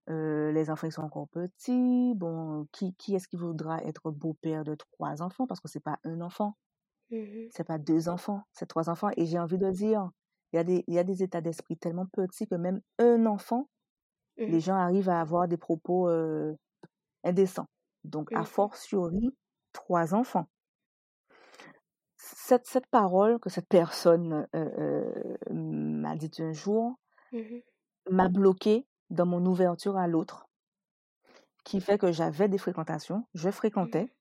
euh, 0.09 0.53
les 0.53 0.71
enfants 0.71 0.87
ils 0.87 0.93
sont 0.93 1.03
encore 1.03 1.29
petits, 1.29 2.15
bon, 2.17 2.67
qui, 2.73 2.95
qui 2.95 3.15
est-ce 3.15 3.29
qui 3.29 3.37
voudra 3.37 3.83
être 3.85 4.11
beau-père 4.11 4.65
de 4.65 4.75
trois 4.75 5.23
enfants? 5.23 5.47
Parce 5.47 5.61
que 5.61 5.69
c'est 5.69 5.81
pas 5.81 5.99
un 6.05 6.21
enfant, 6.21 6.57
Mmh 7.11 7.49
c'est 7.53 7.65
pas 7.65 7.79
deux 7.79 8.09
enfants, 8.09 8.43
c'est 8.53 8.67
trois 8.67 8.91
enfants. 8.91 9.11
Et 9.17 9.27
j'ai 9.27 9.39
envie 9.39 9.59
de 9.59 9.71
dire, 9.71 10.11
il 10.53 10.57
y 10.57 10.59
a 10.61 10.65
des, 10.65 10.85
il 10.89 10.95
y 10.95 10.99
a 10.99 11.05
des 11.05 11.23
états 11.23 11.41
d'esprit 11.41 11.77
tellement 11.79 12.07
petits 12.07 12.47
que 12.47 12.55
même 12.57 12.81
un 12.99 13.27
enfant, 13.27 13.69
les 14.47 14.59
Mmh 14.59 14.61
gens 14.61 14.77
arrivent 14.77 15.09
à 15.11 15.21
avoir 15.21 15.49
des 15.49 15.57
propos 15.59 16.09
euh, 16.09 16.55
indécents. 17.25 17.69
Donc, 18.05 18.31
a 18.35 18.43
Mmh 18.43 18.45
fortiori, 18.45 19.37
trois 19.73 20.15
enfants. 20.15 20.49
Cette, 22.17 22.67
cette 22.67 22.87
parole 22.89 23.39
que 23.39 23.49
cette 23.51 23.69
personne 23.69 24.47
euh, 24.55 25.37
m'a 25.51 26.17
dit 26.17 26.31
un 26.41 26.53
jour 26.53 26.99
Mmh 27.33 27.63
m'a 28.11 28.29
bloquée 28.29 28.88
dans 29.11 29.27
mon 29.27 29.45
ouverture 29.47 29.97
à 29.97 30.09
l'autre, 30.09 30.49
qui 31.65 31.81
fait 31.81 31.99
que 31.99 32.11
j'avais 32.13 32.49
des 32.49 32.59
fréquentations, 32.59 33.25
je 33.35 33.51
fréquentais, 33.51 34.13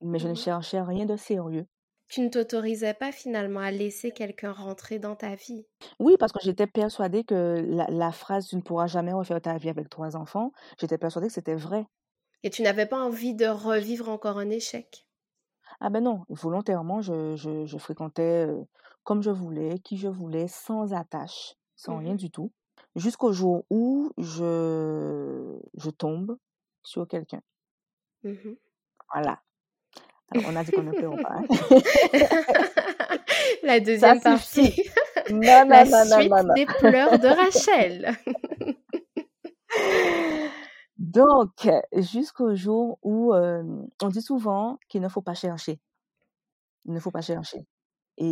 mais 0.00 0.18
je 0.18 0.28
ne 0.28 0.34
Mmh 0.34 0.34
cherchais 0.34 0.80
rien 0.82 1.06
de 1.06 1.16
sérieux. 1.16 1.66
Tu 2.08 2.22
ne 2.22 2.30
t'autorisais 2.30 2.94
pas 2.94 3.12
finalement 3.12 3.60
à 3.60 3.70
laisser 3.70 4.10
quelqu'un 4.10 4.52
rentrer 4.52 4.98
dans 4.98 5.16
ta 5.16 5.34
vie? 5.34 5.66
Oui, 5.98 6.14
parce 6.18 6.30
que 6.32 6.38
j'étais 6.40 6.66
persuadée 6.68 7.24
que 7.24 7.60
la, 7.66 7.86
la 7.88 8.12
phrase 8.12 8.46
tu 8.48 8.54
ne 8.56 8.60
pourras 8.62 8.86
jamais 8.86 9.12
refaire 9.12 9.40
ta 9.40 9.58
vie 9.58 9.68
avec 9.68 9.88
trois 9.88 10.16
enfants, 10.16 10.52
j'étais 10.78 10.98
persuadée 10.98 11.26
que 11.28 11.32
c'était 11.32 11.54
vrai. 11.56 11.86
Et 12.44 12.50
tu 12.50 12.62
n'avais 12.62 12.86
pas 12.86 13.00
envie 13.02 13.34
de 13.34 13.46
revivre 13.46 14.08
encore 14.08 14.38
un 14.38 14.48
échec? 14.50 15.08
Ah 15.80 15.90
ben 15.90 16.02
non, 16.02 16.24
volontairement, 16.28 17.00
je, 17.00 17.36
je, 17.36 17.64
je 17.66 17.78
fréquentais 17.78 18.46
euh, 18.46 18.64
comme 19.04 19.22
je 19.22 19.30
voulais, 19.30 19.78
qui 19.78 19.96
je 19.96 20.08
voulais, 20.08 20.48
sans 20.48 20.92
attache, 20.94 21.54
sans 21.76 21.96
rien 21.98 22.14
Mmh 22.14 22.16
du 22.16 22.30
tout, 22.30 22.52
jusqu'au 22.96 23.32
jour 23.32 23.64
où 23.70 24.10
je, 24.18 25.58
je 25.74 25.90
tombe 25.90 26.36
sur 26.82 27.06
quelqu'un. 27.08 27.40
Mmh 28.24 28.34
Voilà. 29.12 29.40
Alors, 30.30 30.46
on 30.48 30.56
a 30.56 30.64
dit 30.64 30.72
qu'on 30.72 30.82
ne 30.82 30.92
pleure 30.92 31.16
pas. 31.16 31.36
hein. 31.36 31.44
La 33.62 33.78
Ça 33.96 34.10
deuxième 34.16 34.20
partie. 34.20 34.82
Non, 35.30 35.66
la 35.68 35.84
non, 35.84 36.04
suite 36.04 36.30
non, 36.30 36.42
non. 36.44 36.54
des 36.54 36.66
pleurs 36.66 37.18
de 37.18 37.28
Rachel. 37.28 38.16
Donc, 40.98 41.68
jusqu'au 41.96 42.54
jour 42.54 42.98
où 43.02 43.34
euh, 43.34 43.62
on 44.02 44.08
dit 44.08 44.22
souvent 44.22 44.78
qu'il 44.88 45.00
ne 45.02 45.08
faut 45.08 45.22
pas 45.22 45.34
chercher. 45.34 45.80
Il 46.84 46.92
ne 46.92 47.00
faut 47.00 47.10
pas 47.10 47.22
chercher. 47.22 47.58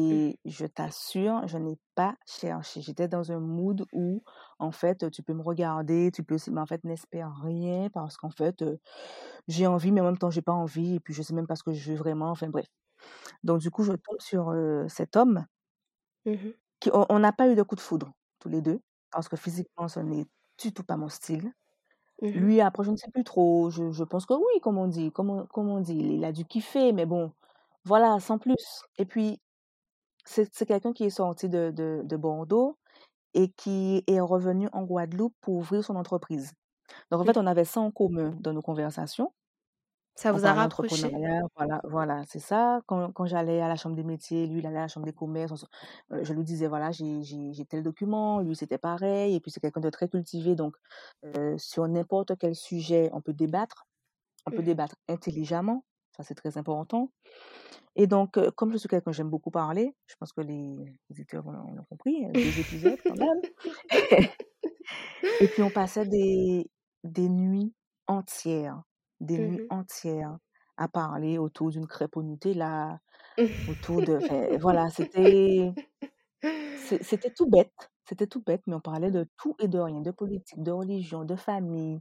Mmh. 0.08 0.22
Et 0.24 0.38
je 0.44 0.66
t'assure, 0.66 1.46
je 1.48 1.58
n'ai 1.58 1.78
pas 1.96 2.16
cherché. 2.26 2.80
J'étais 2.82 3.08
dans 3.08 3.32
un 3.32 3.40
mood 3.40 3.84
où, 3.92 4.22
en 4.60 4.70
fait, 4.72 5.10
tu 5.10 5.22
peux 5.24 5.34
me 5.34 5.42
regarder, 5.42 6.10
tu 6.12 6.22
peux, 6.24 6.36
mais 6.52 6.60
en 6.60 6.66
fait, 6.66 6.84
n'espère 6.84 7.34
rien 7.42 7.90
parce 7.90 8.16
qu'en 8.16 8.30
fait, 8.30 8.62
euh, 8.62 8.78
j'ai 9.48 9.66
envie, 9.66 9.92
mais 9.92 10.00
en 10.02 10.04
même 10.06 10.18
temps, 10.18 10.30
j'ai 10.30 10.42
pas 10.42 10.52
envie, 10.52 10.96
et 10.96 11.00
puis 11.00 11.14
je 11.14 11.22
sais 11.22 11.34
même 11.34 11.46
pas 11.48 11.56
ce 11.56 11.64
que 11.64 11.72
je 11.72 11.92
veux 11.92 11.98
vraiment. 11.98 12.30
Enfin, 12.30 12.48
bref. 12.50 12.66
Donc, 13.44 13.60
du 13.60 13.70
coup, 13.70 13.84
je 13.84 13.92
tombe 13.92 14.20
sur 14.20 14.50
euh, 14.50 14.86
cet 14.88 15.16
homme 15.16 15.46
Mmh 16.24 16.54
qui, 16.80 16.90
on 16.92 17.18
n'a 17.18 17.32
pas 17.32 17.48
eu 17.48 17.54
de 17.54 17.62
coup 17.62 17.76
de 17.76 17.80
foudre, 17.80 18.12
tous 18.38 18.48
les 18.48 18.60
deux, 18.62 18.80
parce 19.10 19.28
que 19.28 19.36
physiquement, 19.36 19.88
ce 19.88 20.00
n'est 20.00 20.26
du 20.58 20.72
tout 20.72 20.84
pas 20.84 20.96
mon 20.96 21.08
style. 21.08 21.52
Mmh 22.22 22.32
Lui, 22.34 22.60
après, 22.60 22.84
je 22.84 22.92
ne 22.92 22.96
sais 22.96 23.10
plus 23.12 23.24
trop. 23.24 23.70
Je, 23.70 23.92
je 23.92 24.04
pense 24.04 24.26
que 24.26 24.34
oui, 24.34 24.60
comme 24.62 24.78
on 24.78 24.88
dit, 24.88 25.12
comme 25.12 25.30
on, 25.30 25.46
comme 25.46 25.68
on 25.70 25.80
dit, 25.80 25.96
il 25.98 26.24
a 26.24 26.32
dû 26.32 26.44
kiffer, 26.46 26.92
mais 26.92 27.06
bon, 27.06 27.32
voilà, 27.84 28.20
sans 28.20 28.38
plus. 28.38 28.84
Et 28.98 29.06
puis, 29.06 29.40
c'est 30.24 30.66
quelqu'un 30.66 30.92
qui 30.92 31.04
est 31.04 31.10
sorti 31.10 31.48
de, 31.48 31.70
de, 31.74 32.02
de 32.04 32.16
Bordeaux 32.16 32.78
et 33.34 33.50
qui 33.52 34.04
est 34.08 34.20
revenu 34.20 34.68
en 34.72 34.84
Guadeloupe 34.84 35.34
pour 35.42 35.56
ouvrir 35.56 35.84
son 35.84 35.96
entreprise. 35.96 36.52
Donc, 37.10 37.20
en 37.22 37.24
fait, 37.24 37.36
Mmh. 37.36 37.38
on 37.38 37.46
avait 37.46 37.64
ça 37.66 37.80
en 37.80 37.90
commun 37.92 38.36
dans 38.40 38.52
nos 38.54 38.62
conversations. 38.62 39.32
Ça 40.14 40.30
vous 40.32 40.44
a 40.44 40.52
entrepreneuriat, 40.54 41.40
voilà, 41.56 41.80
voilà, 41.84 42.22
c'est 42.28 42.38
ça. 42.38 42.82
Quand, 42.86 43.12
quand 43.12 43.24
j'allais 43.26 43.60
à 43.62 43.68
la 43.68 43.76
chambre 43.76 43.96
des 43.96 44.04
métiers, 44.04 44.46
lui, 44.46 44.58
il 44.60 44.66
allait 44.66 44.76
à 44.78 44.82
la 44.82 44.88
chambre 44.88 45.06
des 45.06 45.12
commerces, 45.14 45.52
on 46.10 46.14
euh, 46.16 46.22
je 46.24 46.34
lui 46.34 46.44
disais, 46.44 46.68
voilà, 46.68 46.92
j'ai 46.92 47.64
tel 47.68 47.82
document, 47.82 48.40
lui, 48.40 48.54
c'était 48.54 48.76
pareil, 48.78 49.34
et 49.34 49.40
puis 49.40 49.50
c'est 49.50 49.60
quelqu'un 49.60 49.80
de 49.80 49.88
très 49.90 50.08
cultivé, 50.08 50.54
donc 50.54 50.76
euh, 51.24 51.56
sur 51.58 51.88
n'importe 51.88 52.36
quel 52.38 52.54
sujet, 52.54 53.10
on 53.14 53.22
peut 53.22 53.32
débattre, 53.32 53.86
on 54.46 54.52
peut 54.52 54.62
Mmh. 54.62 54.64
débattre 54.64 54.96
intelligemment, 55.08 55.84
ça 56.12 56.22
c'est 56.22 56.34
très 56.34 56.58
important. 56.58 57.10
Et 57.94 58.06
donc, 58.06 58.38
euh, 58.38 58.50
comme 58.52 58.72
je 58.72 58.78
suis 58.78 58.88
quelqu'un, 58.88 59.12
j'aime 59.12 59.28
beaucoup 59.28 59.50
parler, 59.50 59.94
je 60.06 60.14
pense 60.18 60.32
que 60.32 60.40
les 60.40 60.98
auditeurs 61.10 61.46
ont, 61.46 61.78
ont 61.78 61.84
compris, 61.88 62.24
euh, 62.24 62.32
deux 62.32 62.60
épisodes 62.60 62.98
quand 63.04 63.16
même. 63.16 63.40
Et 65.40 65.48
puis 65.48 65.62
on 65.62 65.70
passait 65.70 66.06
des, 66.06 66.70
des 67.04 67.28
nuits 67.28 67.74
entières, 68.06 68.82
des 69.20 69.38
nuits 69.38 69.62
Mmh 69.62 69.66
entières 69.70 70.38
à 70.76 70.88
parler 70.88 71.38
autour 71.38 71.70
d'une 71.70 71.86
crêpe 71.86 72.16
au 72.16 72.22
Nutella, 72.22 73.00
autour 73.68 74.02
de... 74.02 74.16
enfin, 74.16 74.56
voilà, 74.58 74.90
c'était 74.90 75.72
c'était 77.02 77.30
tout 77.30 77.48
bête. 77.48 77.90
C'était 78.08 78.26
tout 78.26 78.42
bête, 78.42 78.62
mais 78.66 78.74
on 78.74 78.80
parlait 78.80 79.10
de 79.10 79.28
tout 79.36 79.54
et 79.60 79.68
de 79.68 79.78
rien, 79.78 80.00
de 80.00 80.10
politique, 80.10 80.60
de 80.62 80.72
religion, 80.72 81.24
de 81.24 81.36
famille, 81.36 82.00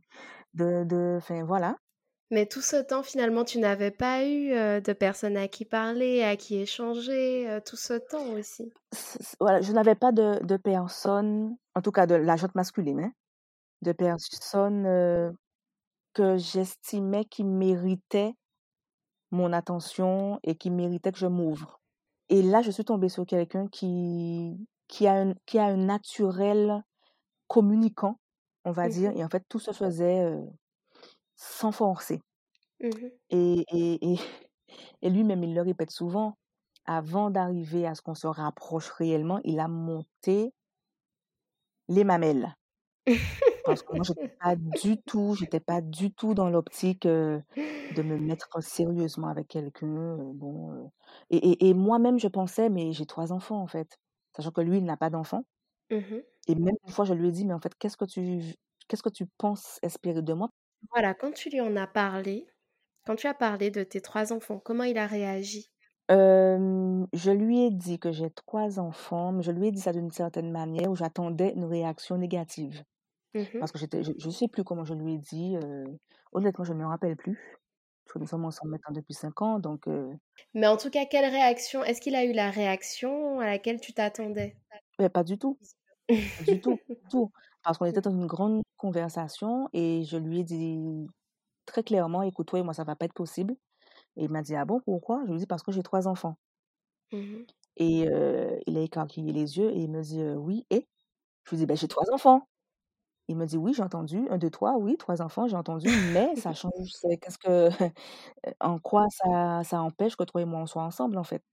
de... 0.53 0.83
de 0.85 1.15
enfin, 1.17 1.43
voilà. 1.43 1.77
Mais 2.31 2.47
tout 2.47 2.61
ce 2.61 2.77
temps, 2.77 3.03
finalement, 3.03 3.43
tu 3.45 3.59
n'avais 3.59 3.91
pas 3.91 4.25
eu, 4.25 4.51
heu, 4.53 4.81
de 4.81 4.93
personnes 4.93 5.37
à 5.37 5.47
qui 5.47 5.65
parler, 5.65 6.23
à 6.23 6.35
qui 6.35 6.57
échanger, 6.59 7.47
heu, 7.47 7.61
tout 7.63 7.77
ce 7.77 7.93
temps 7.93 8.29
aussi? 8.31 8.73
Voilà, 9.39 9.61
je 9.61 9.71
n'avais 9.71 9.95
pas 9.95 10.11
de, 10.11 10.43
de 10.45 10.57
personne, 10.57 11.55
en 11.75 11.81
tout 11.81 11.91
cas 11.91 12.05
de 12.07 12.15
la 12.15 12.35
gente 12.37 12.55
masculine, 12.55 12.99
hein, 13.01 13.11
de 13.83 13.93
personne 13.93 14.85
euh, 14.87 15.31
que 16.13 16.37
j'estimais 16.37 17.25
qui 17.25 17.43
méritait 17.45 18.33
mon 19.31 19.53
attention 19.53 20.39
et 20.43 20.55
qui 20.55 20.71
méritait 20.71 21.11
que 21.11 21.19
je 21.19 21.27
m'ouvre. 21.27 21.79
Et 22.29 22.41
là, 22.43 22.61
je 22.61 22.71
suis 22.71 22.85
tombée 22.85 23.09
sur 23.09 23.25
quelqu'un 23.25 23.67
qui, 23.67 24.57
qui, 24.87 25.07
a 25.07 25.13
un, 25.13 25.33
qui 25.45 25.59
a 25.59 25.65
un 25.65 25.77
naturel 25.77 26.83
communicant, 27.47 28.19
on 28.65 28.71
va 28.71 28.89
dire, 28.89 29.11
Mmh 29.11 29.17
et 29.17 29.23
en 29.23 29.29
fait, 29.29 29.43
tout 29.49 29.59
se 29.59 29.71
faisait 29.73 30.21
euh, 30.25 30.41
sans 31.41 31.73
forcer. 31.73 32.21
mh. 32.79 32.87
Mmh 32.89 33.11
Et, 33.31 33.65
et, 33.73 34.13
et, 34.13 34.19
et 35.01 35.09
lui-même, 35.09 35.43
il 35.43 35.55
le 35.55 35.61
répète 35.61 35.91
souvent, 35.91 36.35
avant 36.85 37.29
d'arriver 37.31 37.87
à 37.87 37.95
ce 37.95 38.01
qu'on 38.03 38.15
se 38.15 38.27
rapproche 38.27 38.89
réellement, 38.91 39.41
il 39.43 39.59
a 39.59 39.67
monté 39.67 40.53
les 41.87 42.03
mamelles. 42.03 42.55
Parce 43.63 43.83
que 43.83 43.93
moi, 43.93 44.03
j'étais 44.03 44.27
pas 44.39 44.55
du 44.55 45.01
tout, 45.03 45.35
j'étais 45.35 45.59
pas 45.59 45.81
du 45.81 46.13
tout 46.13 46.33
dans 46.33 46.49
l'optique 46.49 47.05
euh, 47.05 47.39
de 47.91 48.01
me 48.03 48.17
mettre 48.17 48.61
sérieusement 48.63 49.27
avec 49.27 49.47
quelqu'un. 49.49 49.87
euh, 50.19 50.31
bon, 50.33 50.71
euh, 50.73 50.87
et, 51.29 51.37
et, 51.51 51.69
et 51.69 51.73
moi-même, 51.73 52.19
je 52.19 52.27
pensais, 52.27 52.69
mais 52.69 52.91
j'ai 52.93 53.05
trois 53.05 53.31
enfants 53.33 53.61
en 53.61 53.67
fait, 53.67 53.97
sachant 54.35 54.51
que 54.51 54.61
lui, 54.61 54.77
il 54.79 54.85
n'a 54.85 54.97
pas 54.97 55.09
d'enfants. 55.11 55.43
Mmh 55.89 56.21
Et 56.47 56.55
même 56.55 56.75
une 56.85 56.91
fois, 56.93 57.05
je 57.05 57.13
lui 57.13 57.29
ai 57.29 57.31
dit, 57.31 57.45
mais 57.45 57.53
en 57.53 57.59
fait, 57.59 57.73
qu'est-ce 57.77 57.97
que 57.97 58.05
tu, 58.05 58.55
qu'est-ce 58.87 59.03
que 59.03 59.09
tu 59.09 59.25
penses 59.37 59.79
espérer 59.83 60.21
de 60.21 60.33
moi? 60.33 60.49
Voilà, 60.89 61.13
quand 61.13 61.31
tu 61.33 61.49
lui 61.49 61.59
en 61.59 61.75
as 61.75 61.85
parlé, 61.87 62.47
quand 63.05 63.15
tu 63.15 63.27
as 63.27 63.33
parlé 63.33 63.71
de 63.71 63.83
tes 63.83 64.01
3 64.01 64.33
enfants, 64.33 64.59
comment 64.59 64.83
il 64.85 64.97
a 64.97 65.07
réagi? 65.07 65.71
Euh, 66.09 67.05
je 67.13 67.31
lui 67.31 67.61
ai 67.65 67.71
dit 67.71 67.97
que 67.99 68.11
j'ai 68.11 68.29
trois 68.31 68.79
enfants, 68.79 69.31
mais 69.31 69.43
je 69.43 69.51
lui 69.51 69.67
ai 69.67 69.71
dit 69.71 69.79
ça 69.79 69.93
d'une 69.93 70.11
certaine 70.11 70.51
manière 70.51 70.89
où 70.91 70.95
j'attendais 70.95 71.53
une 71.55 71.63
réaction 71.65 72.17
négative. 72.17 72.83
Mmh 73.33 73.61
Parce 73.61 73.71
que 73.71 73.79
j'étais, 73.79 74.03
je 74.03 74.13
ne 74.27 74.31
sais 74.31 74.47
plus 74.49 74.63
comment 74.63 74.85
je 74.85 74.93
lui 74.95 75.15
ai 75.15 75.19
dit. 75.19 75.57
euh, 75.57 75.85
honnêtement, 76.33 76.65
je 76.65 76.73
ne 76.73 76.79
me 76.79 76.87
rappelle 76.87 77.17
plus. 77.17 77.59
Parce 78.05 78.13
que 78.15 78.19
nous 78.19 78.27
sommes 78.27 78.45
ensemble 78.45 78.71
maintenant 78.71 78.93
depuis 78.95 79.15
cinq 79.15 79.41
ans, 79.41 79.59
donc 79.59 79.87
euh, 79.87 80.13
Mais 80.53 80.65
en 80.67 80.77
tout 80.77 80.89
cas, 80.89 81.05
quelle 81.05 81.25
réaction 81.29 81.83
est-ce 81.83 81.99
qu'il 81.99 82.15
a 82.15 82.23
eu 82.23 82.31
la 82.31 82.51
réaction 82.51 83.41
à 83.41 83.45
laquelle 83.47 83.81
tu 83.81 83.91
t'attendais? 83.91 84.55
mais 84.99 85.09
pas 85.09 85.23
du 85.23 85.37
tout, 85.37 85.59
pas 86.37 86.43
du 86.45 86.59
tout, 86.61 86.81
du 87.03 87.09
tout. 87.09 87.31
Parce 87.63 87.77
qu'on 87.77 87.85
était 87.85 88.01
dans 88.01 88.11
une 88.11 88.27
grande 88.27 88.61
conversation 88.77 89.69
et 89.73 90.03
je 90.03 90.17
lui 90.17 90.39
ai 90.39 90.43
dit 90.43 91.07
très 91.65 91.83
clairement, 91.83 92.23
écoute, 92.23 92.47
toi 92.47 92.59
et 92.59 92.63
moi, 92.63 92.73
ça 92.75 92.83
va 92.85 92.95
pas 92.95 93.05
être 93.05 93.13
possible. 93.13 93.55
Et 94.17 94.25
il 94.25 94.31
m'a 94.31 94.41
dit, 94.43 94.55
ah 94.55 94.65
bon, 94.65 94.81
pourquoi? 94.85 95.21
Je 95.25 95.29
lui 95.31 95.37
ai 95.37 95.39
dit, 95.41 95.47
parce 95.47 95.63
que 95.63 95.71
j'ai 95.73 95.83
trois 95.83 96.07
enfants. 96.07 96.37
Mmh 97.11 97.45
Et 97.77 98.07
euh, 98.09 98.57
il 98.67 98.77
a 98.77 98.81
écarquillé 98.81 99.31
les 99.33 99.57
yeux 99.57 99.71
et 99.71 99.79
il 99.81 99.89
me 99.91 100.01
dit, 100.01 100.21
euh, 100.21 100.35
oui, 100.35 100.65
et? 100.69 100.87
Je 101.45 101.51
lui 101.51 101.57
dis, 101.59 101.65
ben, 101.67 101.77
j'ai 101.77 101.87
trois 101.87 102.11
enfants. 102.13 102.47
Il 103.29 103.37
me 103.37 103.45
dit, 103.47 103.57
oui, 103.57 103.73
j'ai 103.75 103.83
entendu, 103.83 104.27
un, 104.31 104.37
deux, 104.39 104.49
trois, 104.51 104.77
oui, 104.77 104.97
trois 104.97 105.21
enfants, 105.21 105.47
j'ai 105.47 105.57
entendu, 105.57 105.97
mais 105.97 106.35
ça 106.37 106.53
change, 106.55 106.73
qu'est-ce 107.21 107.37
que, 107.39 107.69
en 108.61 108.79
quoi 108.79 109.05
ça, 109.11 109.63
ça 109.65 109.81
empêche 109.81 110.15
que 110.17 110.23
toi 110.25 110.41
et 110.41 110.45
moi 110.45 110.61
on 110.61 110.67
soit 110.67 110.83
ensemble, 110.83 111.17
en 111.19 111.23
fait? 111.25 111.43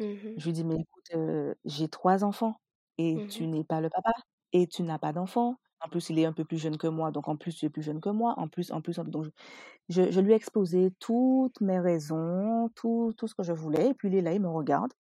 Mmh 0.00 0.38
Je 0.38 0.46
lui 0.46 0.52
dis, 0.54 0.64
mais 0.64 0.76
écoute, 0.76 1.06
euh, 1.16 1.54
j'ai 1.66 1.88
trois 1.88 2.24
enfants 2.24 2.56
et 2.98 3.22
tu 3.28 3.46
Mmh 3.46 3.48
n'es 3.48 3.64
pas 3.64 3.80
le 3.82 3.90
papa 3.90 4.12
et 4.52 4.66
tu 4.66 4.82
n'as 4.82 4.98
pas 4.98 5.12
d'enfant. 5.12 5.56
En 5.80 5.88
plus, 5.88 6.10
il 6.10 6.18
est 6.18 6.24
un 6.26 6.32
peu 6.32 6.44
plus 6.44 6.58
jeune 6.58 6.76
que 6.78 6.88
moi, 6.88 7.12
donc 7.12 7.28
en 7.28 7.36
plus, 7.36 7.56
tu 7.56 7.66
es 7.66 7.70
plus 7.70 7.82
jeune 7.82 8.00
que 8.00 8.08
moi. 8.10 8.34
En 8.38 8.48
plus, 8.48 8.72
en 8.72 8.80
plus, 8.82 8.98
en- 8.98 9.04
donc 9.04 9.26
je, 9.88 10.10
je 10.12 10.20
lui 10.20 10.32
ai 10.32 10.36
exposé 10.36 10.92
toutes 11.00 11.60
mes 11.62 11.80
raisons, 11.80 12.70
tout, 12.76 13.14
tout 13.18 13.28
ce 13.28 13.34
que 13.36 13.42
je 13.44 13.52
voulais. 13.52 13.90
Et 13.90 13.94
puis 13.94 14.08
il 14.08 14.16
est 14.16 14.22
là, 14.22 14.34
il 14.34 14.40
me 14.42 14.48
regarde. 14.50 14.92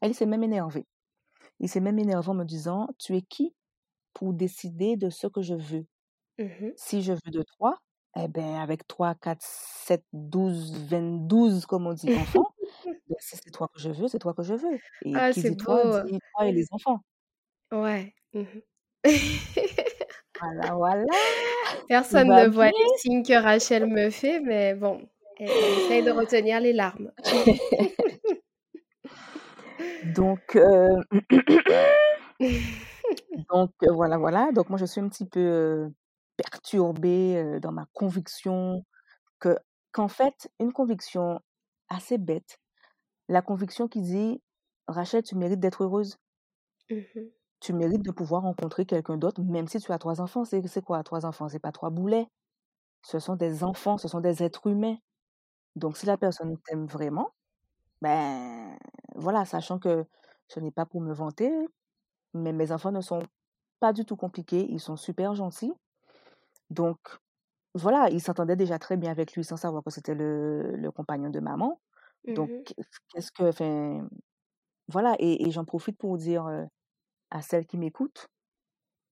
Elle 0.00 0.14
s'est 0.14 0.26
même 0.26 0.42
énervée. 0.44 0.86
Il 1.60 1.68
s'est 1.70 1.80
même 1.80 1.98
énervé 1.98 2.28
en 2.30 2.34
me 2.34 2.44
disant, 2.44 2.88
tu 2.98 3.16
es 3.16 3.22
qui 3.22 3.54
pour 4.14 4.34
décider 4.34 4.96
de 4.96 5.10
ce 5.10 5.26
que 5.28 5.42
je 5.42 5.54
veux? 5.54 5.86
Mmh 6.38 6.74
Si 6.76 7.02
je 7.02 7.12
veux 7.12 7.30
de 7.30 7.44
toi, 7.58 7.78
eh 8.16 8.28
ben, 8.28 8.56
avec 8.56 8.86
3, 8.86 9.14
4, 9.14 9.42
7, 9.42 10.04
12, 10.12 10.72
22, 10.88 11.60
comme 11.68 11.86
on 11.86 11.94
dit, 11.94 12.10
enfants, 12.14 12.54
ben, 13.08 13.16
c'est 13.20 13.50
toi 13.52 13.68
que 13.74 13.80
je 13.80 13.90
veux, 13.90 14.08
c'est 14.08 14.18
toi 14.20 14.34
que 14.34 14.42
je 14.42 14.54
veux. 14.54 14.80
Et 15.02 15.22
Ah, 15.22 15.32
qui 15.32 15.42
dit 15.44 15.56
toi 15.56 15.80
et 16.46 16.52
les 16.52 16.66
enfants. 16.72 17.00
Ouais. 17.72 18.14
Mmh 18.32 18.44
Voilà, 20.40 20.74
voilà, 20.74 21.04
Personne 21.88 22.28
ne 22.28 22.48
voit 22.48 22.70
bien. 22.70 22.72
les 22.72 22.98
signes 22.98 23.22
que 23.24 23.40
Rachel 23.40 23.86
me 23.86 24.10
fait, 24.10 24.40
mais 24.40 24.74
bon, 24.74 25.08
elle 25.38 25.48
elle 25.50 25.78
essaye 25.78 26.02
de 26.02 26.10
retenir 26.10 26.60
les 26.60 26.72
larmes. 26.72 27.12
Donc, 30.04 30.56
euh, 30.56 30.88
donc 33.50 33.70
euh, 33.82 33.92
voilà, 33.92 34.18
voilà. 34.18 34.50
Donc 34.52 34.68
moi, 34.70 34.78
je 34.78 34.84
suis 34.84 35.00
un 35.00 35.08
petit 35.08 35.26
peu 35.26 35.40
euh, 35.40 35.88
perturbée 36.36 37.58
dans 37.60 37.72
ma 37.72 37.86
conviction 37.92 38.84
que, 39.40 39.56
qu'en 39.92 40.08
fait, 40.08 40.50
une 40.60 40.72
conviction 40.72 41.40
assez 41.88 42.18
bête, 42.18 42.58
la 43.28 43.42
conviction 43.42 43.88
qui 43.88 44.00
dit, 44.02 44.42
Rachel, 44.88 45.22
tu 45.22 45.36
mérites 45.36 45.60
d'être 45.60 45.84
heureuse. 45.84 46.18
Mmh 46.90 47.00
Tu 47.64 47.72
mérites 47.72 48.02
de 48.02 48.10
pouvoir 48.12 48.42
rencontrer 48.42 48.84
quelqu'un 48.86 49.16
d'autre, 49.16 49.42
même 49.42 49.68
si 49.68 49.80
tu 49.80 49.92
as 49.92 49.98
trois 49.98 50.20
enfants. 50.20 50.44
C'est, 50.44 50.66
c'est 50.68 50.82
quoi 50.82 51.02
trois 51.02 51.24
enfants? 51.26 51.48
C'est 51.48 51.60
pas 51.60 51.72
trois 51.72 51.90
boulets. 51.90 52.28
Ce 53.02 53.18
sont 53.20 53.36
des 53.36 53.64
enfants, 53.64 53.98
ce 53.98 54.08
sont 54.08 54.20
des 54.20 54.42
êtres 54.44 54.66
humains. 54.68 54.96
Donc, 55.76 55.96
si 55.98 56.06
la 56.06 56.18
personne 56.18 56.56
t'aime 56.66 56.86
vraiment, 56.86 57.30
ben 58.02 58.76
voilà, 59.16 59.44
sachant 59.46 59.78
que 59.80 60.06
ce 60.48 60.60
n'est 60.60 60.72
pas 60.72 60.86
pour 60.86 61.02
me 61.02 61.14
vanter, 61.14 61.52
mais 62.34 62.52
mes 62.52 62.72
enfants 62.72 62.92
ne 62.92 63.00
sont 63.02 63.22
pas 63.80 63.92
du 63.94 64.04
tout 64.06 64.16
compliqués, 64.16 64.66
ils 64.70 64.80
sont 64.80 64.96
super 64.96 65.34
gentils. 65.34 65.74
Donc, 66.70 66.98
voilà, 67.74 68.10
ils 68.10 68.20
s'entendaient 68.22 68.56
déjà 68.56 68.78
très 68.78 68.96
bien 68.98 69.10
avec 69.12 69.34
lui 69.34 69.44
sans 69.44 69.56
savoir 69.58 69.84
que 69.84 69.90
c'était 69.90 70.14
le, 70.16 70.76
le 70.76 70.92
compagnon 70.92 71.30
de 71.30 71.40
maman. 71.40 71.80
Donc, 72.28 72.52
Mmh 72.52 72.74
qu'est-ce 73.10 73.32
que, 73.32 73.44
enfin, 73.44 74.08
voilà, 74.88 75.16
et, 75.20 75.46
et 75.48 75.52
j'en 75.52 75.64
profite 75.66 75.98
pour 75.98 76.18
dire 76.18 76.46
euh, 76.46 76.64
à 77.34 77.42
celles 77.42 77.66
qui 77.66 77.76
m'écoutent 77.76 78.28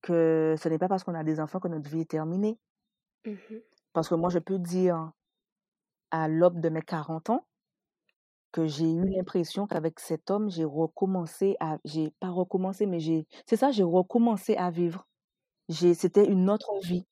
que 0.01 0.55
ce 0.57 0.69
n'est 0.69 0.79
pas 0.79 0.87
parce 0.89 1.03
qu'on 1.03 1.13
a 1.15 1.23
des 1.23 1.39
enfants 1.39 1.59
que 1.59 1.67
notre 1.67 1.89
vie 1.89 2.01
est 2.01 2.09
terminée. 2.09 2.57
Mmh 3.25 3.57
Parce 3.93 4.09
que 4.09 4.15
moi, 4.15 4.29
je 4.29 4.39
peux 4.39 4.59
dire 4.59 5.11
à 6.11 6.27
l'aube 6.27 6.59
de 6.59 6.69
mes 6.69 6.81
40 6.81 7.29
ans 7.31 7.45
que 8.51 8.67
j'ai 8.67 8.91
eu 8.91 9.05
l'impression 9.09 9.67
qu'avec 9.67 9.99
cet 9.99 10.31
homme, 10.31 10.49
j'ai 10.49 10.65
recommencé 10.65 11.57
à, 11.59 11.77
j'ai 11.85 12.11
pas 12.19 12.29
recommencé, 12.29 12.85
mais 12.85 12.99
j'ai, 12.99 13.27
c'est 13.45 13.57
ça, 13.57 13.71
j'ai 13.71 13.83
recommencé 13.83 14.55
à 14.55 14.69
vivre. 14.71 15.07
C'était 15.69 16.25
une 16.27 16.49
autre 16.49 16.79
vie. 16.83 17.05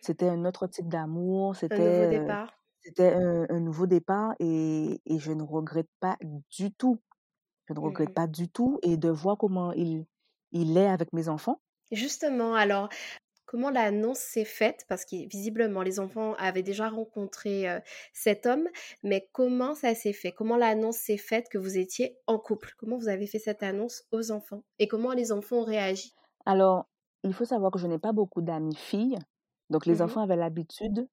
C'était 0.00 0.28
un 0.28 0.44
autre 0.44 0.66
type 0.68 0.88
d'amour, 0.88 1.54
Un 1.70 1.76
nouveau 1.84 2.00
c'était, 2.00 2.06
euh, 2.06 2.10
départ. 2.10 2.52
c'était 2.80 3.12
un, 3.14 3.46
un 3.50 3.60
nouveau 3.60 3.86
départ 3.86 4.34
et, 4.40 5.00
et 5.06 5.18
je 5.18 5.32
ne 5.32 5.42
regrette 5.42 5.90
pas 6.00 6.16
du 6.50 6.72
tout. 6.72 7.00
Je 7.68 7.74
ne 7.74 7.80
regrette 7.80 8.10
Mmh 8.10 8.14
pas 8.14 8.26
du 8.26 8.48
tout 8.50 8.78
et 8.82 8.96
de 8.96 9.10
voir 9.10 9.38
comment 9.38 9.72
il, 9.72 10.06
il 10.52 10.76
est 10.78 10.86
avec 10.88 11.12
mes 11.12 11.28
enfants. 11.28 11.60
Justement, 11.92 12.54
alors, 12.54 12.88
comment 13.46 13.70
l'annonce 13.70 14.18
s'est 14.20 14.44
faite? 14.46 14.84
Parce 14.88 15.04
que 15.06 15.28
visiblement, 15.28 15.82
les 15.82 16.00
enfants 16.00 16.34
avaient 16.36 16.62
déjà 16.62 16.88
rencontré 16.90 17.68
euh, 17.70 17.80
cet 18.14 18.46
homme, 18.46 18.68
mais 19.02 19.28
comment 19.32 19.74
ça 19.74 19.94
s'est 19.94 20.12
fait? 20.14 20.32
Comment 20.32 20.56
l'annonce 20.58 20.98
s'est 20.98 21.18
faite 21.18 21.48
que 21.50 21.58
vous 21.58 21.78
étiez 21.78 22.18
en 22.26 22.38
couple? 22.38 22.74
Comment 22.78 22.98
vous 22.98 23.08
avez 23.08 23.26
fait 23.26 23.38
cette 23.40 23.62
annonce 23.64 24.04
aux 24.12 24.30
enfants? 24.32 24.64
Et 24.78 24.88
comment 24.88 25.12
les 25.14 25.32
enfants 25.32 25.58
ont 25.58 25.64
réagi? 25.64 26.14
Alors, 26.46 26.88
il 27.24 27.32
faut 27.34 27.44
savoir 27.44 27.70
que 27.70 27.78
je 27.78 27.86
n'ai 27.86 27.98
pas 27.98 28.12
beaucoup 28.12 28.42
d'amis 28.42 28.74
filles. 28.74 29.18
Donc, 29.70 29.86
les 29.86 30.00
Mhm, 30.00 30.02
enfants 30.02 30.22
avaient 30.22 30.36
l'habitude 30.36 31.08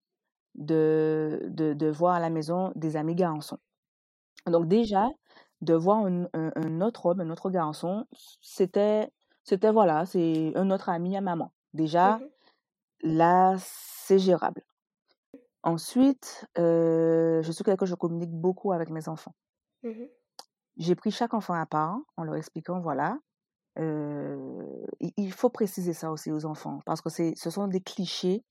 de, 0.55 1.41
de, 1.49 1.73
de 1.73 1.87
voir 1.87 2.15
à 2.15 2.21
la 2.21 2.31
maison 2.31 2.73
des 2.75 2.97
amis 2.97 3.15
garçons. 3.15 3.59
Donc, 4.47 4.67
déjà, 4.67 5.09
de 5.61 5.73
voir 5.75 6.05
un, 6.05 6.25
un- 6.33 6.51
un 6.55 6.81
autre 6.81 7.07
homme, 7.07 7.21
un 7.21 7.29
autre 7.31 7.49
garçon, 7.51 8.05
c'était, 8.41 9.11
c'était 9.45 9.71
voilà, 9.71 10.05
c'est 10.07 10.53
un 10.57 10.71
autre 10.71 10.89
ami 10.89 11.17
à 11.17 11.21
maman. 11.21 11.53
Déjà, 11.73 12.21
mhm, 12.21 12.29
là, 13.03 13.55
c'est 13.59 14.19
gérable. 14.19 14.63
Ensuite, 15.63 16.45
euh, 16.57 17.41
je 17.43 17.51
suis 17.51 17.63
quelqu'un 17.65 17.77
que 17.77 17.85
je 17.85 17.95
communique 17.95 18.31
beaucoup 18.31 18.71
avec 18.71 18.89
mes 18.89 19.09
enfants. 19.09 19.35
mhm, 19.83 20.09
J'ai 20.77 20.95
pris 20.95 21.11
chaque 21.11 21.33
enfant 21.33 21.53
à 21.53 21.65
part 21.65 21.97
en 22.17 22.23
leur 22.23 22.35
expliquant, 22.35 22.79
voilà, 22.81 23.17
euh, 23.79 24.85
il 25.17 25.33
faut 25.33 25.49
préciser 25.49 25.93
ça 25.93 26.11
aussi 26.11 26.31
aux 26.31 26.45
enfants 26.45 26.81
parce 26.85 27.01
que 27.01 27.09
ce 27.09 27.49
sont 27.51 27.67
des 27.69 27.81
clichés 27.81 28.43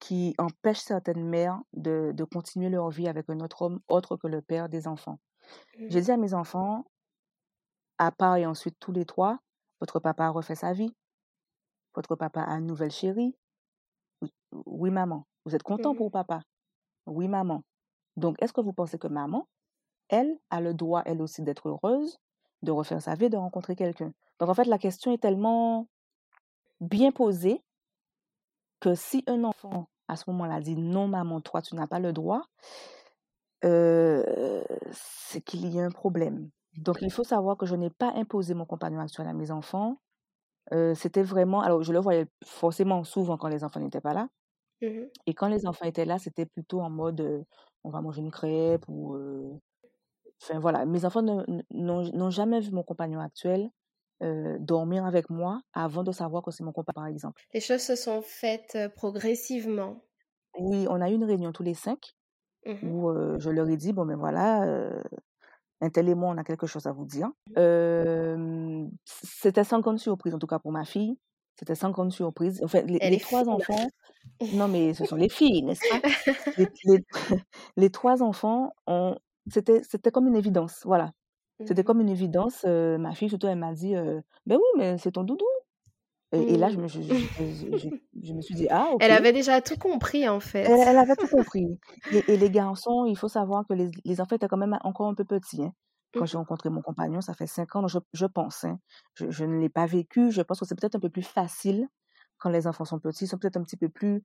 qui 0.00 0.34
empêchent 0.38 0.80
certaines 0.80 1.24
mères 1.24 1.60
de, 1.74 2.12
de 2.14 2.24
continuer 2.24 2.70
leur 2.70 2.90
vie 2.90 3.08
avec 3.08 3.30
un 3.30 3.40
autre 3.40 3.62
homme 3.62 3.80
autre 3.88 4.16
que 4.18 4.28
le 4.28 4.42
père 4.42 4.68
des 4.70 4.88
enfants. 4.88 5.20
J'ai 5.88 6.00
mhm, 6.00 6.02
dit 6.02 6.12
à 6.12 6.18
mes 6.18 6.34
enfants, 6.34 6.86
à 7.98 8.10
part 8.10 8.34
et 8.36 8.46
ensuite 8.46 8.76
tous 8.80 8.90
les 8.90 9.04
trois, 9.04 9.38
votre 9.80 9.98
papa 10.00 10.26
a 10.26 10.30
refait 10.30 10.54
sa 10.54 10.72
vie, 10.72 10.94
votre 11.94 12.14
papa 12.16 12.42
a 12.42 12.52
une 12.54 12.66
nouvelle 12.66 12.90
chérie. 12.90 13.34
Oui, 14.52 14.90
maman. 14.90 15.26
Vous 15.44 15.54
êtes 15.54 15.62
content 15.62 15.92
mhm. 15.92 15.98
pour 15.98 16.10
papa? 16.10 16.42
Oui, 17.06 17.28
maman. 17.28 17.62
Donc, 18.16 18.40
est-ce 18.42 18.52
que 18.52 18.60
vous 18.60 18.72
pensez 18.72 18.98
que 18.98 19.08
maman, 19.08 19.48
elle, 20.08 20.38
a 20.50 20.60
le 20.60 20.74
droit, 20.74 21.02
elle 21.06 21.22
aussi, 21.22 21.42
d'être 21.42 21.68
heureuse, 21.68 22.18
de 22.62 22.70
refaire 22.70 23.00
sa 23.00 23.14
vie, 23.14 23.30
de 23.30 23.36
rencontrer 23.36 23.74
quelqu'un? 23.74 24.12
Donc, 24.38 24.48
en 24.48 24.54
fait, 24.54 24.64
la 24.64 24.78
question 24.78 25.12
est 25.12 25.18
tellement 25.18 25.88
bien 26.80 27.10
posée 27.12 27.62
que 28.80 28.94
si 28.94 29.24
un 29.26 29.44
enfant, 29.44 29.88
à 30.08 30.16
ce 30.16 30.28
moment-là, 30.30 30.60
dit 30.60 30.76
non, 30.76 31.08
maman, 31.08 31.40
toi, 31.40 31.62
tu 31.62 31.74
n'as 31.74 31.86
pas 31.86 32.00
le 32.00 32.12
droit, 32.12 32.42
euh, 33.64 34.64
c'est 34.92 35.42
qu'il 35.42 35.66
y 35.72 35.80
a 35.80 35.84
un 35.84 35.90
problème. 35.90 36.50
Donc, 36.76 36.98
il 37.02 37.10
faut 37.12 37.24
savoir 37.24 37.56
que 37.56 37.66
je 37.66 37.74
n'ai 37.76 37.90
pas 37.90 38.12
imposé 38.14 38.54
mon 38.54 38.66
compagnon 38.66 39.00
actuel 39.00 39.26
à 39.28 39.32
mes 39.32 39.50
enfants. 39.50 40.00
Euh, 40.72 40.94
c'était 40.94 41.22
vraiment, 41.22 41.62
alors 41.62 41.82
je 41.82 41.92
le 41.92 42.00
voyais 42.00 42.26
forcément 42.44 43.04
souvent 43.04 43.38
quand 43.38 43.48
les 43.48 43.64
enfants 43.64 43.80
n'étaient 43.80 44.00
pas 44.02 44.14
là. 44.14 44.28
Mhm. 44.80 45.10
Et 45.26 45.34
quand 45.34 45.48
les 45.48 45.66
enfants 45.66 45.86
étaient 45.86 46.04
là, 46.04 46.18
c'était 46.18 46.46
plutôt 46.46 46.80
en 46.80 46.90
mode 46.90 47.20
euh, 47.20 47.42
on 47.84 47.90
va 47.90 48.00
manger 48.00 48.20
une 48.22 48.30
crêpe 48.30 48.84
ou. 48.88 49.14
euh, 49.16 49.58
Enfin 50.42 50.58
voilà, 50.60 50.86
mes 50.86 51.04
enfants 51.04 51.22
n'ont 51.22 52.30
jamais 52.30 52.60
vu 52.60 52.70
mon 52.72 52.82
compagnon 52.84 53.20
actuel 53.20 53.70
dormir 54.60 55.06
avec 55.06 55.30
moi 55.30 55.62
avant 55.74 56.02
de 56.04 56.12
savoir 56.12 56.42
que 56.42 56.50
c'est 56.50 56.64
mon 56.64 56.72
compagnon, 56.72 56.94
par 57.02 57.06
exemple. 57.06 57.42
Les 57.54 57.60
choses 57.60 57.82
se 57.82 57.94
sont 57.94 58.22
faites 58.22 58.76
progressivement. 58.96 60.02
Oui, 60.58 60.86
on 60.88 61.00
a 61.00 61.10
eu 61.10 61.14
une 61.14 61.24
réunion 61.24 61.52
tous 61.52 61.62
les 61.62 61.74
cinq 61.74 62.14
Mhm, 62.66 62.94
où 62.94 63.10
je 63.38 63.50
leur 63.50 63.68
ai 63.70 63.76
dit 63.78 63.92
bon, 63.92 64.06
ben 64.06 64.16
voilà, 64.18 64.66
un 65.80 65.90
tel 65.90 66.08
et 66.08 66.14
moi, 66.14 66.30
on 66.30 66.38
a 66.38 66.44
quelque 66.44 66.66
chose 66.66 66.86
à 66.86 66.92
vous 66.92 67.04
dire. 67.06 67.28
Euh, 67.58 68.86
c'était 69.04 69.64
sans 69.64 69.80
grande 69.80 69.98
surprise, 69.98 70.34
en 70.34 70.38
tout 70.38 70.46
cas 70.46 70.58
pour 70.58 70.72
ma 70.72 70.84
fille. 70.84 71.18
C'était 71.58 71.74
sans 71.74 71.90
grande 71.90 72.12
surprise. 72.12 72.60
Enfin, 72.64 72.82
les, 72.82 73.00
les 73.04 73.18
trois 73.18 73.48
enfants, 73.48 73.88
non, 74.52 74.68
mais 74.68 74.94
ce 74.94 75.04
sont 75.04 75.16
les 75.16 75.28
filles, 75.28 75.62
n'est-ce 75.62 75.84
pas? 75.86 76.00
Les, 76.56 76.68
les, 76.84 77.04
les 77.76 77.90
trois 77.90 78.22
enfants, 78.22 78.72
ont, 78.86 79.16
c'était, 79.50 79.82
c'était 79.82 80.10
comme 80.10 80.28
une 80.28 80.36
évidence, 80.36 80.82
voilà. 80.84 81.12
C'était 81.64 81.82
Mhm, 81.82 81.84
comme 81.84 82.00
une 82.00 82.08
évidence. 82.08 82.64
euh, 82.66 82.98
ma 82.98 83.14
fille, 83.14 83.28
surtout, 83.28 83.46
elle 83.48 83.58
m'a 83.58 83.74
dit, 83.74 83.94
euh, 83.96 84.20
ben 84.46 84.56
oui, 84.56 84.64
mais 84.78 84.98
c'est 84.98 85.12
ton 85.12 85.24
doudou. 85.24 85.44
Et, 86.32 86.54
et 86.54 86.56
là, 86.58 86.68
je 86.70 86.78
me, 86.78 86.86
je, 86.88 87.00
je- 88.22 88.34
me 88.34 88.40
suis 88.42 88.54
dit, 88.54 88.68
ah. 88.70 88.90
Elle 88.98 89.10
avait 89.10 89.32
déjà 89.32 89.60
tout 89.60 89.76
compris 89.76 90.28
en 90.28 90.38
fait. 90.40 90.72
Elle, 90.72 90.80
elle 90.88 90.98
avait 90.98 91.16
tout 91.16 91.28
compris. 91.28 91.78
Et, 92.10 92.32
et 92.34 92.36
les 92.36 92.50
garçons, 92.50 93.06
il 93.06 93.16
faut 93.16 93.28
savoir 93.28 93.66
que 93.66 93.72
les, 93.74 93.90
les 94.04 94.20
enfants 94.20 94.36
étaient 94.36 94.48
quand 94.48 94.56
même 94.58 94.76
encore 94.82 95.08
un 95.08 95.14
peu 95.14 95.24
petits. 95.24 95.62
hein. 95.62 95.72
Quand 96.16 96.26
j'ai 96.26 96.36
Mhm, 96.36 96.38
rencontré 96.38 96.68
mon 96.70 96.82
compagnon, 96.82 97.20
ça 97.22 97.32
fait 97.34 97.46
cinq 97.46 97.76
ans, 97.76 97.86
je, 97.88 97.98
je 98.12 98.26
pense. 98.26 98.64
hein. 98.64 98.78
Je, 99.14 99.30
je 99.30 99.44
ne 99.44 99.58
l'ai 99.58 99.70
pas 99.70 99.86
vécu. 99.86 100.30
Je 100.30 100.42
pense 100.42 100.60
que 100.60 100.66
c'est 100.66 100.78
peut-être 100.78 100.96
un 100.96 101.00
peu 101.00 101.08
plus 101.10 101.22
facile 101.22 101.88
quand 102.38 102.50
les 102.50 102.66
enfants 102.66 102.84
sont 102.84 102.98
petits. 103.00 103.24
Ils 103.24 103.28
sont 103.28 103.38
peut-être 103.38 103.56
un 103.56 103.62
petit 103.64 103.76
peu 103.78 103.88
plus 103.88 104.22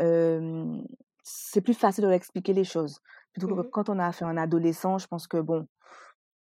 euh, 0.00 0.78
c'est 1.24 1.62
plus 1.62 1.74
facile 1.74 2.02
de 2.04 2.08
leur 2.08 2.16
expliquer 2.16 2.54
les 2.54 2.64
choses. 2.64 3.00
Plutôt 3.32 3.48
que 3.48 3.54
Mmh 3.56 3.70
quand 3.70 3.88
on 3.90 3.98
a 4.00 4.06
affaire 4.06 4.28
à 4.28 4.32
un 4.32 4.38
adolescent, 4.38 4.98
je 4.98 5.06
pense 5.08 5.26
que 5.28 5.38
bon, 5.38 5.66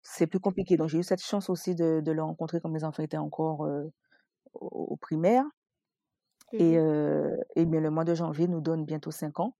c'est 0.01 0.27
plus 0.27 0.39
compliqué. 0.39 0.77
Donc 0.77 0.89
j'ai 0.89 0.99
eu 0.99 1.03
cette 1.03 1.23
chance 1.23 1.49
aussi 1.49 1.75
de, 1.75 2.01
de 2.03 2.11
le 2.11 2.23
rencontrer 2.23 2.59
quand 2.61 2.69
mes 2.69 2.83
enfants 2.83 3.03
étaient 3.03 3.17
encore 3.17 3.65
euh, 3.65 3.85
au, 4.53 4.95
primaire. 4.97 5.45
Et, 6.51 6.77
Mmh 6.77 6.77
euh, 6.77 7.35
et 7.55 7.65
bien 7.65 7.79
le 7.79 7.89
mois 7.89 8.03
de 8.03 8.13
janvier 8.13 8.47
nous 8.47 8.61
donne 8.61 8.85
bientôt 8.85 9.09
cinq 9.09 9.39
ans. 9.39 9.55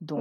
Donc 0.00 0.20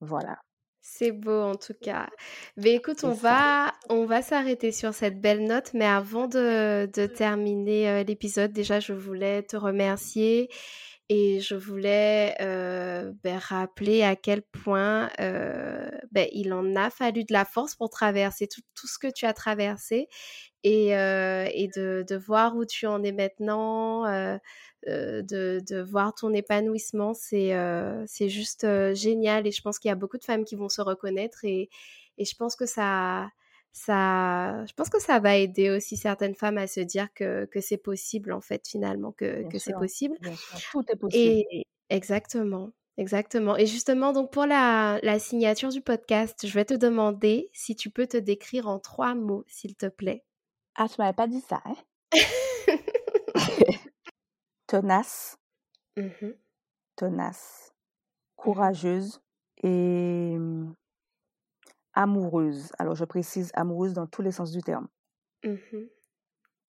voilà, 0.00 0.38
C'est 0.80 1.12
beau 1.12 1.42
en 1.42 1.54
tout 1.54 1.74
cas. 1.80 2.08
Mais 2.56 2.74
écoute, 2.74 3.04
on 3.04 3.12
va, 3.12 3.72
on 3.90 4.06
va 4.06 4.22
s'arrêter 4.22 4.72
sur 4.72 4.94
cette 4.94 5.20
belle 5.20 5.46
note, 5.46 5.74
mais 5.74 5.84
avant 5.84 6.26
de, 6.26 6.86
de 6.86 7.06
terminer 7.06 8.02
l'épisode, 8.04 8.52
déjà, 8.52 8.80
je 8.80 8.94
voulais 8.94 9.42
te 9.42 9.56
remercier 9.56 10.48
et 11.14 11.40
je 11.40 11.54
voulais 11.54 12.34
euh, 12.40 13.12
ben, 13.22 13.36
rappeler 13.36 14.02
à 14.02 14.16
quel 14.16 14.40
point 14.40 15.10
euh, 15.20 15.90
ben, 16.10 16.26
il 16.32 16.54
en 16.54 16.74
a 16.74 16.88
fallu 16.88 17.24
de 17.24 17.34
la 17.34 17.44
force 17.44 17.74
pour 17.74 17.90
traverser 17.90 18.48
tout, 18.48 18.86
ce 18.86 18.98
que 18.98 19.08
tu 19.12 19.26
as 19.26 19.34
traversé 19.34 20.08
et, 20.64 20.96
euh, 20.96 21.44
de, 21.76 22.16
voir 22.16 22.56
où 22.56 22.64
tu 22.64 22.86
en 22.86 23.02
es 23.02 23.12
maintenant, 23.12 24.04
de, 24.86 25.82
voir 25.82 26.14
ton 26.14 26.32
épanouissement, 26.32 27.12
c'est 27.12 28.28
juste 28.30 28.66
génial. 28.94 29.46
Et 29.46 29.52
je 29.52 29.60
pense 29.60 29.78
qu'il 29.78 29.90
y 29.90 29.92
a 29.92 29.96
beaucoup 29.96 30.16
de 30.16 30.24
femmes 30.24 30.46
qui 30.46 30.56
vont 30.56 30.70
se 30.70 30.80
reconnaître 30.80 31.44
et, 31.44 31.68
et 32.16 32.24
je 32.24 32.34
pense 32.36 32.56
que 32.56 32.64
ça, 32.64 33.28
ça, 33.72 34.64
je 34.66 34.72
pense 34.74 34.88
que 34.90 35.00
ça 35.00 35.18
va 35.18 35.36
aider 35.36 35.70
aussi 35.70 35.96
certaines 35.96 36.34
femmes 36.34 36.58
à 36.58 36.66
se 36.66 36.80
dire 36.80 37.08
que, 37.14 37.46
que 37.46 37.60
c'est 37.60 37.78
possible 37.78 38.32
en 38.32 38.40
fait 38.40 38.66
finalement 38.68 39.12
que, 39.12 39.48
que 39.48 39.58
c'est 39.58 39.72
possible. 39.74 40.16
bien 40.20 40.36
sûr, 40.36 40.58
tout 40.70 40.84
est 40.90 40.96
possible. 40.96 41.44
Et 41.50 41.66
exactement. 41.90 42.70
Exactement. 42.98 43.56
Et 43.56 43.66
justement, 43.66 44.12
donc 44.12 44.30
pour 44.30 44.44
la, 44.44 45.00
la 45.02 45.18
signature 45.18 45.70
du 45.70 45.80
podcast, 45.80 46.46
je 46.46 46.52
vais 46.52 46.66
te 46.66 46.74
demander 46.74 47.48
si 47.54 47.74
tu 47.74 47.88
peux 47.90 48.06
te 48.06 48.18
décrire 48.18 48.68
en 48.68 48.78
trois 48.78 49.14
mots, 49.14 49.44
s'il 49.48 49.74
te 49.76 49.86
plaît. 49.86 50.24
Ah, 50.74 50.88
tu 50.88 50.96
m'avais 50.98 51.14
pas 51.14 51.26
dit 51.26 51.40
ça, 51.40 51.62
hein? 51.64 51.74
Tenace, 54.66 55.36
Mhm, 55.96 56.34
tenace, 56.96 57.72
courageuse 58.36 59.20
et 59.62 60.34
hum, 60.36 60.74
amoureuse. 61.94 62.72
Alors 62.78 62.94
je 62.94 63.04
précise 63.04 63.50
amoureuse 63.54 63.94
dans 63.94 64.06
tous 64.06 64.22
les 64.22 64.32
sens 64.32 64.50
du 64.52 64.62
terme. 64.62 64.88
mhm, 65.44 65.88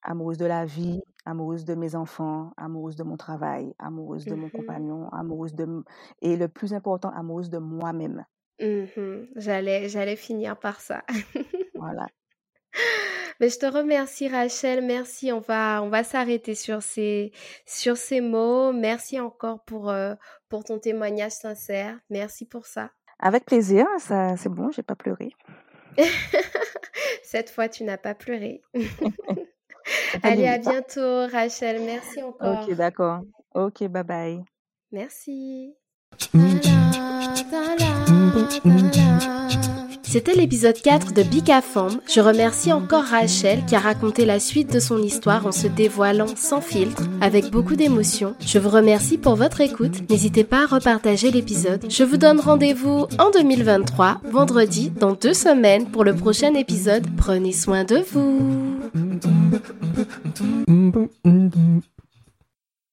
Amoureuse 0.02 0.38
de 0.38 0.46
la 0.46 0.66
vie, 0.66 1.02
amoureuse 1.26 1.66
de 1.66 1.76
mes 1.76 1.96
enfants, 1.96 2.54
amoureuse 2.58 2.96
de 2.96 3.04
mon 3.04 3.18
travail, 3.18 3.74
amoureuse 3.80 4.28
de 4.28 4.36
mon 4.36 4.48
mhm, 4.48 4.52
compagnon, 4.52 5.10
amoureuse 5.10 5.54
de... 5.56 5.84
Et 6.22 6.36
le 6.38 6.48
plus 6.48 6.74
important, 6.74 7.10
amoureuse 7.10 7.50
de 7.50 7.58
moi-même. 7.58 8.26
mhm. 8.60 9.28
J'allais, 9.36 9.90
j'allais 9.90 10.16
finir 10.16 10.60
par 10.60 10.82
ça. 10.82 11.04
Voilà. 11.76 12.08
Mais 13.40 13.50
je 13.50 13.60
te 13.60 13.66
remercie, 13.66 14.28
Rachel. 14.28 14.84
Merci. 14.86 15.32
On 15.32 15.40
va, 15.40 15.82
on 15.84 15.90
va 15.90 16.04
s'arrêter 16.04 16.56
sur 16.56 16.82
ces, 16.82 17.32
sur 17.66 17.98
ces 17.98 18.22
mots. 18.22 18.72
Merci 18.74 19.20
encore 19.20 19.64
pour, 19.66 19.90
euh, 19.90 20.16
pour 20.50 20.64
ton 20.64 20.80
témoignage 20.80 21.34
sincère. 21.34 22.00
Merci 22.10 22.46
pour 22.46 22.66
ça. 22.66 22.92
Avec 23.20 23.46
plaisir, 23.46 23.86
ça, 24.00 24.36
c'est 24.38 24.50
bon, 24.50 24.72
j'ai 24.72 24.84
pas 24.84 24.96
pleuré. 24.96 25.32
Cette 27.24 27.50
fois, 27.50 27.70
tu 27.70 27.84
n'as 27.84 27.98
pas 27.98 28.16
pleuré. 28.16 28.62
Allez, 30.24 30.48
à 30.48 30.54
hein. 30.54 30.58
bientôt, 30.60 31.28
Rachel. 31.28 31.82
Merci 31.82 32.22
Ok, 32.24 32.42
encore. 32.42 32.76
d'accord. 32.76 33.22
Ok, 33.54 33.84
bye 33.88 34.04
bye. 34.04 34.44
Merci. 34.92 35.76
C'était 40.14 40.36
l'épisode 40.36 40.80
4 40.80 41.16
de 41.16 41.24
Bika. 41.24 41.64
Je 42.08 42.22
remercie 42.22 42.72
encore 42.72 43.04
Rachel 43.04 43.66
qui 43.66 43.76
a 43.76 43.80
raconté 43.80 44.26
la 44.26 44.40
suite 44.40 44.72
de 44.72 44.80
son 44.80 45.02
histoire 45.02 45.48
en 45.48 45.52
se 45.52 45.66
dévoilant 45.66 46.28
sans 46.36 46.62
filtre, 46.62 47.02
avec 47.20 47.50
beaucoup 47.50 47.76
d'émotion. 47.76 48.36
Je 48.40 48.60
vous 48.60 48.70
remercie 48.70 49.18
pour 49.18 49.36
votre 49.36 49.62
écoute. 49.62 50.08
N'hésitez 50.12 50.44
pas 50.44 50.66
à 50.66 50.68
repartager 50.68 51.32
l'épisode. 51.32 51.88
Je 51.90 52.04
vous 52.04 52.18
donne 52.18 52.40
rendez-vous 52.40 53.08
en 53.18 53.32
2023, 53.32 54.22
vendredi, 54.26 54.92
dans 54.92 55.14
deux 55.14 55.34
semaines, 55.34 55.88
pour 55.88 56.04
le 56.04 56.14
prochain 56.14 56.54
épisode. 56.54 57.08
Prenez 57.18 57.52
soin 57.52 57.84
de 57.84 57.98
vous. 58.12 58.38